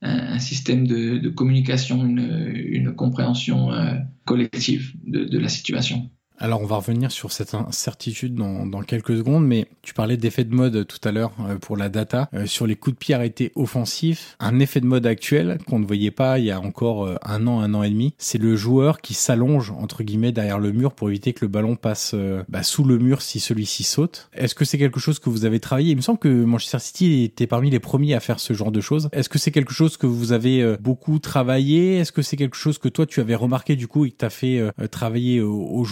un, 0.01 0.39
système 0.39 0.87
de, 0.87 1.17
de 1.17 1.29
communication, 1.29 2.05
une, 2.05 2.53
une 2.53 2.95
compréhension 2.95 3.69
collective 4.25 4.93
de, 5.05 5.23
de 5.23 5.39
la 5.39 5.49
situation. 5.49 6.11
Alors 6.37 6.61
on 6.61 6.65
va 6.65 6.77
revenir 6.77 7.11
sur 7.11 7.31
cette 7.31 7.53
incertitude 7.53 8.35
dans, 8.35 8.81
quelques 8.81 9.17
secondes, 9.17 9.47
mais 9.47 9.67
tu 9.81 9.93
parlais 9.93 10.17
d'effet 10.17 10.43
de 10.43 10.53
mode 10.53 10.85
tout 10.85 10.99
à 11.07 11.11
l'heure 11.11 11.31
euh, 11.39 11.57
pour 11.57 11.77
la 11.77 11.89
data. 11.89 12.29
Euh, 12.33 12.45
sur 12.45 12.67
les 12.67 12.75
coups 12.75 12.95
de 12.95 12.99
pied 12.99 13.15
arrêtés 13.15 13.51
offensifs, 13.55 14.35
un 14.39 14.59
effet 14.59 14.81
de 14.81 14.85
mode 14.85 15.05
actuel 15.05 15.57
qu'on 15.67 15.79
ne 15.79 15.85
voyait 15.85 16.11
pas 16.11 16.39
il 16.39 16.45
y 16.45 16.51
a 16.51 16.59
encore 16.59 17.05
euh, 17.05 17.15
un 17.23 17.47
an, 17.47 17.61
un 17.61 17.73
an 17.73 17.83
et 17.83 17.89
demi, 17.89 18.13
c'est 18.17 18.37
le 18.37 18.55
joueur 18.55 19.01
qui 19.01 19.13
s'allonge 19.13 19.71
entre 19.71 20.03
guillemets 20.03 20.31
derrière 20.31 20.59
le 20.59 20.71
mur 20.71 20.93
pour 20.93 21.09
éviter 21.09 21.33
que 21.33 21.43
le 21.43 21.47
ballon 21.47 21.75
passe 21.75 22.11
euh, 22.13 22.43
bah, 22.49 22.63
sous 22.63 22.83
le 22.83 22.97
mur 22.97 23.21
si 23.21 23.39
celui-ci 23.39 23.83
saute. 23.83 24.29
Est-ce 24.33 24.55
que 24.55 24.65
c'est 24.65 24.77
quelque 24.77 24.99
chose 24.99 25.19
que 25.19 25.29
vous 25.29 25.45
avez 25.45 25.59
travaillé? 25.59 25.91
Il 25.91 25.97
me 25.97 26.01
semble 26.01 26.19
que 26.19 26.29
Manchester 26.29 26.79
City 26.79 27.23
était 27.23 27.47
parmi 27.47 27.69
les 27.69 27.79
premiers 27.79 28.13
à 28.13 28.19
faire 28.19 28.39
ce 28.39 28.53
genre 28.53 28.71
de 28.71 28.81
choses. 28.81 29.09
Est-ce 29.11 29.29
que 29.29 29.39
c'est 29.39 29.51
quelque 29.51 29.73
chose 29.73 29.97
que 29.97 30.07
vous 30.07 30.31
avez 30.31 30.61
euh, 30.61 30.77
beaucoup 30.79 31.19
travaillé? 31.19 31.97
Est-ce 31.97 32.11
que 32.11 32.21
c'est 32.21 32.37
quelque 32.37 32.57
chose 32.57 32.77
que 32.77 32.89
toi 32.89 33.05
tu 33.05 33.19
avais 33.19 33.35
remarqué 33.35 33.75
du 33.75 33.87
coup 33.87 34.05
et 34.05 34.11
que 34.11 34.17
tu 34.17 34.25
as 34.25 34.29
fait 34.29 34.59
euh, 34.59 34.71
travailler 34.87 35.41
aux, 35.41 35.65
aux 35.65 35.83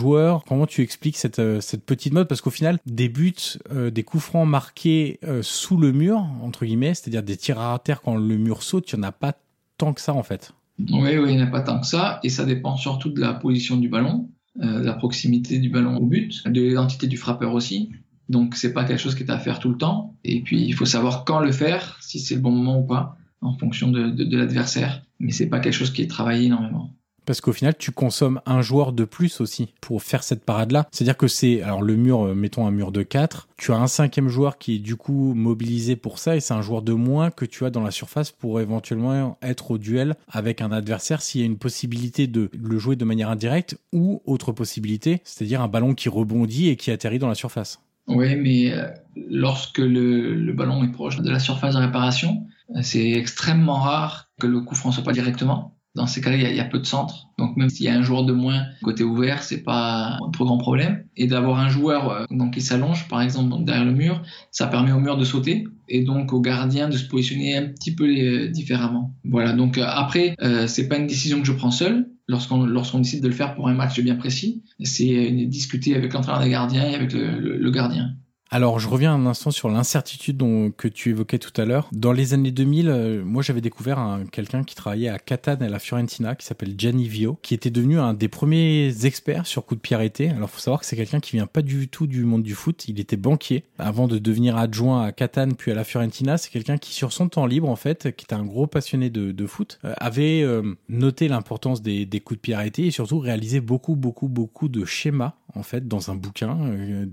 Comment 0.47 0.65
tu 0.65 0.81
expliques 0.81 1.17
cette, 1.17 1.39
euh, 1.39 1.61
cette 1.61 1.85
petite 1.85 2.13
mode? 2.13 2.27
Parce 2.27 2.41
qu'au 2.41 2.49
final, 2.49 2.79
des 2.85 3.09
buts, 3.09 3.33
euh, 3.71 3.91
des 3.91 4.03
coups 4.03 4.23
francs 4.23 4.47
marqués 4.47 5.19
euh, 5.23 5.41
sous 5.41 5.77
le 5.77 5.91
mur, 5.91 6.25
entre 6.41 6.65
guillemets, 6.65 6.93
c'est-à-dire 6.93 7.23
des 7.23 7.37
tirs 7.37 7.59
à 7.59 7.77
terre 7.79 8.01
quand 8.01 8.15
le 8.15 8.37
mur 8.37 8.63
saute, 8.63 8.91
il 8.91 8.99
n'y 8.99 9.05
en 9.05 9.09
a 9.09 9.11
pas 9.11 9.33
tant 9.77 9.93
que 9.93 10.01
ça 10.01 10.13
en 10.13 10.23
fait. 10.23 10.53
Oui, 10.79 11.17
oui, 11.17 11.29
il 11.29 11.35
n'y 11.37 11.41
en 11.41 11.47
a 11.47 11.51
pas 11.51 11.61
tant 11.61 11.79
que 11.79 11.87
ça. 11.87 12.19
Et 12.23 12.29
ça 12.29 12.45
dépend 12.45 12.75
surtout 12.77 13.09
de 13.09 13.19
la 13.19 13.33
position 13.33 13.77
du 13.77 13.89
ballon, 13.89 14.29
de 14.55 14.83
la 14.83 14.93
proximité 14.93 15.59
du 15.59 15.69
ballon 15.69 15.97
au 15.97 16.05
but, 16.05 16.47
de 16.47 16.61
l'identité 16.61 17.07
du 17.07 17.17
frappeur 17.17 17.53
aussi. 17.53 17.91
Donc 18.29 18.55
c'est 18.55 18.73
pas 18.73 18.83
quelque 18.83 18.99
chose 18.99 19.15
qui 19.15 19.23
est 19.23 19.31
à 19.31 19.37
faire 19.37 19.59
tout 19.59 19.69
le 19.69 19.77
temps. 19.77 20.15
Et 20.23 20.41
puis 20.41 20.61
il 20.63 20.73
faut 20.73 20.85
savoir 20.85 21.25
quand 21.25 21.39
le 21.39 21.51
faire, 21.51 21.97
si 22.01 22.19
c'est 22.19 22.35
le 22.35 22.41
bon 22.41 22.51
moment 22.51 22.79
ou 22.79 22.83
pas, 22.83 23.17
en 23.41 23.57
fonction 23.57 23.89
de, 23.91 24.09
de, 24.09 24.23
de 24.23 24.37
l'adversaire. 24.37 25.03
Mais 25.19 25.31
c'est 25.31 25.47
pas 25.47 25.59
quelque 25.59 25.73
chose 25.73 25.91
qui 25.91 26.01
est 26.01 26.07
travaillé 26.07 26.47
énormément. 26.47 26.93
Parce 27.25 27.41
qu'au 27.41 27.53
final, 27.53 27.75
tu 27.77 27.91
consommes 27.91 28.41
un 28.45 28.61
joueur 28.61 28.93
de 28.93 29.05
plus 29.05 29.41
aussi 29.41 29.73
pour 29.81 30.03
faire 30.03 30.23
cette 30.23 30.43
parade-là. 30.43 30.87
C'est-à-dire 30.91 31.17
que 31.17 31.27
c'est, 31.27 31.61
alors 31.61 31.81
le 31.81 31.95
mur, 31.95 32.27
euh, 32.27 32.35
mettons 32.35 32.67
un 32.67 32.71
mur 32.71 32.91
de 32.91 33.03
4, 33.03 33.47
tu 33.57 33.71
as 33.71 33.77
un 33.77 33.87
cinquième 33.87 34.27
joueur 34.27 34.57
qui 34.57 34.75
est 34.75 34.79
du 34.79 34.95
coup 34.95 35.33
mobilisé 35.33 35.95
pour 35.95 36.19
ça 36.19 36.35
et 36.35 36.39
c'est 36.39 36.53
un 36.53 36.61
joueur 36.61 36.81
de 36.81 36.93
moins 36.93 37.31
que 37.31 37.45
tu 37.45 37.65
as 37.65 37.69
dans 37.69 37.83
la 37.83 37.91
surface 37.91 38.31
pour 38.31 38.59
éventuellement 38.59 39.37
être 39.41 39.71
au 39.71 39.77
duel 39.77 40.15
avec 40.29 40.61
un 40.61 40.71
adversaire 40.71 41.21
s'il 41.21 41.41
y 41.41 41.43
a 41.43 41.47
une 41.47 41.57
possibilité 41.57 42.27
de 42.27 42.49
le 42.53 42.77
jouer 42.77 42.95
de 42.95 43.05
manière 43.05 43.29
indirecte 43.29 43.77
ou 43.91 44.21
autre 44.25 44.51
possibilité, 44.51 45.21
c'est-à-dire 45.23 45.61
un 45.61 45.67
ballon 45.67 45.93
qui 45.93 46.09
rebondit 46.09 46.69
et 46.69 46.75
qui 46.75 46.91
atterrit 46.91 47.19
dans 47.19 47.27
la 47.27 47.35
surface. 47.35 47.79
Oui, 48.07 48.35
mais 48.35 48.73
euh, 48.73 48.89
lorsque 49.15 49.77
le, 49.77 50.51
ballon 50.53 50.83
est 50.83 50.91
proche 50.91 51.21
de 51.21 51.29
la 51.29 51.39
surface 51.39 51.75
de 51.75 51.79
réparation, 51.79 52.45
euh, 52.75 52.79
c'est 52.81 53.11
extrêmement 53.11 53.79
rare 53.79 54.29
que 54.39 54.47
le 54.47 54.59
coup 54.61 54.75
franc 54.75 54.91
pas 55.03 55.13
directement. 55.13 55.72
Dans 55.95 56.07
ces 56.07 56.21
cas-là, 56.21 56.37
il 56.37 56.55
y, 56.55 56.59
a 56.59 56.65
peu 56.65 56.79
de 56.79 56.85
centres. 56.85 57.27
Donc 57.37 57.55
même 57.55 57.69
s'il 57.69 57.85
y 57.85 57.89
a 57.89 57.95
un 57.95 58.01
joueur 58.01 58.23
de 58.23 58.33
moins 58.33 58.63
côté 58.81 59.03
ouvert, 59.03 59.43
c'est 59.43 59.61
pas 59.61 60.17
un 60.23 60.31
trop 60.31 60.45
grand 60.45 60.57
problème. 60.57 61.05
Et 61.15 61.27
d'avoir 61.27 61.59
un 61.59 61.69
joueur 61.69 62.09
euh, 62.09 62.25
donc 62.31 62.55
qui 62.55 62.61
s'allonge, 62.61 63.07
par 63.07 63.21
exemple 63.21 63.53
derrière 63.63 63.85
le 63.85 63.93
mur, 63.93 64.23
ça 64.49 64.65
permet 64.65 64.91
au 64.91 64.99
mur 64.99 65.17
de 65.17 65.23
sauter 65.23 65.65
et 65.89 66.03
donc 66.03 66.33
au 66.33 66.41
gardien 66.41 66.89
de 66.89 66.97
se 66.97 67.05
positionner 67.05 67.57
un 67.57 67.67
petit 67.67 67.93
peu 67.93 68.05
euh, 68.05 68.47
différemment. 68.47 69.13
Voilà. 69.23 69.53
Donc 69.53 69.77
euh, 69.77 69.85
après, 69.85 70.35
euh, 70.41 70.67
c'est 70.67 70.87
pas 70.87 70.97
une 70.97 71.07
décision 71.07 71.39
que 71.39 71.45
je 71.45 71.53
prends 71.53 71.71
seul. 71.71 72.09
Lorsqu'on 72.29 72.65
lorsqu'on 72.65 72.99
décide 72.99 73.21
de 73.21 73.27
le 73.27 73.33
faire 73.33 73.53
pour 73.53 73.67
un 73.67 73.73
match 73.73 73.99
bien 73.99 74.15
précis, 74.15 74.63
c'est 74.81 75.29
discuter 75.47 75.93
avec 75.93 76.13
l'entraîneur 76.13 76.41
des 76.41 76.49
gardiens 76.49 76.89
et 76.89 76.95
avec 76.95 77.11
le, 77.11 77.57
le 77.57 77.71
gardien. 77.71 78.15
Alors, 78.53 78.77
je 78.77 78.87
reviens 78.87 79.15
un 79.15 79.25
instant 79.25 79.49
sur 79.49 79.67
l'incertitude 79.67 80.37
que 80.77 80.87
tu 80.87 81.09
évoquais 81.09 81.39
tout 81.39 81.59
à 81.59 81.65
l'heure. 81.65 81.89
Dans 81.91 82.11
les 82.11 82.35
années 82.35 82.51
2000, 82.51 82.87
euh, 82.87 83.23
moi, 83.25 83.41
j'avais 83.41 83.61
découvert 83.61 84.19
quelqu'un 84.31 84.63
qui 84.63 84.75
travaillait 84.75 85.09
à 85.09 85.17
Catane 85.17 85.63
à 85.63 85.69
la 85.69 85.79
Fiorentina, 85.79 86.35
qui 86.35 86.45
s'appelle 86.45 86.75
Gianni 86.77 87.07
Vio, 87.07 87.39
qui 87.41 87.55
était 87.55 87.71
devenu 87.71 87.97
un 87.97 88.13
des 88.13 88.27
premiers 88.27 89.07
experts 89.07 89.47
sur 89.47 89.65
coup 89.65 89.73
de 89.73 89.79
pied 89.79 89.95
arrêté. 89.95 90.29
Alors, 90.29 90.51
faut 90.51 90.59
savoir 90.59 90.81
que 90.81 90.85
c'est 90.85 90.95
quelqu'un 90.95 91.19
qui 91.19 91.31
vient 91.31 91.47
pas 91.47 91.63
du 91.63 91.87
tout 91.87 92.05
du 92.05 92.25
monde 92.25 92.43
du 92.43 92.53
foot. 92.53 92.87
Il 92.87 92.99
était 92.99 93.17
banquier 93.17 93.63
avant 93.79 94.07
de 94.07 94.19
devenir 94.19 94.55
adjoint 94.55 95.03
à 95.03 95.11
Catane 95.11 95.55
puis 95.55 95.71
à 95.71 95.73
la 95.73 95.83
Fiorentina. 95.83 96.37
C'est 96.37 96.51
quelqu'un 96.51 96.77
qui, 96.77 96.93
sur 96.93 97.11
son 97.11 97.29
temps 97.29 97.47
libre, 97.47 97.69
en 97.69 97.75
fait, 97.75 98.15
qui 98.15 98.25
était 98.25 98.35
un 98.35 98.45
gros 98.45 98.67
passionné 98.67 99.09
de, 99.09 99.31
de 99.31 99.45
foot, 99.47 99.79
euh, 99.83 99.95
avait 99.97 100.43
euh, 100.43 100.75
noté 100.89 101.27
l'importance 101.27 101.81
des, 101.81 102.05
des 102.05 102.19
coups 102.19 102.37
de 102.37 102.41
pied 102.41 102.53
arrêtés 102.53 102.85
et 102.85 102.91
surtout 102.91 103.17
réalisé 103.17 103.61
beaucoup, 103.61 103.95
beaucoup, 103.95 104.27
beaucoup 104.27 104.67
de 104.67 104.85
schémas 104.85 105.33
en 105.55 105.63
fait 105.63 105.87
dans 105.87 106.11
un 106.11 106.15
bouquin, 106.15 106.57
euh, 106.61 107.05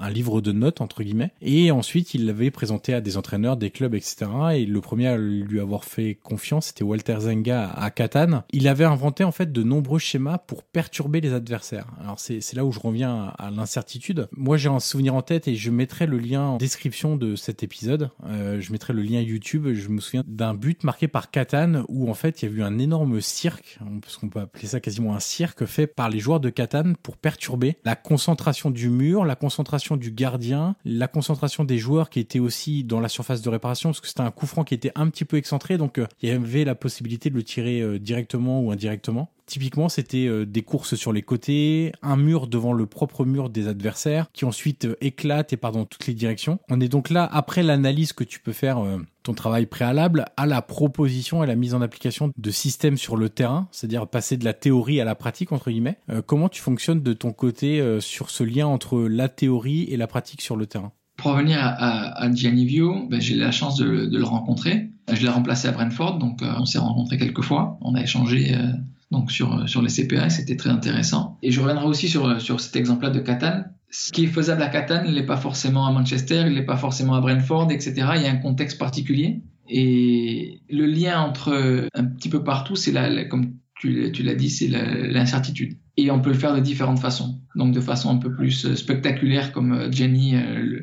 un, 0.00 0.10
livre 0.10 0.40
de 0.40 0.52
notes 0.52 0.80
entre 0.80 1.02
guillemets. 1.02 1.32
Et 1.40 1.70
ensuite, 1.70 2.14
il 2.14 2.26
l'avait 2.26 2.50
présenté 2.50 2.94
à 2.94 3.00
des 3.00 3.16
entraîneurs, 3.16 3.56
des 3.56 3.70
clubs, 3.70 3.94
etc. 3.94 4.26
Et 4.54 4.66
le 4.66 4.80
premier 4.80 5.08
à 5.08 5.16
lui 5.16 5.60
avoir 5.60 5.84
fait 5.84 6.18
confiance, 6.22 6.66
c'était 6.66 6.84
Walter 6.84 7.16
Zenga 7.20 7.70
à 7.70 7.90
Catane. 7.90 8.42
Il 8.52 8.68
avait 8.68 8.84
inventé 8.84 9.24
en 9.24 9.32
fait 9.32 9.52
de 9.52 9.62
nombreux 9.62 9.98
schémas 9.98 10.38
pour 10.38 10.62
perturber 10.62 11.20
les 11.20 11.32
adversaires. 11.32 11.86
Alors 12.00 12.18
c'est 12.18 12.52
là 12.54 12.64
où 12.64 12.72
je 12.72 12.80
reviens 12.80 13.32
à, 13.38 13.46
à 13.46 13.50
l'incertitude. 13.50 14.28
Moi, 14.32 14.56
j'ai 14.56 14.68
un 14.68 14.80
souvenir 14.80 15.14
en 15.14 15.22
tête 15.22 15.48
et 15.48 15.54
je 15.54 15.70
mettrai 15.70 16.06
le 16.06 16.18
lien 16.18 16.42
en 16.42 16.56
description 16.56 17.16
de 17.16 17.36
cet 17.36 17.62
épisode. 17.62 18.10
Euh, 18.26 18.60
je 18.60 18.72
mettrai 18.72 18.92
le 18.92 19.02
lien 19.02 19.20
YouTube. 19.20 19.68
Je 19.72 19.88
me 19.88 20.00
souviens 20.00 20.24
d'un 20.26 20.54
but 20.54 20.84
marqué 20.84 21.08
par 21.08 21.30
Catane 21.30 21.84
où 21.88 22.10
en 22.10 22.14
fait 22.14 22.42
il 22.42 22.48
y 22.48 22.52
a 22.52 22.56
eu 22.56 22.62
un 22.62 22.78
énorme 22.78 23.20
cirque, 23.20 23.78
parce 24.02 24.16
qu'on 24.16 24.28
peut 24.28 24.40
appeler 24.40 24.66
ça 24.66 24.80
quasiment 24.80 25.14
un 25.14 25.20
cirque 25.20 25.64
fait 25.64 25.86
par 25.86 26.08
les 26.08 26.18
joueurs 26.18 26.40
de 26.40 26.50
Catane 26.50 26.96
pour 27.02 27.16
perturber 27.16 27.76
la 27.84 27.96
concentration 27.96 28.70
du 28.70 28.88
mur, 28.88 29.24
la 29.24 29.36
concentration 29.36 29.96
du 29.96 30.10
gardien, 30.10 30.74
la 30.84 31.08
concentration 31.08 31.64
des 31.64 31.78
joueurs 31.78 32.10
qui 32.10 32.20
étaient 32.20 32.38
aussi 32.38 32.82
dans 32.82 33.00
la 33.00 33.08
surface 33.08 33.42
de 33.42 33.48
réparation, 33.48 33.90
parce 33.90 34.00
que 34.00 34.08
c'était 34.08 34.22
un 34.22 34.30
coup 34.30 34.46
franc 34.46 34.64
qui 34.64 34.74
était 34.74 34.92
un 34.94 35.08
petit 35.08 35.24
peu 35.24 35.36
excentré, 35.36 35.76
donc 35.76 35.98
euh, 35.98 36.06
il 36.22 36.28
y 36.28 36.32
avait 36.32 36.64
la 36.64 36.74
possibilité 36.74 37.30
de 37.30 37.34
le 37.34 37.42
tirer 37.42 37.80
euh, 37.80 37.98
directement 37.98 38.62
ou 38.62 38.72
indirectement. 38.72 39.30
Typiquement, 39.46 39.90
c'était 39.90 40.26
euh, 40.26 40.46
des 40.46 40.62
courses 40.62 40.94
sur 40.94 41.12
les 41.12 41.22
côtés, 41.22 41.92
un 42.02 42.16
mur 42.16 42.46
devant 42.46 42.72
le 42.72 42.86
propre 42.86 43.26
mur 43.26 43.50
des 43.50 43.68
adversaires, 43.68 44.28
qui 44.32 44.46
ensuite 44.46 44.88
éclate 45.02 45.52
et 45.52 45.58
part 45.58 45.72
dans 45.72 45.84
toutes 45.84 46.06
les 46.06 46.14
directions. 46.14 46.58
On 46.70 46.80
est 46.80 46.88
donc 46.88 47.10
là, 47.10 47.28
après 47.30 47.62
l'analyse 47.62 48.14
que 48.14 48.24
tu 48.24 48.40
peux 48.40 48.52
faire, 48.52 48.82
ton 49.24 49.34
travail 49.34 49.66
préalable, 49.66 50.26
à 50.36 50.46
la 50.46 50.62
proposition 50.62 51.42
et 51.42 51.46
la 51.46 51.56
mise 51.56 51.74
en 51.74 51.82
application 51.82 52.30
de 52.36 52.50
systèmes 52.50 52.96
sur 52.96 53.16
le 53.16 53.28
terrain, 53.28 53.68
c'est-à-dire 53.72 54.06
passer 54.06 54.36
de 54.36 54.44
la 54.44 54.52
théorie 54.52 55.00
à 55.00 55.04
la 55.04 55.16
pratique, 55.16 55.50
entre 55.50 55.70
guillemets. 55.70 55.98
comment 56.26 56.48
tu 56.48 56.62
fonctionnes 56.62 57.02
de 57.02 57.12
ton 57.12 57.32
côté 57.32 57.82
sur 58.00 58.30
ce 58.30 58.44
lien 58.44 58.66
entre 58.66 59.00
la 59.00 59.28
théorie 59.28 59.84
et 59.84 59.96
la 59.96 60.06
pratique 60.06 60.42
sur 60.42 60.56
le 60.56 60.66
terrain? 60.66 60.92
Pour 61.16 61.32
revenir 61.32 61.58
à, 61.58 61.68
à, 61.68 62.24
à 62.24 62.28
ben, 62.28 63.20
j'ai 63.20 63.34
eu 63.34 63.38
la 63.38 63.52
chance 63.52 63.76
de, 63.76 63.84
le 63.84 64.24
rencontrer. 64.24 64.90
Je 65.12 65.22
l'ai 65.22 65.28
remplacé 65.28 65.68
à 65.68 65.72
Brentford, 65.72 66.18
donc 66.18 66.42
euh, 66.42 66.52
on 66.58 66.64
s'est 66.64 66.78
rencontrés 66.78 67.18
quelques 67.18 67.42
fois. 67.42 67.78
On 67.82 67.94
a 67.94 68.02
échangé 68.02 68.54
euh, 68.54 68.72
donc 69.10 69.30
sur, 69.30 69.68
sur 69.68 69.80
les 69.80 69.90
CPA, 69.90 70.28
c'était 70.28 70.56
très 70.56 70.70
intéressant. 70.70 71.38
Et 71.42 71.50
je 71.50 71.60
reviendrai 71.60 71.86
aussi 71.86 72.08
sur, 72.08 72.40
sur 72.40 72.60
cet 72.60 72.74
exemple-là 72.74 73.10
de 73.10 73.20
Catane. 73.20 73.72
Ce 73.96 74.10
qui 74.10 74.24
est 74.24 74.26
faisable 74.26 74.60
à 74.60 74.66
Catane, 74.66 75.04
il 75.06 75.14
n'est 75.14 75.22
pas 75.22 75.36
forcément 75.36 75.86
à 75.86 75.92
Manchester, 75.92 76.42
il 76.48 76.54
n'est 76.54 76.64
pas 76.64 76.76
forcément 76.76 77.14
à 77.14 77.20
Brentford, 77.20 77.70
etc. 77.70 77.94
Il 78.16 78.22
y 78.22 78.26
a 78.26 78.32
un 78.32 78.38
contexte 78.38 78.76
particulier. 78.76 79.40
Et 79.68 80.62
le 80.68 80.86
lien 80.86 81.20
entre 81.20 81.86
un 81.94 82.04
petit 82.04 82.28
peu 82.28 82.42
partout, 82.42 82.74
c'est 82.74 82.90
la, 82.90 83.24
comme 83.26 83.54
tu, 83.78 84.10
tu 84.10 84.24
l'as 84.24 84.34
dit, 84.34 84.50
c'est 84.50 84.66
l'incertitude. 84.66 85.78
Et 85.96 86.10
on 86.10 86.20
peut 86.20 86.30
le 86.30 86.36
faire 86.36 86.56
de 86.56 86.58
différentes 86.58 86.98
façons. 86.98 87.40
Donc 87.54 87.72
de 87.72 87.80
façon 87.80 88.10
un 88.10 88.16
peu 88.16 88.34
plus 88.34 88.74
spectaculaire 88.74 89.52
comme 89.52 89.92
Jenny 89.92 90.34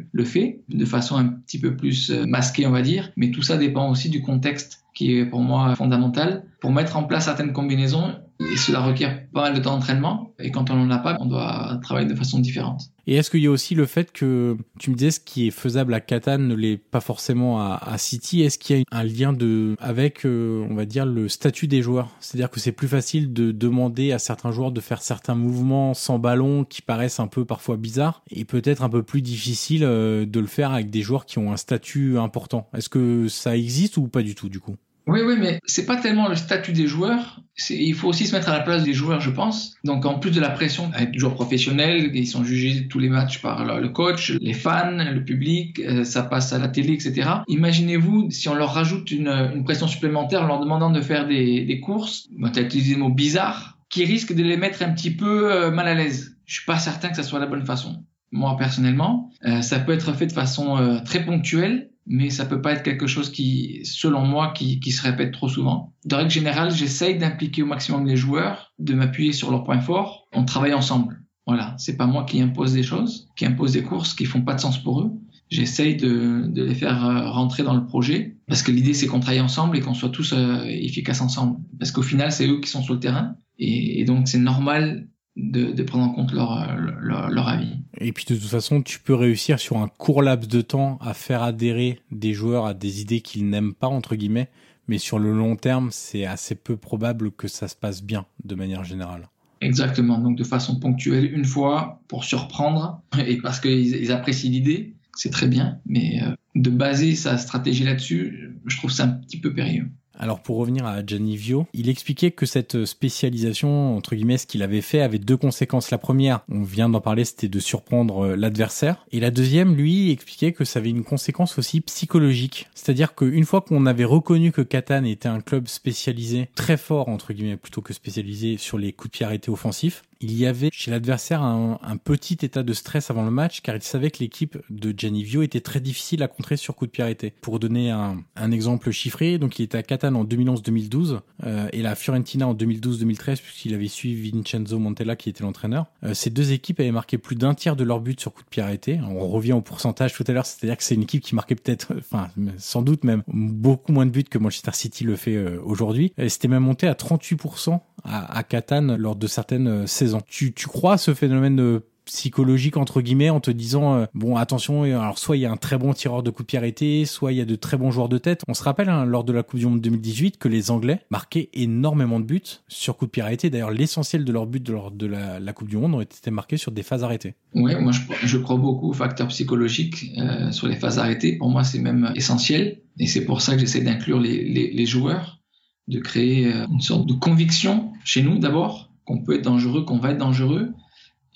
le 0.09 0.23
fait, 0.23 0.61
de 0.69 0.85
façon 0.85 1.17
un 1.17 1.25
petit 1.27 1.59
peu 1.59 1.75
plus 1.75 2.11
masquée 2.11 2.65
on 2.65 2.71
va 2.71 2.81
dire. 2.81 3.11
Mais 3.17 3.31
tout 3.31 3.41
ça 3.41 3.57
dépend 3.57 3.91
aussi 3.91 4.09
du 4.09 4.21
contexte 4.21 4.85
qui 4.95 5.17
est 5.17 5.25
pour 5.25 5.41
moi 5.41 5.75
fondamental. 5.75 6.45
Pour 6.61 6.71
mettre 6.71 6.95
en 6.95 7.03
place 7.03 7.25
certaines 7.25 7.53
combinaisons, 7.53 8.19
cela 8.55 8.81
requiert 8.81 9.27
pas 9.33 9.41
mal 9.41 9.55
de 9.55 9.59
temps 9.59 9.71
d'entraînement. 9.71 10.33
Et 10.39 10.51
quand 10.51 10.69
on 10.69 10.75
n'en 10.75 10.91
a 10.91 10.99
pas, 10.99 11.17
on 11.19 11.25
doit 11.25 11.79
travailler 11.81 12.07
de 12.07 12.13
façon 12.13 12.37
différente. 12.39 12.83
Et 13.07 13.15
est-ce 13.15 13.31
qu'il 13.31 13.41
y 13.41 13.47
a 13.47 13.51
aussi 13.51 13.73
le 13.73 13.87
fait 13.87 14.11
que 14.11 14.55
tu 14.77 14.91
me 14.91 14.95
disais 14.95 15.09
ce 15.09 15.19
qui 15.19 15.47
est 15.47 15.51
faisable 15.51 15.91
à 15.95 15.99
Catane 15.99 16.47
ne 16.47 16.53
l'est 16.53 16.77
pas 16.77 16.99
forcément 16.99 17.59
à, 17.59 17.97
City 17.97 18.43
Est-ce 18.43 18.59
qu'il 18.59 18.77
y 18.77 18.79
a 18.79 18.83
un 18.95 19.03
lien 19.03 19.35
avec, 19.79 20.23
euh, 20.25 20.65
on 20.69 20.75
va 20.75 20.85
dire, 20.85 21.07
le 21.07 21.27
statut 21.29 21.67
des 21.67 21.81
joueurs? 21.81 22.09
C'est-à-dire 22.19 22.51
que 22.51 22.59
c'est 22.59 22.71
plus 22.71 22.87
facile 22.87 23.33
de 23.33 23.51
demander 23.51 24.11
à 24.11 24.19
certains 24.19 24.51
joueurs 24.51 24.71
de 24.71 24.81
faire 24.81 25.01
certains 25.01 25.35
mouvements 25.35 25.95
sans 25.95 26.19
ballon 26.19 26.63
qui 26.63 26.83
paraissent 26.83 27.19
un 27.19 27.27
peu 27.27 27.43
parfois 27.43 27.75
bizarres 27.75 28.21
et 28.29 28.45
peut-être 28.45 28.83
un 28.83 28.89
peu 28.89 29.01
plus 29.01 29.23
difficile 29.23 29.83
euh, 29.83 30.27
de 30.27 30.39
le 30.39 30.47
faire 30.47 30.73
avec 30.73 30.91
des 30.91 31.01
joueurs 31.01 31.25
qui 31.25 31.39
ont 31.39 31.51
un 31.51 31.57
statut 31.57 32.19
important. 32.19 32.69
Est-ce 32.75 32.89
que 32.89 33.27
ça 33.29 33.57
existe 33.57 33.97
ou 33.97 34.07
pas 34.07 34.21
du 34.21 34.35
tout 34.35 34.47
du 34.47 34.59
coup? 34.59 34.75
Oui, 35.07 35.21
oui, 35.25 35.35
mais 35.39 35.59
c'est 35.65 35.85
pas 35.85 35.95
tellement 35.95 36.27
le 36.27 36.35
statut 36.35 36.73
des 36.73 36.87
joueurs. 36.87 37.41
Il 37.69 37.93
faut 37.95 38.07
aussi 38.07 38.27
se 38.27 38.35
mettre 38.35 38.49
à 38.49 38.53
la 38.57 38.61
place 38.61 38.83
des 38.83 38.93
joueurs, 38.93 39.19
je 39.19 39.29
pense. 39.29 39.75
Donc, 39.83 40.05
en 40.05 40.19
plus 40.19 40.31
de 40.31 40.39
la 40.39 40.49
pression, 40.49 40.91
être 40.97 41.17
joueurs 41.17 41.33
professionnels, 41.33 42.11
ils 42.13 42.27
sont 42.27 42.43
jugés 42.43 42.87
tous 42.87 42.99
les 42.99 43.09
matchs 43.09 43.41
par 43.41 43.79
le 43.79 43.89
coach, 43.89 44.31
les 44.39 44.53
fans, 44.53 44.91
le 44.97 45.23
public, 45.23 45.79
euh, 45.79 46.03
ça 46.03 46.23
passe 46.23 46.53
à 46.53 46.59
la 46.59 46.67
télé, 46.67 46.93
etc. 46.93 47.29
Imaginez-vous 47.47 48.29
si 48.31 48.47
on 48.47 48.53
leur 48.53 48.73
rajoute 48.73 49.11
une, 49.11 49.63
pression 49.63 49.87
supplémentaire 49.87 50.43
en 50.43 50.47
leur 50.47 50.59
demandant 50.59 50.91
de 50.91 51.01
faire 51.01 51.27
des, 51.27 51.65
des 51.65 51.79
courses, 51.79 52.29
peut-être 52.39 52.65
utiliser 52.65 52.93
le 52.95 53.01
mot 53.01 53.09
bizarre, 53.09 53.77
qui 53.89 54.05
risque 54.05 54.33
de 54.33 54.43
les 54.43 54.57
mettre 54.57 54.81
un 54.81 54.91
petit 54.91 55.11
peu 55.11 55.51
euh, 55.51 55.71
mal 55.71 55.87
à 55.87 55.93
l'aise. 55.93 56.37
Je 56.45 56.55
suis 56.55 56.65
pas 56.65 56.77
certain 56.77 57.09
que 57.09 57.15
ça 57.15 57.23
soit 57.23 57.39
la 57.39 57.47
bonne 57.47 57.65
façon. 57.65 58.03
Moi, 58.31 58.55
personnellement, 58.57 59.29
euh, 59.45 59.61
ça 59.61 59.79
peut 59.79 59.91
être 59.91 60.13
fait 60.13 60.27
de 60.27 60.31
façon 60.31 61.01
très 61.05 61.25
ponctuelle 61.25 61.90
mais 62.11 62.29
ça 62.29 62.45
peut 62.45 62.61
pas 62.61 62.73
être 62.73 62.83
quelque 62.83 63.07
chose 63.07 63.31
qui, 63.31 63.79
selon 63.85 64.25
moi, 64.25 64.51
qui, 64.53 64.81
qui 64.81 64.91
se 64.91 65.01
répète 65.01 65.31
trop 65.31 65.47
souvent. 65.47 65.93
De 66.03 66.15
règle 66.15 66.29
générale, 66.29 66.69
j'essaye 66.69 67.17
d'impliquer 67.17 67.63
au 67.63 67.65
maximum 67.65 68.05
les 68.05 68.17
joueurs, 68.17 68.73
de 68.79 68.93
m'appuyer 68.93 69.31
sur 69.31 69.49
leurs 69.49 69.63
points 69.63 69.79
forts. 69.79 70.27
On 70.33 70.43
travaille 70.43 70.73
ensemble. 70.73 71.23
Voilà, 71.47 71.73
c'est 71.77 71.95
pas 71.95 72.07
moi 72.07 72.25
qui 72.25 72.41
impose 72.41 72.73
des 72.73 72.83
choses, 72.83 73.29
qui 73.37 73.45
impose 73.45 73.71
des 73.71 73.83
courses 73.83 74.13
qui 74.13 74.25
font 74.25 74.41
pas 74.41 74.55
de 74.55 74.59
sens 74.59 74.77
pour 74.83 74.99
eux. 75.01 75.11
J'essaye 75.49 75.95
de, 75.95 76.47
de 76.47 76.63
les 76.63 76.75
faire 76.75 77.05
euh, 77.05 77.29
rentrer 77.29 77.63
dans 77.63 77.75
le 77.75 77.85
projet 77.85 78.35
parce 78.47 78.61
que 78.61 78.71
l'idée 78.71 78.93
c'est 78.93 79.07
qu'on 79.07 79.21
travaille 79.21 79.41
ensemble 79.41 79.77
et 79.77 79.79
qu'on 79.79 79.93
soit 79.93 80.09
tous 80.09 80.33
euh, 80.33 80.65
efficaces 80.65 81.21
ensemble. 81.21 81.59
Parce 81.79 81.91
qu'au 81.91 82.03
final, 82.03 82.31
c'est 82.33 82.47
eux 82.47 82.59
qui 82.59 82.69
sont 82.69 82.83
sur 82.83 82.93
le 82.93 82.99
terrain 82.99 83.35
et, 83.57 84.01
et 84.01 84.05
donc 84.05 84.27
c'est 84.27 84.37
normal 84.37 85.07
de, 85.35 85.71
de, 85.71 85.83
prendre 85.83 86.05
en 86.05 86.13
compte 86.13 86.33
leur, 86.33 86.75
leur, 86.77 87.29
leur, 87.29 87.47
avis. 87.47 87.77
Et 87.99 88.11
puis 88.11 88.25
de 88.27 88.35
toute 88.35 88.49
façon, 88.49 88.81
tu 88.81 88.99
peux 88.99 89.15
réussir 89.15 89.59
sur 89.59 89.77
un 89.77 89.87
court 89.87 90.21
laps 90.21 90.49
de 90.49 90.61
temps 90.61 90.97
à 91.01 91.13
faire 91.13 91.41
adhérer 91.41 91.99
des 92.11 92.33
joueurs 92.33 92.65
à 92.65 92.73
des 92.73 93.01
idées 93.01 93.21
qu'ils 93.21 93.49
n'aiment 93.49 93.73
pas, 93.73 93.87
entre 93.87 94.15
guillemets, 94.15 94.49
mais 94.87 94.97
sur 94.97 95.19
le 95.19 95.33
long 95.33 95.55
terme, 95.55 95.89
c'est 95.91 96.25
assez 96.25 96.55
peu 96.55 96.75
probable 96.75 97.31
que 97.31 97.47
ça 97.47 97.67
se 97.67 97.75
passe 97.75 98.03
bien 98.03 98.25
de 98.43 98.55
manière 98.55 98.83
générale. 98.83 99.29
Exactement, 99.61 100.17
donc 100.17 100.37
de 100.37 100.43
façon 100.43 100.79
ponctuelle, 100.79 101.31
une 101.33 101.45
fois, 101.45 102.01
pour 102.07 102.23
surprendre, 102.23 103.01
et 103.25 103.37
parce 103.37 103.59
qu'ils 103.59 103.95
ils 103.95 104.11
apprécient 104.11 104.49
l'idée, 104.49 104.95
c'est 105.15 105.29
très 105.29 105.47
bien, 105.47 105.79
mais 105.85 106.21
euh, 106.23 106.33
de 106.55 106.69
baser 106.69 107.15
sa 107.15 107.37
stratégie 107.37 107.83
là-dessus, 107.83 108.57
je 108.65 108.77
trouve 108.77 108.91
ça 108.91 109.03
un 109.03 109.09
petit 109.09 109.39
peu 109.39 109.53
périlleux. 109.53 109.89
Alors 110.17 110.41
pour 110.41 110.57
revenir 110.57 110.85
à 110.85 111.05
Gianni 111.05 111.35
Vio, 111.35 111.67
il 111.73 111.89
expliquait 111.89 112.31
que 112.31 112.45
cette 112.45 112.85
spécialisation, 112.85 113.95
entre 113.95 114.15
guillemets, 114.15 114.37
ce 114.37 114.45
qu'il 114.45 114.61
avait 114.63 114.81
fait 114.81 115.01
avait 115.01 115.19
deux 115.19 115.37
conséquences. 115.37 115.91
La 115.91 115.97
première, 115.97 116.41
on 116.49 116.63
vient 116.63 116.89
d'en 116.89 117.01
parler, 117.01 117.25
c'était 117.25 117.47
de 117.47 117.59
surprendre 117.59 118.25
euh, 118.25 118.35
l'adversaire. 118.35 119.05
Et 119.11 119.19
la 119.19 119.31
deuxième, 119.31 119.75
lui, 119.75 120.11
expliquait 120.11 120.51
que 120.51 120.65
ça 120.65 120.79
avait 120.79 120.89
une 120.89 121.03
conséquence 121.03 121.57
aussi 121.57 121.81
psychologique. 121.81 122.67
C'est-à-dire 122.75 123.15
qu'une 123.15 123.45
fois 123.45 123.61
qu'on 123.61 123.85
avait 123.85 124.05
reconnu 124.05 124.51
que 124.51 124.61
Catane 124.61 125.05
était 125.05 125.29
un 125.29 125.41
club 125.41 125.67
spécialisé, 125.67 126.49
très 126.55 126.77
fort, 126.77 127.09
entre 127.09 127.33
guillemets, 127.33 127.57
plutôt 127.57 127.81
que 127.81 127.93
spécialisé 127.93 128.57
sur 128.57 128.77
les 128.77 128.93
coups 128.93 129.11
de 129.11 129.17
pied 129.17 129.25
arrêtés 129.25 129.49
offensifs, 129.49 130.03
il 130.21 130.37
y 130.37 130.45
avait 130.45 130.69
chez 130.71 130.91
l'adversaire 130.91 131.41
un, 131.41 131.79
petit 132.03 132.37
état 132.43 132.63
de 132.63 132.73
stress 132.73 133.09
avant 133.09 133.23
le 133.23 133.31
match 133.31 133.61
car 133.61 133.75
il 133.75 133.81
savait 133.81 134.11
que 134.11 134.19
l'équipe 134.19 134.57
de 134.69 134.93
Gianni 134.95 135.23
Vio 135.23 135.41
était 135.41 135.61
très 135.61 135.79
difficile 135.79 136.23
à 136.23 136.27
contrer 136.27 136.57
sur 136.57 136.75
coup 136.75 136.85
de 136.85 136.91
pied. 136.91 137.01
Pour 137.41 137.59
donner 137.59 137.89
un, 137.89 138.51
exemple 138.51 138.91
chiffré, 138.91 139.37
donc 139.37 139.57
il 139.59 139.63
était 139.63 139.77
à 139.77 139.83
Catane 139.83 140.15
en 140.15 140.23
2011-2012 140.23 141.19
euh, 141.43 141.67
et 141.73 141.81
la 141.81 141.95
Fiorentina 141.95 142.47
en 142.47 142.53
2012-2013 142.53 143.41
puisqu'il 143.41 143.73
avait 143.73 143.87
suivi 143.87 144.29
Vincenzo 144.31 144.77
Montella 144.77 145.15
qui 145.15 145.29
était 145.29 145.43
l'entraîneur. 145.43 145.87
Euh, 146.03 146.13
ces 146.13 146.29
deux 146.29 146.51
équipes 146.51 146.79
avaient 146.79 146.91
marqué 146.91 147.17
plus 147.17 147.35
d'un 147.35 147.55
tiers 147.55 147.75
de 147.75 147.83
leurs 147.83 148.01
buts 148.01 148.15
sur 148.17 148.33
coup 148.33 148.43
de 148.43 148.49
pied. 148.49 148.61
On 149.03 149.27
revient 149.27 149.53
au 149.53 149.61
pourcentage 149.61 150.13
tout 150.13 150.23
à 150.27 150.31
l'heure, 150.31 150.45
c'est-à-dire 150.45 150.77
que 150.77 150.83
c'est 150.83 150.95
une 150.95 151.03
équipe 151.03 151.23
qui 151.23 151.33
marquait 151.33 151.55
peut-être, 151.55 151.93
enfin 151.97 152.29
sans 152.57 152.81
doute 152.81 153.03
même 153.03 153.23
beaucoup 153.27 153.91
moins 153.91 154.05
de 154.05 154.11
buts 154.11 154.23
que 154.23 154.37
Manchester 154.37 154.71
City 154.73 155.03
le 155.03 155.15
fait 155.15 155.35
euh, 155.35 155.59
aujourd'hui. 155.63 156.13
C'était 156.27 156.47
même 156.47 156.63
monté 156.63 156.87
à 156.87 156.93
38% 156.93 157.79
à, 158.03 158.37
à 158.37 158.43
Catane 158.43 158.95
lors 158.95 159.15
de 159.15 159.27
certaines 159.27 159.87
saisons. 159.87 160.10
Tu, 160.27 160.53
crois 160.67 160.97
ce 160.97 161.13
phénomène 161.13 161.55
de 161.55 161.83
psychologique 162.05 162.77
entre 162.77 163.01
guillemets 163.01 163.29
en 163.29 163.39
te 163.39 163.51
disant 163.51 163.95
euh, 163.95 164.05
bon 164.13 164.35
attention 164.35 164.83
alors 164.83 165.19
soit 165.19 165.37
il 165.37 165.41
y 165.41 165.45
a 165.45 165.51
un 165.51 165.57
très 165.57 165.77
bon 165.77 165.93
tireur 165.93 166.23
de 166.23 166.31
coups 166.31 166.47
de 166.51 166.71
pied 166.71 167.05
soit 167.05 167.31
il 167.31 167.37
y 167.37 167.41
a 167.41 167.45
de 167.45 167.55
très 167.55 167.77
bons 167.77 167.91
joueurs 167.91 168.09
de 168.09 168.17
tête. 168.17 168.41
On 168.47 168.53
se 168.53 168.63
rappelle 168.63 168.89
hein, 168.89 169.05
lors 169.05 169.23
de 169.23 169.31
la 169.31 169.43
Coupe 169.43 169.59
du 169.59 169.65
Monde 169.65 169.81
2018 169.81 170.37
que 170.37 170.47
les 170.47 170.71
Anglais 170.71 171.01
marquaient 171.09 171.49
énormément 171.53 172.19
de 172.19 172.25
buts 172.25 172.41
sur 172.67 172.97
coups 172.97 173.11
de 173.11 173.21
pied 173.21 173.49
d'ailleurs 173.49 173.71
l'essentiel 173.71 174.25
de 174.25 174.31
leurs 174.31 174.47
buts 174.47 174.63
lors 174.67 174.91
de 174.91 175.05
la, 175.05 175.53
Coupe 175.53 175.69
du 175.69 175.77
Monde 175.77 175.95
ont 175.95 176.01
été 176.01 176.31
marqués 176.31 176.57
sur 176.57 176.71
des 176.71 176.83
phases 176.83 177.03
arrêtées. 177.03 177.35
Oui 177.53 177.73
moi 177.79 177.91
je, 178.23 178.37
crois 178.37 178.57
beaucoup 178.57 178.89
aux 178.89 178.93
facteurs 178.93 179.27
psychologiques 179.27 180.11
euh, 180.17 180.51
sur 180.51 180.67
les 180.67 180.75
phases 180.75 180.97
arrêtées. 180.97 181.37
Pour 181.37 181.49
moi 181.49 181.63
c'est 181.63 181.79
même 181.79 182.11
essentiel. 182.15 182.81
Et 182.99 183.07
c'est 183.07 183.25
pour 183.25 183.41
ça 183.41 183.53
que 183.53 183.59
j'essaie 183.59 183.81
d'inclure 183.81 184.19
les, 184.19 184.85
joueurs 184.85 185.39
de 185.87 185.99
créer 185.99 186.53
euh, 186.53 186.65
une 186.71 186.81
sorte 186.81 187.05
de 187.05 187.13
conviction 187.13 187.91
chez 188.03 188.21
nous 188.21 188.37
d'abord 188.39 188.90
qu'on 189.11 189.23
peut 189.23 189.35
être 189.35 189.43
dangereux 189.43 189.83
qu'on 189.83 189.99
va 189.99 190.11
être 190.11 190.17
dangereux 190.17 190.73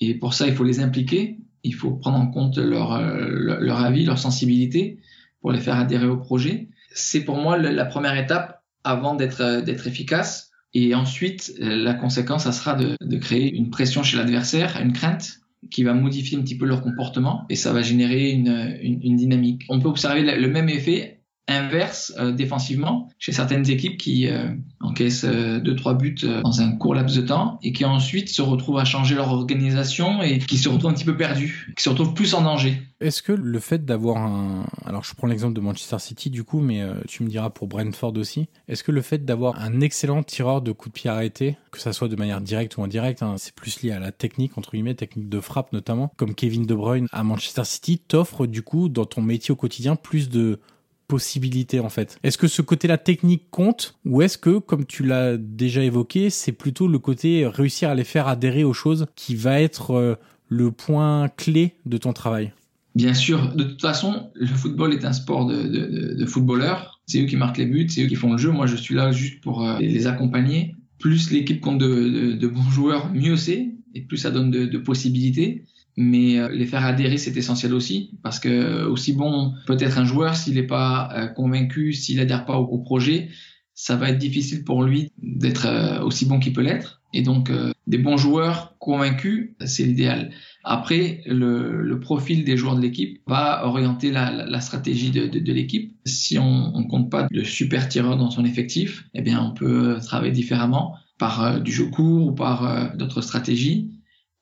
et 0.00 0.14
pour 0.14 0.34
ça, 0.34 0.46
il 0.46 0.54
faut 0.54 0.64
les 0.64 0.80
impliquer, 0.80 1.38
il 1.62 1.74
faut 1.74 1.92
prendre 1.92 2.18
en 2.18 2.26
compte 2.28 2.58
leur, 2.58 2.92
euh, 2.92 3.70
avis, 3.70 4.04
leur 4.04 4.18
sensibilité 4.18 4.98
pour 5.40 5.52
les 5.52 5.60
faire 5.60 5.76
adhérer 5.76 6.06
au 6.06 6.18
projet. 6.18 6.68
C'est 6.92 7.24
pour 7.24 7.36
moi 7.36 7.56
la 7.56 7.84
première 7.84 8.16
étape 8.16 8.62
avant 8.84 9.14
d'être 9.14 9.40
euh, 9.40 9.64
efficace. 9.64 10.50
Et 10.74 10.94
ensuite, 10.94 11.54
euh, 11.60 11.76
la 11.76 11.94
conséquence, 11.94 12.44
ça 12.44 12.52
sera 12.52 12.74
de, 12.74 13.16
créer 13.16 13.54
une 13.54 13.70
pression 13.70 14.02
chez 14.02 14.16
l'adversaire, 14.16 14.78
une 14.82 14.92
crainte 14.92 15.40
qui 15.70 15.82
va 15.82 15.94
modifier 15.94 16.38
un 16.38 16.42
petit 16.42 16.58
peu 16.58 16.66
leur 16.66 16.82
comportement 16.82 17.46
et 17.48 17.56
ça 17.56 17.72
va 17.72 17.82
générer 17.82 18.30
une 18.30 19.16
dynamique. 19.16 19.62
On 19.68 19.80
peut 19.80 19.88
observer 19.88 20.22
le 20.22 20.48
même 20.48 20.68
effet 20.68 21.15
inverse 21.48 22.12
euh, 22.18 22.32
défensivement 22.32 23.08
chez 23.18 23.32
certaines 23.32 23.68
équipes 23.70 23.96
qui 23.96 24.28
euh, 24.28 24.48
encaissent 24.80 25.24
euh, 25.24 25.60
deux 25.60 25.76
trois 25.76 25.94
buts 25.94 26.16
dans 26.42 26.60
un 26.60 26.72
court 26.72 26.94
laps 26.94 27.16
de 27.16 27.22
temps 27.22 27.58
et 27.62 27.72
qui 27.72 27.84
ensuite 27.84 28.28
se 28.28 28.42
retrouvent 28.42 28.78
à 28.78 28.84
changer 28.84 29.14
leur 29.14 29.30
organisation 29.30 30.22
et 30.22 30.38
qui 30.38 30.58
se 30.58 30.68
retrouvent 30.68 30.90
un 30.90 30.94
petit 30.94 31.04
peu 31.04 31.16
perdus, 31.16 31.72
qui 31.76 31.82
se 31.82 31.88
retrouvent 31.88 32.14
plus 32.14 32.34
en 32.34 32.42
danger. 32.42 32.82
Est-ce 33.00 33.22
que 33.22 33.32
le 33.32 33.58
fait 33.60 33.84
d'avoir 33.84 34.16
un 34.16 34.66
alors 34.84 35.04
je 35.04 35.14
prends 35.14 35.26
l'exemple 35.26 35.54
de 35.54 35.60
Manchester 35.60 35.98
City 35.98 36.30
du 36.30 36.44
coup 36.44 36.60
mais 36.60 36.82
tu 37.06 37.22
me 37.22 37.28
diras 37.28 37.50
pour 37.50 37.68
Brentford 37.68 38.16
aussi, 38.16 38.48
est-ce 38.68 38.82
que 38.82 38.92
le 38.92 39.02
fait 39.02 39.24
d'avoir 39.24 39.60
un 39.60 39.80
excellent 39.80 40.22
tireur 40.22 40.62
de 40.62 40.72
coups 40.72 40.94
de 40.94 41.00
pied 41.00 41.10
arrêtés, 41.10 41.56
que 41.70 41.78
ça 41.78 41.92
soit 41.92 42.08
de 42.08 42.16
manière 42.16 42.40
directe 42.40 42.76
ou 42.78 42.82
indirecte, 42.82 43.22
hein, 43.22 43.34
c'est 43.36 43.54
plus 43.54 43.82
lié 43.82 43.92
à 43.92 43.98
la 43.98 44.12
technique 44.12 44.56
entre 44.56 44.72
guillemets, 44.72 44.94
technique 44.94 45.28
de 45.28 45.40
frappe 45.40 45.72
notamment, 45.72 46.10
comme 46.16 46.34
Kevin 46.34 46.64
De 46.64 46.74
Bruyne 46.74 47.06
à 47.12 47.22
Manchester 47.22 47.64
City, 47.64 47.98
t'offre 47.98 48.46
du 48.46 48.62
coup 48.62 48.88
dans 48.88 49.04
ton 49.04 49.20
métier 49.20 49.52
au 49.52 49.56
quotidien 49.56 49.94
plus 49.96 50.30
de 50.30 50.60
possibilités 51.08 51.80
en 51.80 51.88
fait. 51.88 52.18
Est-ce 52.22 52.38
que 52.38 52.48
ce 52.48 52.62
côté-là 52.62 52.98
technique 52.98 53.44
compte 53.50 53.98
ou 54.04 54.22
est-ce 54.22 54.38
que, 54.38 54.58
comme 54.58 54.86
tu 54.86 55.02
l'as 55.02 55.36
déjà 55.36 55.82
évoqué, 55.82 56.30
c'est 56.30 56.52
plutôt 56.52 56.88
le 56.88 56.98
côté 56.98 57.46
réussir 57.46 57.90
à 57.90 57.94
les 57.94 58.04
faire 58.04 58.28
adhérer 58.28 58.64
aux 58.64 58.72
choses 58.72 59.06
qui 59.14 59.34
va 59.34 59.60
être 59.60 59.92
euh, 59.92 60.14
le 60.48 60.70
point 60.70 61.28
clé 61.36 61.74
de 61.86 61.96
ton 61.96 62.12
travail? 62.12 62.52
Bien 62.94 63.14
sûr, 63.14 63.54
de 63.54 63.64
toute 63.64 63.82
façon, 63.82 64.30
le 64.34 64.46
football 64.46 64.94
est 64.94 65.04
un 65.04 65.12
sport 65.12 65.46
de, 65.46 66.24
footballeurs. 66.26 67.00
C'est 67.06 67.22
eux 67.22 67.26
qui 67.26 67.36
marquent 67.36 67.58
les 67.58 67.66
buts, 67.66 67.86
c'est 67.90 68.04
eux 68.04 68.06
qui 68.06 68.14
font 68.14 68.32
le 68.32 68.38
jeu. 68.38 68.50
Moi, 68.50 68.66
je 68.66 68.76
suis 68.76 68.94
là 68.94 69.12
juste 69.12 69.42
pour 69.42 69.66
euh, 69.66 69.78
les 69.78 70.06
accompagner. 70.06 70.74
Plus 70.98 71.30
l'équipe 71.30 71.60
compte 71.60 71.78
de, 71.78 72.46
bons 72.46 72.70
joueurs, 72.70 73.12
mieux 73.12 73.36
c'est, 73.36 73.68
et 73.94 74.00
plus 74.00 74.16
ça 74.16 74.30
donne 74.30 74.50
de 74.50 74.78
possibilités 74.78 75.66
mais 75.96 76.38
euh, 76.38 76.48
les 76.50 76.66
faire 76.66 76.84
adhérer 76.84 77.16
c'est 77.16 77.36
essentiel 77.36 77.72
aussi 77.72 78.10
parce 78.22 78.38
que 78.38 78.48
euh, 78.48 78.88
aussi 78.88 79.12
bon 79.12 79.54
peut 79.66 79.76
être 79.80 79.98
un 79.98 80.04
joueur 80.04 80.36
s'il 80.36 80.54
n'est 80.54 80.62
pas 80.62 81.08
euh, 81.14 81.26
convaincu 81.26 81.92
s'il 81.92 82.20
adhère 82.20 82.44
pas 82.44 82.58
au, 82.58 82.78
projet 82.78 83.30
ça 83.72 83.96
va 83.96 84.10
être 84.10 84.18
difficile 84.18 84.64
pour 84.64 84.82
lui 84.82 85.12
d'être 85.18 86.00
aussi 86.02 86.24
bon 86.24 86.38
qu'il 86.38 86.54
peut 86.54 86.62
l'être. 86.62 87.02
Et 87.12 87.20
donc 87.20 87.52
des 87.86 87.98
bons 87.98 88.16
joueurs 88.16 88.74
convaincus 88.78 89.54
c'est 89.66 89.84
l'idéal. 89.84 90.30
Après 90.64 91.22
le, 91.26 91.82
le, 91.82 92.00
profil 92.00 92.44
des 92.44 92.56
joueurs 92.56 92.76
de 92.76 92.80
l'équipe 92.80 93.20
va 93.26 93.66
orienter 93.66 94.10
la, 94.10 94.30
la, 94.30 94.60
stratégie 94.62 95.10
de, 95.10 95.26
de, 95.26 95.40
de 95.40 95.52
l'équipe. 95.52 95.94
Si 96.06 96.38
on, 96.38 96.74
on 96.74 96.84
compte 96.84 97.10
pas 97.10 97.28
de 97.30 97.42
super 97.44 97.86
tireurs 97.88 98.16
dans 98.16 98.30
son 98.30 98.46
effectif 98.46 99.04
eh 99.12 99.20
bien 99.20 99.42
on 99.42 99.52
peut 99.52 99.98
travailler 100.02 100.32
différemment 100.32 100.94
par 101.18 101.60
du 101.60 101.70
jeu 101.70 101.86
court 101.86 102.28
ou 102.28 102.32
par 102.32 102.96
d'autres 102.96 103.20
stratégies. 103.20 103.90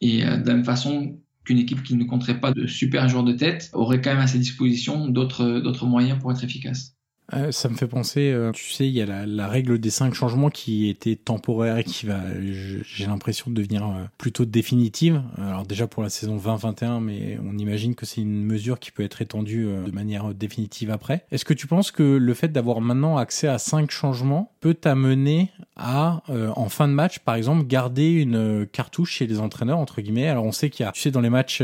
Et 0.00 0.20
de 0.20 0.50
la 0.50 0.62
façon 0.62 1.18
qu'une 1.44 1.58
équipe 1.58 1.82
qui 1.82 1.94
ne 1.94 2.04
compterait 2.04 2.40
pas 2.40 2.52
de 2.52 2.66
super 2.66 3.08
joueurs 3.08 3.24
de 3.24 3.32
tête 3.32 3.70
aurait 3.72 4.00
quand 4.00 4.10
même 4.10 4.20
à 4.20 4.26
sa 4.26 4.38
disposition 4.38 5.08
d'autres 5.08 5.86
moyens 5.86 6.18
pour 6.18 6.32
être 6.32 6.44
efficace. 6.44 6.94
Euh, 7.32 7.52
ça 7.52 7.68
me 7.68 7.74
fait 7.74 7.86
penser, 7.86 8.30
euh, 8.30 8.52
tu 8.52 8.70
sais, 8.70 8.86
il 8.86 8.92
y 8.92 9.00
a 9.00 9.26
la, 9.26 9.48
règle 9.48 9.78
des 9.78 9.90
cinq 9.90 10.14
changements 10.14 10.50
qui 10.50 10.88
était 10.88 11.16
temporaire 11.16 11.78
et 11.78 11.84
qui 11.84 12.06
va, 12.06 12.20
j'ai 12.42 13.06
l'impression 13.06 13.50
de 13.50 13.56
devenir 13.56 13.86
euh, 13.86 14.04
plutôt 14.18 14.44
définitive. 14.44 15.22
Alors 15.38 15.64
déjà 15.64 15.86
pour 15.86 16.02
la 16.02 16.10
saison 16.10 16.36
2021, 16.36 17.00
mais 17.00 17.38
on 17.42 17.56
imagine 17.56 17.94
que 17.94 18.04
c'est 18.04 18.20
une 18.20 18.44
mesure 18.44 18.78
qui 18.78 18.90
peut 18.90 19.02
être 19.02 19.22
étendue 19.22 19.64
de 19.64 19.90
manière 19.90 20.34
définitive 20.34 20.90
après. 20.90 21.24
Est-ce 21.30 21.44
que 21.44 21.54
tu 21.54 21.66
penses 21.66 21.90
que 21.90 22.02
le 22.02 22.34
fait 22.34 22.48
d'avoir 22.48 22.80
maintenant 22.80 23.16
accès 23.16 23.48
à 23.48 23.58
cinq 23.58 23.90
changements 23.90 24.52
peut 24.64 24.74
t'amener 24.74 25.50
à, 25.76 26.22
en 26.56 26.70
fin 26.70 26.88
de 26.88 26.94
match, 26.94 27.18
par 27.18 27.34
exemple, 27.34 27.66
garder 27.66 28.10
une 28.10 28.66
cartouche 28.66 29.12
chez 29.12 29.26
les 29.26 29.38
entraîneurs 29.40 29.78
entre 29.78 30.00
guillemets 30.00 30.28
Alors 30.28 30.44
on 30.44 30.52
sait 30.52 30.70
qu'il 30.70 30.86
y 30.86 30.88
a, 30.88 30.92
tu 30.92 31.02
sais, 31.02 31.10
dans 31.10 31.20
les 31.20 31.28
matchs 31.28 31.62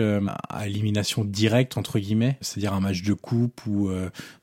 à 0.49 0.67
élimination 0.67 1.25
directe 1.25 1.79
entre 1.79 1.99
guillemets, 1.99 2.37
c'est-à-dire 2.43 2.75
un 2.75 2.81
match 2.81 3.03
de 3.03 3.15
coupe 3.15 3.65
ou 3.67 3.91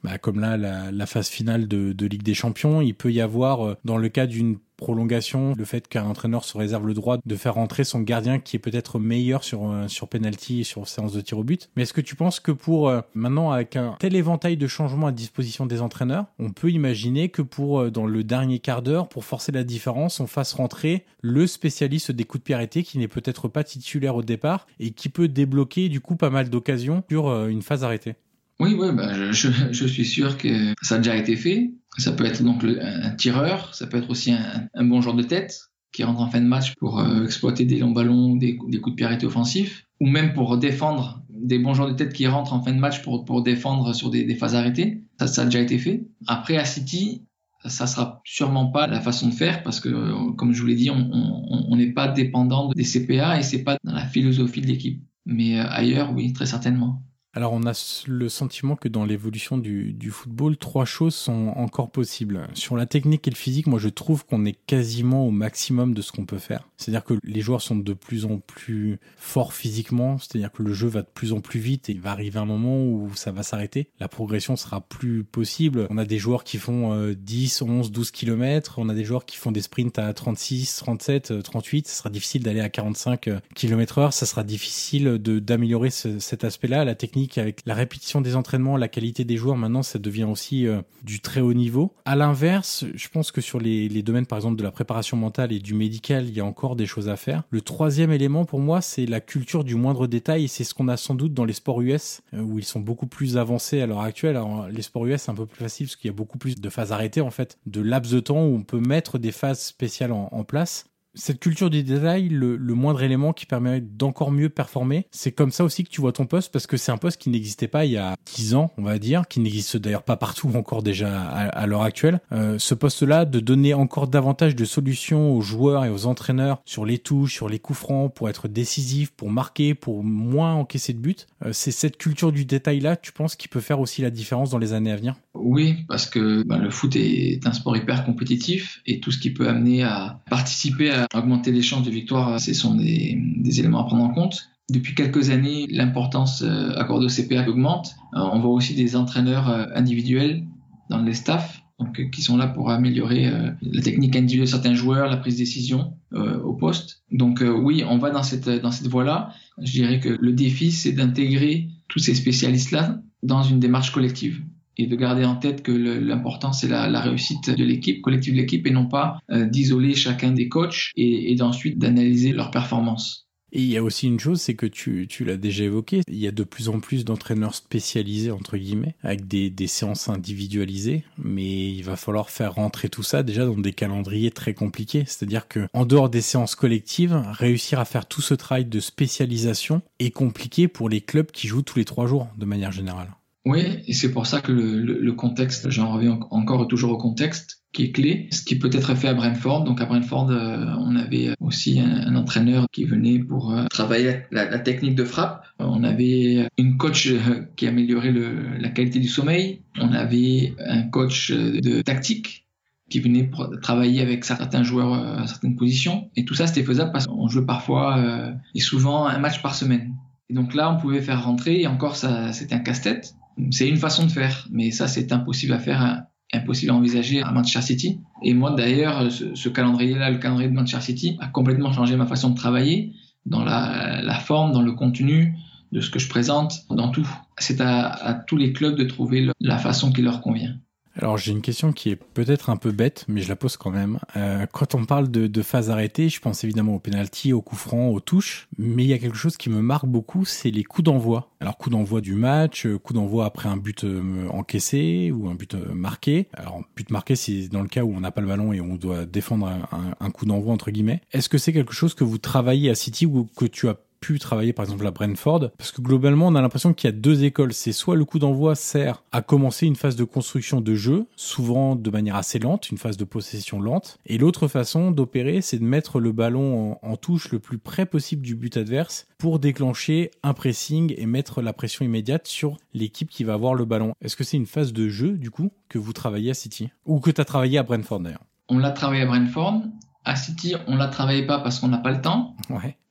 bah, 0.04 0.18
comme 0.18 0.40
là 0.40 0.58
la, 0.58 0.92
la 0.92 1.06
phase 1.06 1.28
finale 1.30 1.68
de, 1.68 1.94
de 1.94 2.06
Ligue 2.06 2.24
des 2.24 2.34
Champions. 2.34 2.82
Il 2.82 2.94
peut 2.94 3.12
y 3.12 3.22
avoir, 3.22 3.66
euh, 3.66 3.78
dans 3.86 3.98
le 3.98 4.10
cas 4.10 4.26
d'une 4.26 4.58
prolongation, 4.78 5.54
le 5.58 5.66
fait 5.66 5.88
qu'un 5.88 6.06
entraîneur 6.06 6.46
se 6.46 6.58
réserve 6.58 6.88
le 6.88 6.94
droit 6.94 7.18
de 7.26 7.36
faire 7.36 7.56
rentrer 7.56 7.84
son 7.84 8.02
gardien 8.02 8.40
qui 8.40 8.56
est 8.56 8.60
peut-être 8.60 9.00
meilleur 9.00 9.44
sur 9.44 9.70
euh, 9.70 9.88
sur 9.88 10.08
penalty 10.08 10.64
sur 10.64 10.88
séance 10.88 11.14
de 11.14 11.22
tir 11.22 11.38
au 11.40 11.44
but. 11.44 11.70
Mais 11.76 11.84
est-ce 11.84 11.94
que 11.94 12.02
tu 12.02 12.16
penses 12.16 12.40
que 12.40 12.52
pour 12.52 12.88
euh, 12.88 13.02
maintenant 13.14 13.52
avec 13.52 13.76
un 13.76 13.96
tel 14.00 14.16
éventail 14.16 14.56
de 14.56 14.68
changements 14.68 15.08
à 15.08 15.12
disposition 15.12 15.66
des 15.66 15.82
entraîneurs, 15.82 16.26
on 16.40 16.52
peut 16.52 16.72
imaginer 16.72 17.30
que 17.30 17.42
pour 17.42 17.92
dans 17.92 18.06
le 18.06 18.24
dernier 18.24 18.60
quart 18.60 18.82
d'heure 18.82 19.10
pour 19.10 19.26
forcer 19.26 19.52
la 19.52 19.64
différence, 19.64 20.20
on 20.20 20.28
fasse 20.28 20.54
rentrer 20.54 21.06
le 21.22 21.48
spécialiste 21.48 22.12
des 22.12 22.24
coups 22.24 22.42
de 22.42 22.46
pied 22.46 22.56
arrêtés 22.56 22.84
qui 22.84 23.00
n'est 23.00 23.08
peut-être 23.08 23.48
pas 23.48 23.64
titulaire 23.64 24.16
au 24.16 24.24
départ 24.24 24.68
et 24.80 24.92
qui 24.92 25.10
peut 25.10 25.28
débloquer 25.28 25.90
du 25.90 26.00
coup 26.00 26.16
pas 26.16 26.30
mal 26.30 26.50
d'occasions 26.50 27.04
sur 27.10 27.48
une 27.48 27.62
phase 27.62 27.84
arrêtée? 27.84 28.16
Oui, 28.60 28.76
oui, 28.78 28.88
bah, 28.92 29.32
je, 29.32 29.50
je, 29.72 29.86
suis 29.86 30.06
sûr 30.06 30.38
que 30.38 30.74
ça 30.82 30.96
a 30.96 30.98
déjà 30.98 31.16
été 31.16 31.36
fait. 31.36 31.72
Ça 31.98 32.12
peut 32.12 32.26
être 32.26 32.44
donc 32.44 32.64
un 32.64 33.12
tireur, 33.12 33.74
ça 33.76 33.88
peut 33.88 33.98
être 33.98 34.10
aussi 34.10 34.32
un, 34.32 34.84
bon 34.84 35.02
joueur 35.02 35.16
de 35.16 35.24
tête 35.24 35.60
qui 35.92 36.04
rentre 36.04 36.22
en 36.22 36.30
fin 36.30 36.42
de 36.42 36.48
match 36.48 36.74
pour 36.78 37.00
euh, 37.00 37.24
exploiter 37.24 37.66
des 37.66 37.80
longs 37.80 37.92
ballons, 37.92 38.36
des, 38.36 38.58
coups 38.58 38.96
de 38.96 38.96
pied 38.96 39.26
offensifs, 39.26 39.86
ou 40.00 40.08
même 40.08 40.34
pour 40.34 40.58
défendre 40.58 41.24
des 41.30 41.60
bons 41.60 41.74
joueurs 41.74 41.90
de 41.90 41.96
tête 41.96 42.14
qui 42.14 42.28
rentrent 42.28 42.54
en 42.54 42.62
fin 42.62 42.74
de 42.74 42.80
match 42.80 43.02
pour, 43.04 43.26
pour 43.26 43.42
défendre 43.42 43.94
sur 43.94 44.10
des, 44.10 44.24
des 44.24 44.36
phases 44.36 44.56
arrêtées. 44.56 45.04
Ça, 45.20 45.28
ça 45.28 45.42
a 45.44 45.46
déjà 45.46 45.60
été 45.60 45.78
fait. 45.78 46.06
Après, 46.28 46.58
à 46.58 46.66
City, 46.66 47.24
ça 47.66 47.88
sera 47.88 48.22
sûrement 48.24 48.68
pas 48.68 48.88
la 48.88 49.02
façon 49.02 49.30
de 49.30 49.34
faire 49.34 49.64
parce 49.64 49.80
que, 49.80 50.32
comme 50.34 50.54
je 50.54 50.62
vous 50.62 50.68
l'ai 50.68 50.76
dit, 50.76 50.90
on 50.92 51.76
n'est 51.76 51.94
pas 51.94 52.08
dépendant 52.08 52.72
des 52.74 52.84
CPA 52.84 53.40
et 53.40 53.44
c'est 53.44 53.64
pas 53.64 53.78
dans 53.84 53.94
la 53.94 54.06
philosophie 54.06 54.62
de 54.62 54.68
l'équipe. 54.68 55.04
Mais 55.26 55.60
euh, 55.60 55.66
ailleurs, 55.70 56.14
oui, 56.14 56.34
très 56.34 56.46
certainement. 56.46 57.04
Alors 57.38 57.54
on 57.54 57.68
a 57.68 58.04
le 58.08 58.30
sentiment 58.30 58.76
que 58.76 58.88
dans 58.88 59.06
l'évolution 59.06 59.60
du, 59.60 60.10
football, 60.10 60.58
trois 60.58 60.86
choses 60.86 61.14
sont 61.14 61.54
encore 61.56 61.92
possibles. 61.92 62.48
Sur 62.56 62.76
la 62.76 62.88
technique 62.88 63.28
et 63.28 63.30
le 63.30 63.36
physique, 63.36 63.68
moi 63.68 63.78
je 63.78 63.90
trouve 63.90 64.26
qu'on 64.26 64.44
est 64.44 64.58
quasiment 64.66 65.24
au 65.28 65.30
maximum 65.30 65.94
de 65.94 66.02
ce 66.02 66.12
qu'on 66.12 66.26
peut 66.26 66.40
faire. 66.40 66.68
C'est-à-dire 66.78 67.04
que 67.04 67.14
les 67.24 67.42
joueurs 67.42 67.62
sont 67.62 67.76
de 67.76 67.94
plus 67.94 68.26
en 68.26 68.40
plus 68.40 68.98
forts 69.18 69.54
physiquement, 69.54 70.18
c'est-à-dire 70.18 70.52
que 70.52 70.64
le 70.64 70.74
jeu 70.74 70.88
va 70.88 71.04
de 71.04 71.08
plus 71.14 71.32
en 71.32 71.40
plus 71.40 71.60
vite 71.60 71.90
et 71.90 71.92
il 71.92 72.02
va 72.02 72.10
arriver 72.10 72.40
un 72.40 72.46
moment 72.46 72.84
où 72.84 73.12
ça 73.14 73.32
va 73.32 73.44
s'arrêter. 73.44 73.92
La 74.00 74.08
progression 74.08 74.56
sera 74.56 74.82
plus 74.82 75.24
possible. 75.24 75.86
On 75.92 76.00
a 76.00 76.06
des 76.06 76.18
joueurs 76.18 76.44
qui 76.44 76.58
font 76.58 77.14
10, 77.16 77.62
11, 77.62 77.92
12 77.92 78.10
km, 78.10 78.80
on 78.80 78.90
a 78.90 78.96
des 78.96 79.06
joueurs 79.06 79.28
qui 79.28 79.38
font 79.38 79.52
des 79.52 79.62
sprints 79.62 80.00
à 80.00 80.12
36, 80.12 80.78
37, 80.78 81.44
38, 81.44 81.88
ce 81.88 81.98
sera 81.98 82.10
difficile 82.10 82.42
d'aller 82.42 82.62
à 82.62 82.70
45 82.70 83.30
km 83.54 84.00
heure, 84.00 84.14
ça 84.14 84.26
sera 84.26 84.44
difficile 84.44 85.20
d'améliorer 85.20 85.92
cet 85.92 86.44
aspect-là. 86.44 86.84
La 86.84 86.96
technique 86.96 87.27
avec 87.38 87.62
la 87.66 87.74
répétition 87.74 88.22
des 88.22 88.36
entraînements, 88.36 88.78
la 88.78 88.88
qualité 88.88 89.26
des 89.26 89.38
joueurs, 89.38 89.58
maintenant, 89.58 89.84
ça 89.84 90.00
devient 90.00 90.26
aussi 90.26 90.68
euh, 90.68 90.82
du 91.04 91.20
très 91.20 91.42
haut 91.42 91.54
niveau. 91.54 91.94
À 92.06 92.16
l'inverse, 92.16 92.86
je 92.94 93.08
pense 93.10 93.32
que 93.32 93.42
sur 93.42 93.60
les, 93.60 93.90
domaines, 94.04 94.26
par 94.26 94.38
exemple, 94.38 94.58
de 94.58 94.64
la 94.64 94.72
préparation 94.72 95.18
mentale 95.18 95.52
et 95.52 95.60
du 95.60 95.74
médical, 95.74 96.26
il 96.28 96.36
y 96.36 96.40
a 96.40 96.46
encore 96.46 96.76
des 96.76 96.86
choses 96.86 97.10
à 97.10 97.16
faire. 97.16 97.44
Le 97.50 97.62
troisième 97.62 98.12
élément, 98.12 98.46
pour 98.46 98.60
moi, 98.60 98.82
c'est 98.82 99.06
la 99.06 99.20
culture 99.20 99.64
du 99.64 99.76
moindre 99.76 100.08
détail 100.08 100.48
c'est 100.48 100.64
ce 100.64 100.74
qu'on 100.74 100.88
a 100.88 100.98
sans 100.98 101.16
doute 101.16 101.34
dans 101.34 101.46
les 101.46 101.54
sports 101.54 101.82
US, 101.82 102.22
euh, 102.34 102.42
où 102.42 102.60
ils 102.60 102.66
sont 102.66 102.80
beaucoup 102.80 103.08
plus 103.08 103.38
avancés 103.38 103.82
à 103.82 103.88
l'heure 103.88 104.02
actuelle. 104.02 104.36
Alors, 104.36 104.68
les 104.68 104.82
sports 104.82 105.06
US, 105.06 105.22
c'est 105.22 105.32
un 105.32 105.36
peu 105.36 105.46
plus 105.46 105.60
facile 105.60 105.88
parce 105.88 105.96
qu'il 105.96 106.10
y 106.10 106.14
a 106.14 106.16
beaucoup 106.16 106.38
plus 106.38 106.56
de 106.56 106.70
phases 106.70 106.92
arrêtées, 106.92 107.22
en 107.22 107.32
fait, 107.32 107.58
de 107.66 107.82
laps 107.82 108.14
de 108.14 108.20
temps 108.20 108.46
où 108.46 108.56
on 108.56 108.64
peut 108.64 108.80
mettre 108.80 109.18
des 109.18 109.32
phases 109.32 109.62
spéciales 109.62 110.12
en 110.12 110.44
place 110.44 110.86
cette 111.18 111.40
culture 111.40 111.70
du 111.70 111.84
détail, 111.84 112.30
le, 112.30 112.58
moindre 112.58 113.02
élément 113.02 113.34
qui 113.34 113.46
permet 113.46 113.82
d'encore 113.82 114.32
mieux 114.32 114.50
performer, 114.50 115.08
c'est 115.12 115.32
comme 115.32 115.52
ça 115.52 115.64
aussi 115.64 115.84
que 115.84 115.90
tu 115.90 116.00
vois 116.00 116.12
ton 116.12 116.26
poste 116.26 116.52
parce 116.54 116.68
que 116.68 116.78
c'est 116.78 116.92
un 116.92 116.98
poste 116.98 117.20
qui 117.20 117.30
n'existait 117.30 117.68
pas 117.68 117.86
il 117.86 117.92
y 117.92 117.98
a 117.98 118.16
10 118.36 118.56
ans, 118.56 118.72
on 118.78 118.84
va 118.84 119.00
dire, 119.00 119.28
qui 119.28 119.40
n'existe 119.40 119.78
d'ailleurs 119.78 120.04
pas 120.04 120.16
partout 120.16 120.52
encore 120.56 120.84
déjà 120.84 121.22
à, 121.22 121.66
l'heure 121.66 121.82
actuelle. 121.82 122.20
Euh, 122.32 122.60
ce 122.60 122.76
poste-là, 122.76 123.26
de 123.26 123.40
donner 123.40 123.74
encore 123.74 124.08
davantage 124.08 124.56
de 124.56 124.66
solutions 124.66 125.34
aux 125.36 125.42
joueurs 125.42 125.86
et 125.86 125.90
aux 125.90 126.06
entraîneurs 126.06 126.62
sur 126.66 126.86
les 126.86 127.00
touches, 127.00 127.34
sur 127.34 127.50
les 127.50 127.60
coups 127.60 127.80
francs, 127.80 128.14
pour 128.14 128.30
être 128.30 128.48
décisif, 128.48 129.12
pour 129.12 129.32
marquer, 129.32 129.74
pour 129.74 130.04
moins 130.04 130.54
encaisser 130.54 130.94
de 130.94 131.00
buts, 131.00 131.16
euh, 131.46 131.52
c'est 131.52 131.72
cette 131.72 131.98
culture 131.98 132.32
du 132.32 132.46
détail-là, 132.46 132.96
tu 132.96 133.12
penses, 133.12 133.36
qui 133.36 133.48
peut 133.48 133.60
faire 133.60 133.80
aussi 133.80 134.02
la 134.02 134.10
différence 134.10 134.52
dans 134.52 134.60
les 134.60 134.74
années 134.74 134.92
à 134.92 134.96
venir? 134.96 135.16
Oui, 135.40 135.86
parce 135.88 136.06
que 136.06 136.44
ben, 136.44 136.58
le 136.58 136.70
foot 136.70 136.96
est 136.96 137.46
un 137.46 137.54
sport 137.54 137.76
hyper 137.78 138.06
compétitif 138.06 138.82
et 138.86 139.00
tout 139.00 139.12
ce 139.12 139.20
qui 139.20 139.32
peut 139.32 139.48
amener 139.48 139.84
à 139.84 140.22
participer 140.30 140.92
à 140.92 141.08
augmenter 141.16 141.52
les 141.52 141.62
chances 141.62 141.84
de 141.84 141.92
victoire, 141.92 142.40
ce 142.40 142.54
sont 142.54 142.76
des, 142.76 143.18
éléments 143.60 143.80
à 143.80 143.86
prendre 143.86 144.04
en 144.04 144.14
compte. 144.14 144.50
Depuis 144.70 144.96
quelques 144.96 145.30
années, 145.30 145.66
l'importance 145.70 146.42
euh, 146.42 146.74
accordée 146.76 147.06
au 147.06 147.10
CPA 147.10 147.48
augmente. 147.48 147.96
Euh, 148.14 148.20
on 148.20 148.40
voit 148.40 148.52
aussi 148.52 148.76
des 148.76 148.98
entraîneurs 148.98 149.50
euh, 149.50 149.66
individuels 149.74 150.46
dans 150.90 151.02
les 151.02 151.14
staffs 151.14 151.62
donc, 151.80 152.10
qui 152.12 152.22
sont 152.22 152.36
là 152.36 152.48
pour 152.48 152.70
améliorer 152.72 153.32
la 153.62 153.82
technique 153.84 154.16
individuelle 154.16 154.48
de 154.48 154.50
certains 154.50 154.74
joueurs, 154.74 155.08
la 155.10 155.18
prise 155.18 155.36
de 155.36 155.40
décision 155.40 155.94
au 156.12 156.54
poste. 156.54 157.04
Donc 157.12 157.44
oui, 157.46 157.84
on 157.88 158.00
va 158.00 158.10
dans 158.10 158.24
cette, 158.24 158.50
dans 158.50 158.72
cette 158.72 158.88
voie-là. 158.88 159.32
Je 159.62 159.74
dirais 159.74 160.00
que 160.00 160.18
le 160.20 160.34
défi, 160.34 160.72
c'est 160.72 160.94
d'intégrer 160.94 161.68
tous 161.88 162.00
ces 162.00 162.16
spécialistes-là 162.16 163.00
dans 163.22 163.44
une 163.44 163.60
démarche 163.60 163.92
collective 163.92 164.42
et 164.78 164.88
de 164.88 164.96
garder 164.96 165.26
en 165.26 165.36
tête 165.36 165.64
que 165.64 165.72
l'important 165.72 166.54
c'est 166.54 166.68
la, 166.68 167.02
réussite 167.02 167.50
de 167.50 167.64
l'équipe, 167.64 168.02
collective 168.02 168.34
de 168.34 168.40
l'équipe, 168.40 168.66
et 168.68 168.72
non 168.72 168.88
pas 168.88 169.20
euh, 169.32 169.46
d'isoler 169.46 169.96
chacun 169.96 170.32
des 170.32 170.48
coachs 170.50 170.92
et, 170.96 171.32
et 171.32 171.36
d'ensuite 171.36 171.80
d'analyser 171.80 172.34
leur 172.34 172.52
performance. 172.52 173.28
Et 173.54 173.62
il 173.62 173.70
y 173.70 173.78
a 173.78 173.84
aussi 173.84 174.08
une 174.08 174.20
chose, 174.20 174.42
c'est 174.42 174.56
que 174.56 174.66
tu, 174.66 175.08
tu 175.10 175.24
l'as 175.24 175.38
déjà 175.38 175.64
évoqué, 175.64 176.02
il 176.08 176.18
y 176.18 176.28
a 176.28 176.32
de 176.32 176.44
plus 176.44 176.68
en 176.68 176.82
plus 176.82 177.06
d'entraîneurs 177.06 177.56
spécialisés, 177.56 178.32
entre 178.32 178.58
guillemets, 178.58 178.96
avec 179.04 179.26
des, 179.28 179.50
des, 179.50 179.68
séances 179.68 180.10
individualisées, 180.10 181.06
mais 181.18 181.72
il 181.72 181.82
va 181.84 181.96
falloir 181.96 182.30
faire 182.30 182.56
rentrer 182.56 182.90
tout 182.90 183.04
ça 183.04 183.24
déjà 183.24 183.46
dans 183.46 183.58
des 183.58 183.72
calendriers 183.72 184.32
très 184.32 184.54
compliqués. 184.54 185.06
C'est-à-dire 185.08 185.48
que, 185.48 185.68
en 185.74 185.86
dehors 185.86 186.10
des 186.10 186.22
séances 186.22 186.56
collectives, 186.56 187.24
réussir 187.32 187.80
à 187.80 187.86
faire 187.86 188.06
tout 188.06 188.22
ce 188.22 188.34
travail 188.34 188.66
de 188.66 188.80
spécialisation 188.82 189.82
est 190.00 190.12
compliqué 190.12 190.68
pour 190.68 190.90
les 190.90 191.02
clubs 191.02 191.32
qui 191.32 191.48
jouent 191.48 191.62
tous 191.62 191.80
les 191.80 191.86
trois 191.86 192.06
jours, 192.06 192.28
de 192.38 192.46
manière 192.46 192.74
générale. 192.74 193.16
Oui, 193.48 193.64
et 193.88 193.94
c'est 193.94 194.12
pour 194.12 194.28
ça 194.28 194.42
que 194.42 194.52
le, 194.52 195.14
contexte, 195.14 195.70
j'en 195.70 195.94
reviens 195.94 196.20
encore 196.32 196.68
toujours 196.68 196.92
au 196.92 196.98
contexte, 196.98 197.64
qui 197.72 197.84
est 197.84 197.92
clé, 197.94 198.28
ce 198.30 198.42
qui 198.42 198.60
peut 198.60 198.70
être 198.74 198.94
fait 198.94 199.08
à 199.08 199.14
Brentford. 199.14 199.64
Donc 199.64 199.80
à 199.80 199.86
Brentford, 199.86 200.32
euh, 200.32 200.66
on 200.80 200.98
avait 200.98 201.34
aussi 201.40 201.80
un, 201.80 202.14
entraîneur 202.18 202.66
qui 202.74 202.84
venait 202.84 203.20
pour 203.20 203.54
euh, 203.54 203.64
travailler 203.70 204.24
la, 204.32 204.60
technique 204.60 204.96
de 204.96 205.06
frappe. 205.06 205.46
On 205.60 205.86
avait 205.86 206.50
une 206.58 206.76
coach 206.76 207.08
euh, 207.08 207.46
qui 207.56 207.68
améliorait 207.68 208.12
la 208.12 208.68
qualité 208.68 209.00
du 209.00 209.08
sommeil. 209.08 209.62
On 209.80 209.94
avait 209.94 210.54
un 210.60 210.84
coach 210.84 211.32
de 211.32 211.82
tactique 211.82 212.48
qui 212.90 213.00
venait 213.00 213.32
travailler 213.62 214.02
avec 214.02 214.26
certains 214.26 214.64
joueurs 214.64 214.94
à 214.94 215.26
certaines 215.26 215.56
positions. 215.56 216.10
Et 216.18 216.26
tout 216.26 216.34
ça, 216.34 216.48
c'était 216.48 216.64
faisable 216.64 216.92
parce 216.92 217.08
qu'on 217.08 217.30
jouait 217.30 217.46
parfois 217.46 218.34
et 218.54 218.60
souvent 218.60 219.06
un 219.06 219.20
match 219.20 219.42
par 219.42 219.56
semaine. 219.56 219.94
Et 220.30 220.34
donc 220.34 220.54
là, 220.54 220.70
on 220.70 220.78
pouvait 220.78 221.02
faire 221.02 221.24
rentrer, 221.24 221.62
et 221.62 221.68
encore, 221.68 221.96
c'était 221.96 222.56
un 222.56 222.60
casse-tête. 222.60 223.14
C'est 223.52 223.68
une 223.68 223.78
façon 223.78 224.06
de 224.06 224.12
faire, 224.12 224.48
mais 224.52 224.72
ça, 224.72 224.88
c'est 224.88 225.12
impossible 225.12 225.54
à 225.54 225.60
faire, 225.60 226.04
impossible 226.34 226.72
à 226.72 226.76
envisager 226.76 227.22
à 227.22 227.32
Manchester 227.32 227.62
City. 227.62 228.00
Et 228.24 228.34
moi, 228.34 228.52
d'ailleurs, 228.52 229.12
ce, 229.12 229.50
calendrier-là, 229.50 230.10
le 230.10 230.18
calendrier 230.18 230.50
de 230.50 230.56
Manchester 230.56 230.82
City, 230.82 231.18
a 231.20 231.28
complètement 231.28 231.72
changé 231.72 231.96
ma 231.96 232.06
façon 232.06 232.32
de 232.32 232.36
travailler 232.36 232.94
dans 233.26 233.44
la, 233.44 234.20
forme, 234.20 234.52
dans 234.52 234.62
le 234.62 234.72
contenu 234.72 235.36
de 235.72 235.82
ce 235.82 235.90
que 235.90 236.00
je 236.00 236.10
présente, 236.10 236.66
dans 236.70 236.90
tout. 236.90 237.08
C'est 237.38 237.62
à 237.62 238.24
tous 238.26 238.38
les 238.38 238.54
clubs 238.54 238.76
de 238.76 238.86
trouver 238.86 239.30
la 239.40 239.58
façon 239.58 239.92
qui 239.92 240.02
leur 240.02 240.22
convient. 240.22 240.58
Alors 240.98 241.18
j'ai 241.18 241.32
une 241.32 241.42
question 241.42 241.74
qui 241.74 241.90
est 241.90 241.96
peut-être 241.96 242.50
un 242.50 242.58
peu 242.58 242.72
bête, 242.72 243.06
mais 243.08 243.22
je 243.22 243.30
la 243.30 243.36
pose 243.36 243.56
quand 243.56 243.70
même. 243.70 244.00
Euh, 244.16 244.46
quand 244.52 244.76
on 244.76 244.86
parle 244.86 245.10
de, 245.10 245.28
de 245.28 245.42
phase 245.42 245.70
arrêtée, 245.70 246.10
je 246.10 246.20
pense 246.20 246.44
évidemment 246.44 246.76
au 246.76 246.80
penalty, 246.80 247.34
au 247.34 247.42
coup 247.42 247.56
franc, 247.56 247.90
aux 247.90 248.00
touches, 248.00 248.48
mais 248.58 248.84
il 248.84 248.88
y 248.88 248.94
a 248.94 248.98
quelque 248.98 249.18
chose 249.18 249.38
qui 249.38 249.50
me 249.50 249.62
marque 249.62 249.86
beaucoup, 249.86 250.26
c'est 250.26 250.50
les 250.50 250.64
coups 250.64 250.86
d'envoi. 250.86 251.32
Alors 251.40 251.58
coup 251.58 251.70
d'envoi 251.70 252.02
du 252.02 252.16
match, 252.16 252.66
euh, 252.66 252.80
coup 252.80 252.94
d'envoi 252.94 253.26
après 253.26 253.48
un 253.48 253.58
but 253.58 253.84
euh, 253.84 254.28
encaissé 254.30 255.12
ou 255.12 255.30
un 255.30 255.36
but 255.36 255.56
marqué. 255.74 256.30
Alors 256.34 256.64
but 256.76 256.90
marqué, 256.90 257.16
c'est 257.16 257.48
dans 257.48 257.62
le 257.62 257.68
cas 257.68 257.84
où 257.84 257.94
on 257.96 258.00
n'a 258.00 258.12
pas 258.12 258.22
le 258.22 258.28
ballon 258.28 258.54
et 258.54 258.62
on 258.62 258.76
doit 258.76 259.06
défendre 259.06 259.48
un, 259.48 259.96
un 260.00 260.10
coup 260.10 260.26
d'envoi 260.26 260.52
entre 260.54 260.72
guillemets. 260.72 261.02
Est-ce 261.12 261.30
que 261.30 261.38
c'est 261.38 261.54
quelque 261.54 261.74
chose 261.74 261.94
que 261.94 262.04
vous 262.04 262.18
travaillez 262.18 262.70
à 262.70 262.76
City 262.76 263.06
ou 263.06 263.28
que 263.38 263.46
tu 263.46 263.70
as 263.70 263.78
pu 264.00 264.20
travailler 264.20 264.54
par 264.54 264.66
exemple 264.66 264.86
à 264.88 264.92
Brentford 264.92 265.52
parce 265.58 265.72
que 265.72 265.82
globalement 265.82 266.28
on 266.28 266.36
a 266.36 266.42
l'impression 266.42 266.74
qu'il 266.74 266.88
y 266.88 266.94
a 266.94 266.96
deux 266.96 267.24
écoles. 267.24 267.54
C'est 267.54 267.72
soit 267.72 267.96
le 267.96 268.06
coup 268.06 268.20
d'envoi 268.20 268.56
sert 268.56 269.04
à 269.12 269.22
commencer 269.22 269.66
une 269.66 269.76
phase 269.76 269.96
de 269.96 270.04
construction 270.04 270.62
de 270.62 270.76
jeu 270.76 271.06
souvent 271.16 271.76
de 271.76 271.90
manière 271.90 272.16
assez 272.16 272.40
lente 272.40 272.70
une 272.70 272.78
phase 272.78 272.98
de 272.98 273.06
possession 273.06 273.62
lente 273.62 273.98
et 274.06 274.18
l'autre 274.18 274.48
façon 274.48 274.92
d'opérer 274.92 275.42
c'est 275.42 275.60
de 275.60 275.64
mettre 275.64 276.00
le 276.00 276.12
ballon 276.12 276.78
en, 276.82 276.98
touche 276.98 277.32
le 277.32 277.40
plus 277.40 277.58
près 277.58 277.86
possible 277.86 278.24
du 278.24 278.36
but 278.36 278.58
adverse 278.58 279.08
pour 279.18 279.40
déclencher 279.40 280.12
un 280.24 280.34
pressing 280.34 280.94
et 280.98 281.06
mettre 281.06 281.42
la 281.42 281.54
pression 281.54 281.86
immédiate 281.86 282.28
sur 282.28 282.58
l'équipe 282.74 283.10
qui 283.10 283.24
va 283.24 283.34
avoir 283.34 283.54
le 283.54 283.66
ballon. 283.66 283.94
Est-ce 284.02 284.16
que 284.16 284.24
c'est 284.24 284.38
une 284.38 284.46
phase 284.46 284.74
de 284.74 284.90
jeu 284.90 285.12
du 285.12 285.30
coup 285.30 285.52
que 285.70 285.78
vous 285.78 285.94
travaillez 285.94 286.32
à 286.32 286.34
City? 286.34 286.70
Ou 286.86 287.00
que 287.00 287.12
tu 287.12 287.22
as 287.22 287.26
travaillé 287.26 287.58
à 287.58 287.64
Brentford 287.64 288.00
d'ailleurs? 288.00 288.24
On 288.50 288.58
l'a 288.58 288.72
travaillé 288.72 289.04
à 289.04 289.06
Brentford 289.06 289.62
à 290.08 290.16
City, 290.16 290.56
on 290.68 290.78
la 290.78 290.88
travaille 290.88 291.26
pas 291.28 291.40
parce 291.40 291.60
qu'on 291.60 291.68
n'a 291.68 291.78
pas 291.78 291.92
le 291.92 292.02
temps, 292.02 292.36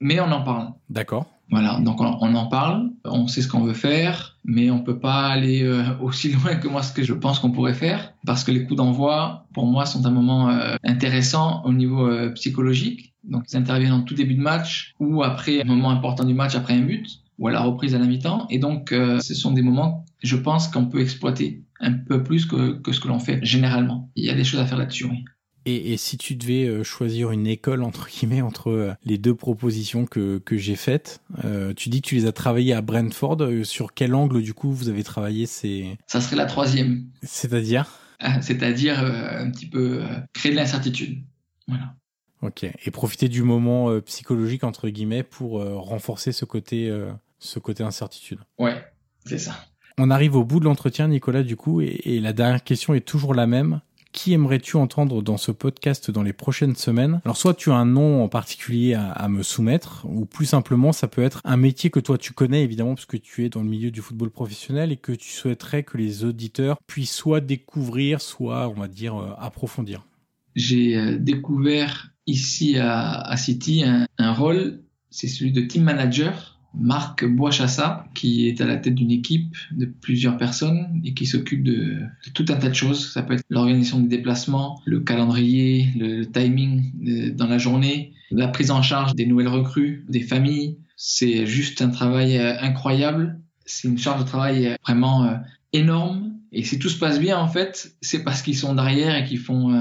mais 0.00 0.20
on 0.20 0.30
en 0.30 0.42
parle. 0.42 0.68
D'accord. 0.90 1.26
Voilà, 1.48 1.78
donc 1.80 2.00
on, 2.00 2.34
en 2.34 2.46
parle, 2.48 2.90
on 3.04 3.28
sait 3.28 3.40
ce 3.40 3.46
qu'on 3.46 3.60
veut 3.60 3.72
faire, 3.72 4.36
mais 4.44 4.70
on 4.70 4.80
peut 4.80 4.98
pas 4.98 5.28
aller 5.28 5.62
euh, 5.62 5.84
aussi 6.00 6.32
loin 6.32 6.56
que 6.56 6.66
moi 6.66 6.82
ce 6.82 6.92
que 6.92 7.04
je 7.04 7.14
pense 7.14 7.38
qu'on 7.38 7.52
pourrait 7.52 7.74
faire, 7.74 8.12
parce 8.26 8.42
que 8.42 8.50
les 8.50 8.64
coups 8.64 8.76
d'envoi, 8.78 9.46
pour 9.54 9.66
moi, 9.66 9.86
sont 9.86 10.04
un 10.06 10.10
moment 10.10 10.50
euh, 10.50 10.74
intéressant 10.84 11.62
au 11.64 11.72
niveau 11.72 12.06
euh, 12.06 12.30
psychologique. 12.30 13.14
Donc 13.24 13.44
ils 13.50 13.56
interviennent 13.56 13.92
en 13.92 14.02
tout 14.02 14.14
début 14.14 14.34
de 14.34 14.42
match 14.42 14.94
ou 15.00 15.22
après 15.22 15.62
un 15.62 15.64
moment 15.64 15.90
important 15.90 16.24
du 16.24 16.34
match, 16.34 16.54
après 16.54 16.74
un 16.74 16.82
but, 16.82 17.20
ou 17.38 17.48
à 17.48 17.52
la 17.52 17.60
reprise 17.60 17.94
à 17.94 17.98
la 17.98 18.06
mi-temps. 18.06 18.46
Et 18.50 18.58
donc 18.58 18.90
ce 18.92 19.34
sont 19.34 19.50
des 19.50 19.62
moments, 19.62 20.04
je 20.22 20.36
pense, 20.36 20.68
qu'on 20.68 20.86
peut 20.86 21.00
exploiter 21.00 21.64
un 21.80 21.92
peu 21.92 22.22
plus 22.22 22.46
que, 22.46 22.78
que 22.78 22.92
ce 22.92 23.00
que 23.00 23.08
l'on 23.08 23.18
fait 23.18 23.40
généralement. 23.44 24.10
Il 24.14 24.24
y 24.24 24.30
a 24.30 24.34
des 24.34 24.44
choses 24.44 24.60
à 24.60 24.66
faire 24.66 24.78
là-dessus. 24.78 25.06
Oui. 25.06 25.24
Et, 25.68 25.96
si 25.96 26.16
tu 26.16 26.36
devais 26.36 26.64
euh, 26.64 26.84
choisir 26.84 27.32
une 27.32 27.48
école 27.48 27.82
entre 27.82 28.08
guillemets 28.08 28.40
entre 28.40 28.70
euh, 28.70 28.94
les 29.04 29.18
deux 29.18 29.34
propositions 29.34 30.06
que, 30.06 30.38
que 30.38 30.56
j'ai 30.56 30.76
faites, 30.76 31.20
euh, 31.44 31.74
tu 31.74 31.88
dis 31.88 32.00
que 32.02 32.06
tu 32.06 32.14
les 32.14 32.26
as 32.26 32.32
travaillées 32.32 32.72
à 32.72 32.82
Brentford. 32.82 33.38
Sur 33.64 33.92
quel 33.92 34.14
angle 34.14 34.42
du 34.42 34.54
coup 34.54 34.72
vous 34.72 34.88
avez 34.88 35.02
travaillé 35.02 35.46
ces 35.46 35.98
Ça 36.06 36.20
serait 36.20 36.36
la 36.36 36.46
troisième. 36.46 37.06
C'est-à-dire 37.24 37.90
ah, 38.20 38.40
C'est-à-dire 38.40 39.00
un 39.00 39.50
petit 39.50 39.66
peu 39.66 40.02
créer 40.32 40.52
de 40.52 40.56
l'incertitude. 40.56 41.18
Voilà. 41.66 41.94
Ok. 42.42 42.62
Et 42.62 42.90
profiter 42.92 43.28
du 43.28 43.42
moment 43.42 44.00
psychologique 44.02 44.62
entre 44.62 44.88
guillemets 44.88 45.24
pour 45.24 45.62
renforcer 45.62 46.30
ce 46.30 46.44
côté 46.44 46.96
ce 47.38 47.58
côté 47.58 47.82
incertitude. 47.82 48.38
Ouais, 48.58 48.76
c'est 49.24 49.38
ça. 49.38 49.56
On 49.98 50.10
arrive 50.10 50.36
au 50.36 50.44
bout 50.44 50.60
de 50.60 50.66
l'entretien, 50.66 51.08
Nicolas, 51.08 51.42
du 51.42 51.56
coup, 51.56 51.80
et, 51.80 52.00
et 52.04 52.20
la 52.20 52.32
dernière 52.32 52.62
question 52.62 52.94
est 52.94 53.00
toujours 53.00 53.34
la 53.34 53.46
même 53.46 53.80
Qui 54.12 54.32
aimerais-tu 54.32 54.76
entendre 54.76 55.22
dans 55.22 55.36
ce 55.36 55.52
podcast 55.52 56.10
dans 56.10 56.22
les 56.22 56.32
prochaines 56.32 56.74
semaines? 56.74 57.20
Alors 57.24 57.36
soit 57.36 57.54
tu 57.54 57.70
as 57.70 57.74
un 57.74 57.84
nom 57.84 58.24
en 58.24 58.28
particulier 58.28 58.94
à, 58.94 59.28
me 59.28 59.42
soumettre, 59.42 60.06
ou 60.08 60.24
plus 60.24 60.46
simplement 60.46 60.92
ça 60.92 61.08
peut 61.08 61.22
être 61.22 61.40
un 61.44 61.56
métier 61.56 61.90
que 61.90 62.00
toi 62.00 62.16
tu 62.16 62.32
connais 62.32 62.62
évidemment 62.62 62.94
parce 62.94 63.06
que 63.06 63.16
tu 63.16 63.44
es 63.44 63.48
dans 63.48 63.62
le 63.62 63.68
milieu 63.68 63.90
du 63.90 64.00
football 64.00 64.30
professionnel 64.30 64.90
et 64.92 64.96
que 64.96 65.12
tu 65.12 65.30
souhaiterais 65.30 65.82
que 65.82 65.98
les 65.98 66.24
auditeurs 66.24 66.78
puissent 66.86 67.14
soit 67.14 67.40
découvrir, 67.40 68.20
soit 68.20 68.68
on 68.68 68.80
va 68.80 68.88
dire 68.88 69.16
euh, 69.16 69.32
approfondir. 69.38 70.06
J'ai 70.54 70.96
euh, 70.96 71.18
découvert 71.18 72.10
ici 72.26 72.78
à, 72.78 73.36
City 73.36 73.84
un, 73.84 74.06
un 74.18 74.32
rôle, 74.32 74.80
c'est 75.10 75.28
celui 75.28 75.52
de 75.52 75.60
team 75.60 75.84
manager 75.84 76.55
Marc 76.78 77.24
Boischassa, 77.24 78.06
qui 78.14 78.48
est 78.48 78.60
à 78.60 78.66
la 78.66 78.76
tête 78.76 78.94
d'une 78.94 79.10
équipe 79.10 79.56
de 79.72 79.86
plusieurs 79.86 80.36
personnes 80.36 81.00
et 81.04 81.14
qui 81.14 81.26
s'occupe 81.26 81.62
de, 81.62 82.02
tout 82.34 82.44
un 82.48 82.56
tas 82.56 82.68
de 82.68 82.74
choses. 82.74 83.12
Ça 83.12 83.22
peut 83.22 83.34
être 83.34 83.44
l'organisation 83.48 84.00
des 84.00 84.08
déplacements, 84.08 84.80
le 84.84 85.00
calendrier, 85.00 85.88
le, 85.96 86.24
timing 86.24 86.92
euh, 87.06 87.32
dans 87.32 87.46
la 87.46 87.58
journée, 87.58 88.12
la 88.30 88.48
prise 88.48 88.70
en 88.70 88.82
charge 88.82 89.14
des 89.14 89.26
nouvelles 89.26 89.48
recrues, 89.48 90.04
des 90.08 90.20
familles. 90.20 90.78
C'est 90.96 91.46
juste 91.46 91.82
un 91.82 91.90
travail 91.90 92.36
euh, 92.36 92.58
incroyable. 92.60 93.40
C'est 93.64 93.88
une 93.88 93.98
charge 93.98 94.22
de 94.22 94.28
travail 94.28 94.76
vraiment 94.84 95.24
euh, 95.24 95.36
énorme. 95.72 96.34
Et 96.52 96.62
si 96.62 96.78
tout 96.78 96.88
se 96.88 96.98
passe 96.98 97.18
bien, 97.18 97.38
en 97.38 97.48
fait, 97.48 97.96
c'est 98.00 98.22
parce 98.22 98.42
qu'ils 98.42 98.56
sont 98.56 98.74
derrière 98.74 99.16
et 99.16 99.24
qu'ils 99.24 99.40
font, 99.40 99.74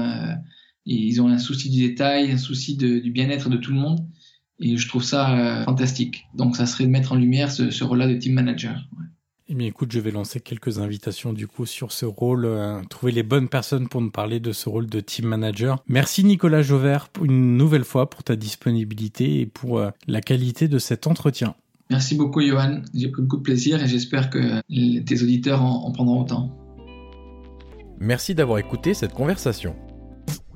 ils 0.84 1.22
ont 1.22 1.28
un 1.28 1.38
souci 1.38 1.70
du 1.70 1.88
détail, 1.88 2.30
un 2.32 2.36
souci 2.36 2.76
du 2.76 3.10
bien-être 3.10 3.48
de 3.48 3.56
tout 3.56 3.72
le 3.72 3.78
monde. 3.78 4.00
Et 4.58 4.76
je 4.76 4.88
trouve 4.88 5.04
ça 5.04 5.36
euh, 5.36 5.64
fantastique. 5.64 6.26
Donc, 6.34 6.56
ça 6.56 6.66
serait 6.66 6.84
de 6.84 6.90
mettre 6.90 7.12
en 7.12 7.16
lumière 7.16 7.50
ce, 7.50 7.84
rôle-là 7.84 8.06
de 8.08 8.14
team 8.14 8.34
manager. 8.34 8.88
Eh 9.48 9.54
bien, 9.54 9.66
écoute, 9.66 9.92
je 9.92 10.00
vais 10.00 10.10
lancer 10.10 10.40
quelques 10.40 10.78
invitations 10.80 11.32
du 11.32 11.46
coup 11.46 11.66
sur 11.66 11.92
ce 11.92 12.04
rôle, 12.04 12.46
euh, 12.46 12.80
trouver 12.90 13.12
les 13.12 13.22
bonnes 13.22 13.48
personnes 13.48 13.88
pour 13.88 14.00
nous 14.00 14.10
parler 14.10 14.40
de 14.40 14.52
ce 14.52 14.68
rôle 14.68 14.86
de 14.86 14.98
team 14.98 15.26
manager. 15.26 15.84
Merci 15.86 16.24
Nicolas 16.24 16.62
Jauvert 16.62 17.08
une 17.22 17.56
nouvelle 17.56 17.84
fois 17.84 18.10
pour 18.10 18.24
ta 18.24 18.34
disponibilité 18.34 19.40
et 19.40 19.46
pour 19.46 19.78
euh, 19.78 19.90
la 20.08 20.20
qualité 20.20 20.66
de 20.66 20.78
cet 20.78 21.06
entretien. 21.06 21.54
Merci 21.90 22.16
beaucoup 22.16 22.40
Johan, 22.40 22.82
j'ai 22.94 23.06
pris 23.06 23.22
beaucoup 23.22 23.36
de 23.36 23.42
plaisir 23.42 23.80
et 23.80 23.86
j'espère 23.86 24.30
que 24.30 24.60
tes 25.02 25.22
auditeurs 25.22 25.62
en 25.62 25.92
prendront 25.92 26.22
autant. 26.22 26.50
Merci 28.00 28.34
d'avoir 28.34 28.58
écouté 28.58 28.92
cette 28.92 29.14
conversation. 29.14 29.76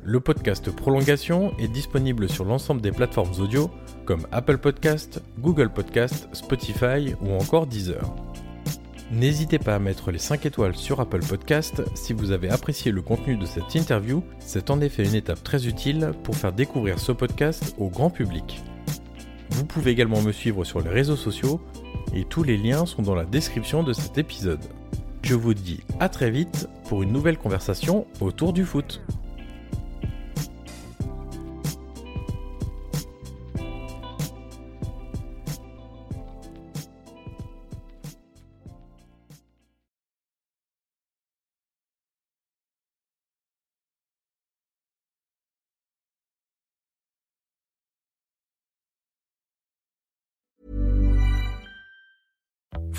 Le 0.03 0.19
podcast 0.19 0.71
Prolongation 0.71 1.53
est 1.59 1.69
disponible 1.69 2.29
sur 2.31 2.47
l'ensemble 2.47 2.81
des 2.81 2.91
plateformes 2.91 3.39
audio 3.39 3.71
comme 4.07 4.27
Apple 4.33 4.57
Podcast, 4.57 5.23
Google 5.39 5.71
Podcast, 5.71 6.27
Spotify 6.33 7.15
ou 7.21 7.33
encore 7.35 7.67
Deezer. 7.67 8.15
N'hésitez 9.13 9.59
pas 9.59 9.75
à 9.75 9.79
mettre 9.79 10.11
les 10.11 10.19
5 10.19 10.47
étoiles 10.47 10.75
sur 10.75 11.01
Apple 11.01 11.21
Podcast 11.21 11.83
si 11.95 12.15
vous 12.15 12.31
avez 12.31 12.49
apprécié 12.49 12.93
le 12.93 13.03
contenu 13.03 13.37
de 13.37 13.45
cette 13.45 13.75
interview, 13.75 14.23
c'est 14.39 14.71
en 14.71 14.81
effet 14.81 15.05
une 15.05 15.17
étape 15.17 15.43
très 15.43 15.67
utile 15.67 16.13
pour 16.23 16.35
faire 16.35 16.53
découvrir 16.53 16.99
ce 16.99 17.13
podcast 17.13 17.75
au 17.77 17.89
grand 17.89 18.09
public. 18.09 18.63
Vous 19.51 19.67
pouvez 19.67 19.91
également 19.91 20.23
me 20.23 20.33
suivre 20.33 20.65
sur 20.65 20.81
les 20.81 20.91
réseaux 20.91 21.17
sociaux 21.17 21.61
et 22.15 22.25
tous 22.25 22.43
les 22.43 22.57
liens 22.57 22.87
sont 22.87 23.03
dans 23.03 23.15
la 23.15 23.27
description 23.27 23.83
de 23.83 23.93
cet 23.93 24.17
épisode. 24.17 24.65
Je 25.23 25.35
vous 25.35 25.53
dis 25.53 25.81
à 25.99 26.09
très 26.09 26.31
vite 26.31 26.69
pour 26.89 27.03
une 27.03 27.13
nouvelle 27.13 27.37
conversation 27.37 28.07
autour 28.21 28.55
du 28.55 28.65
foot. 28.65 29.03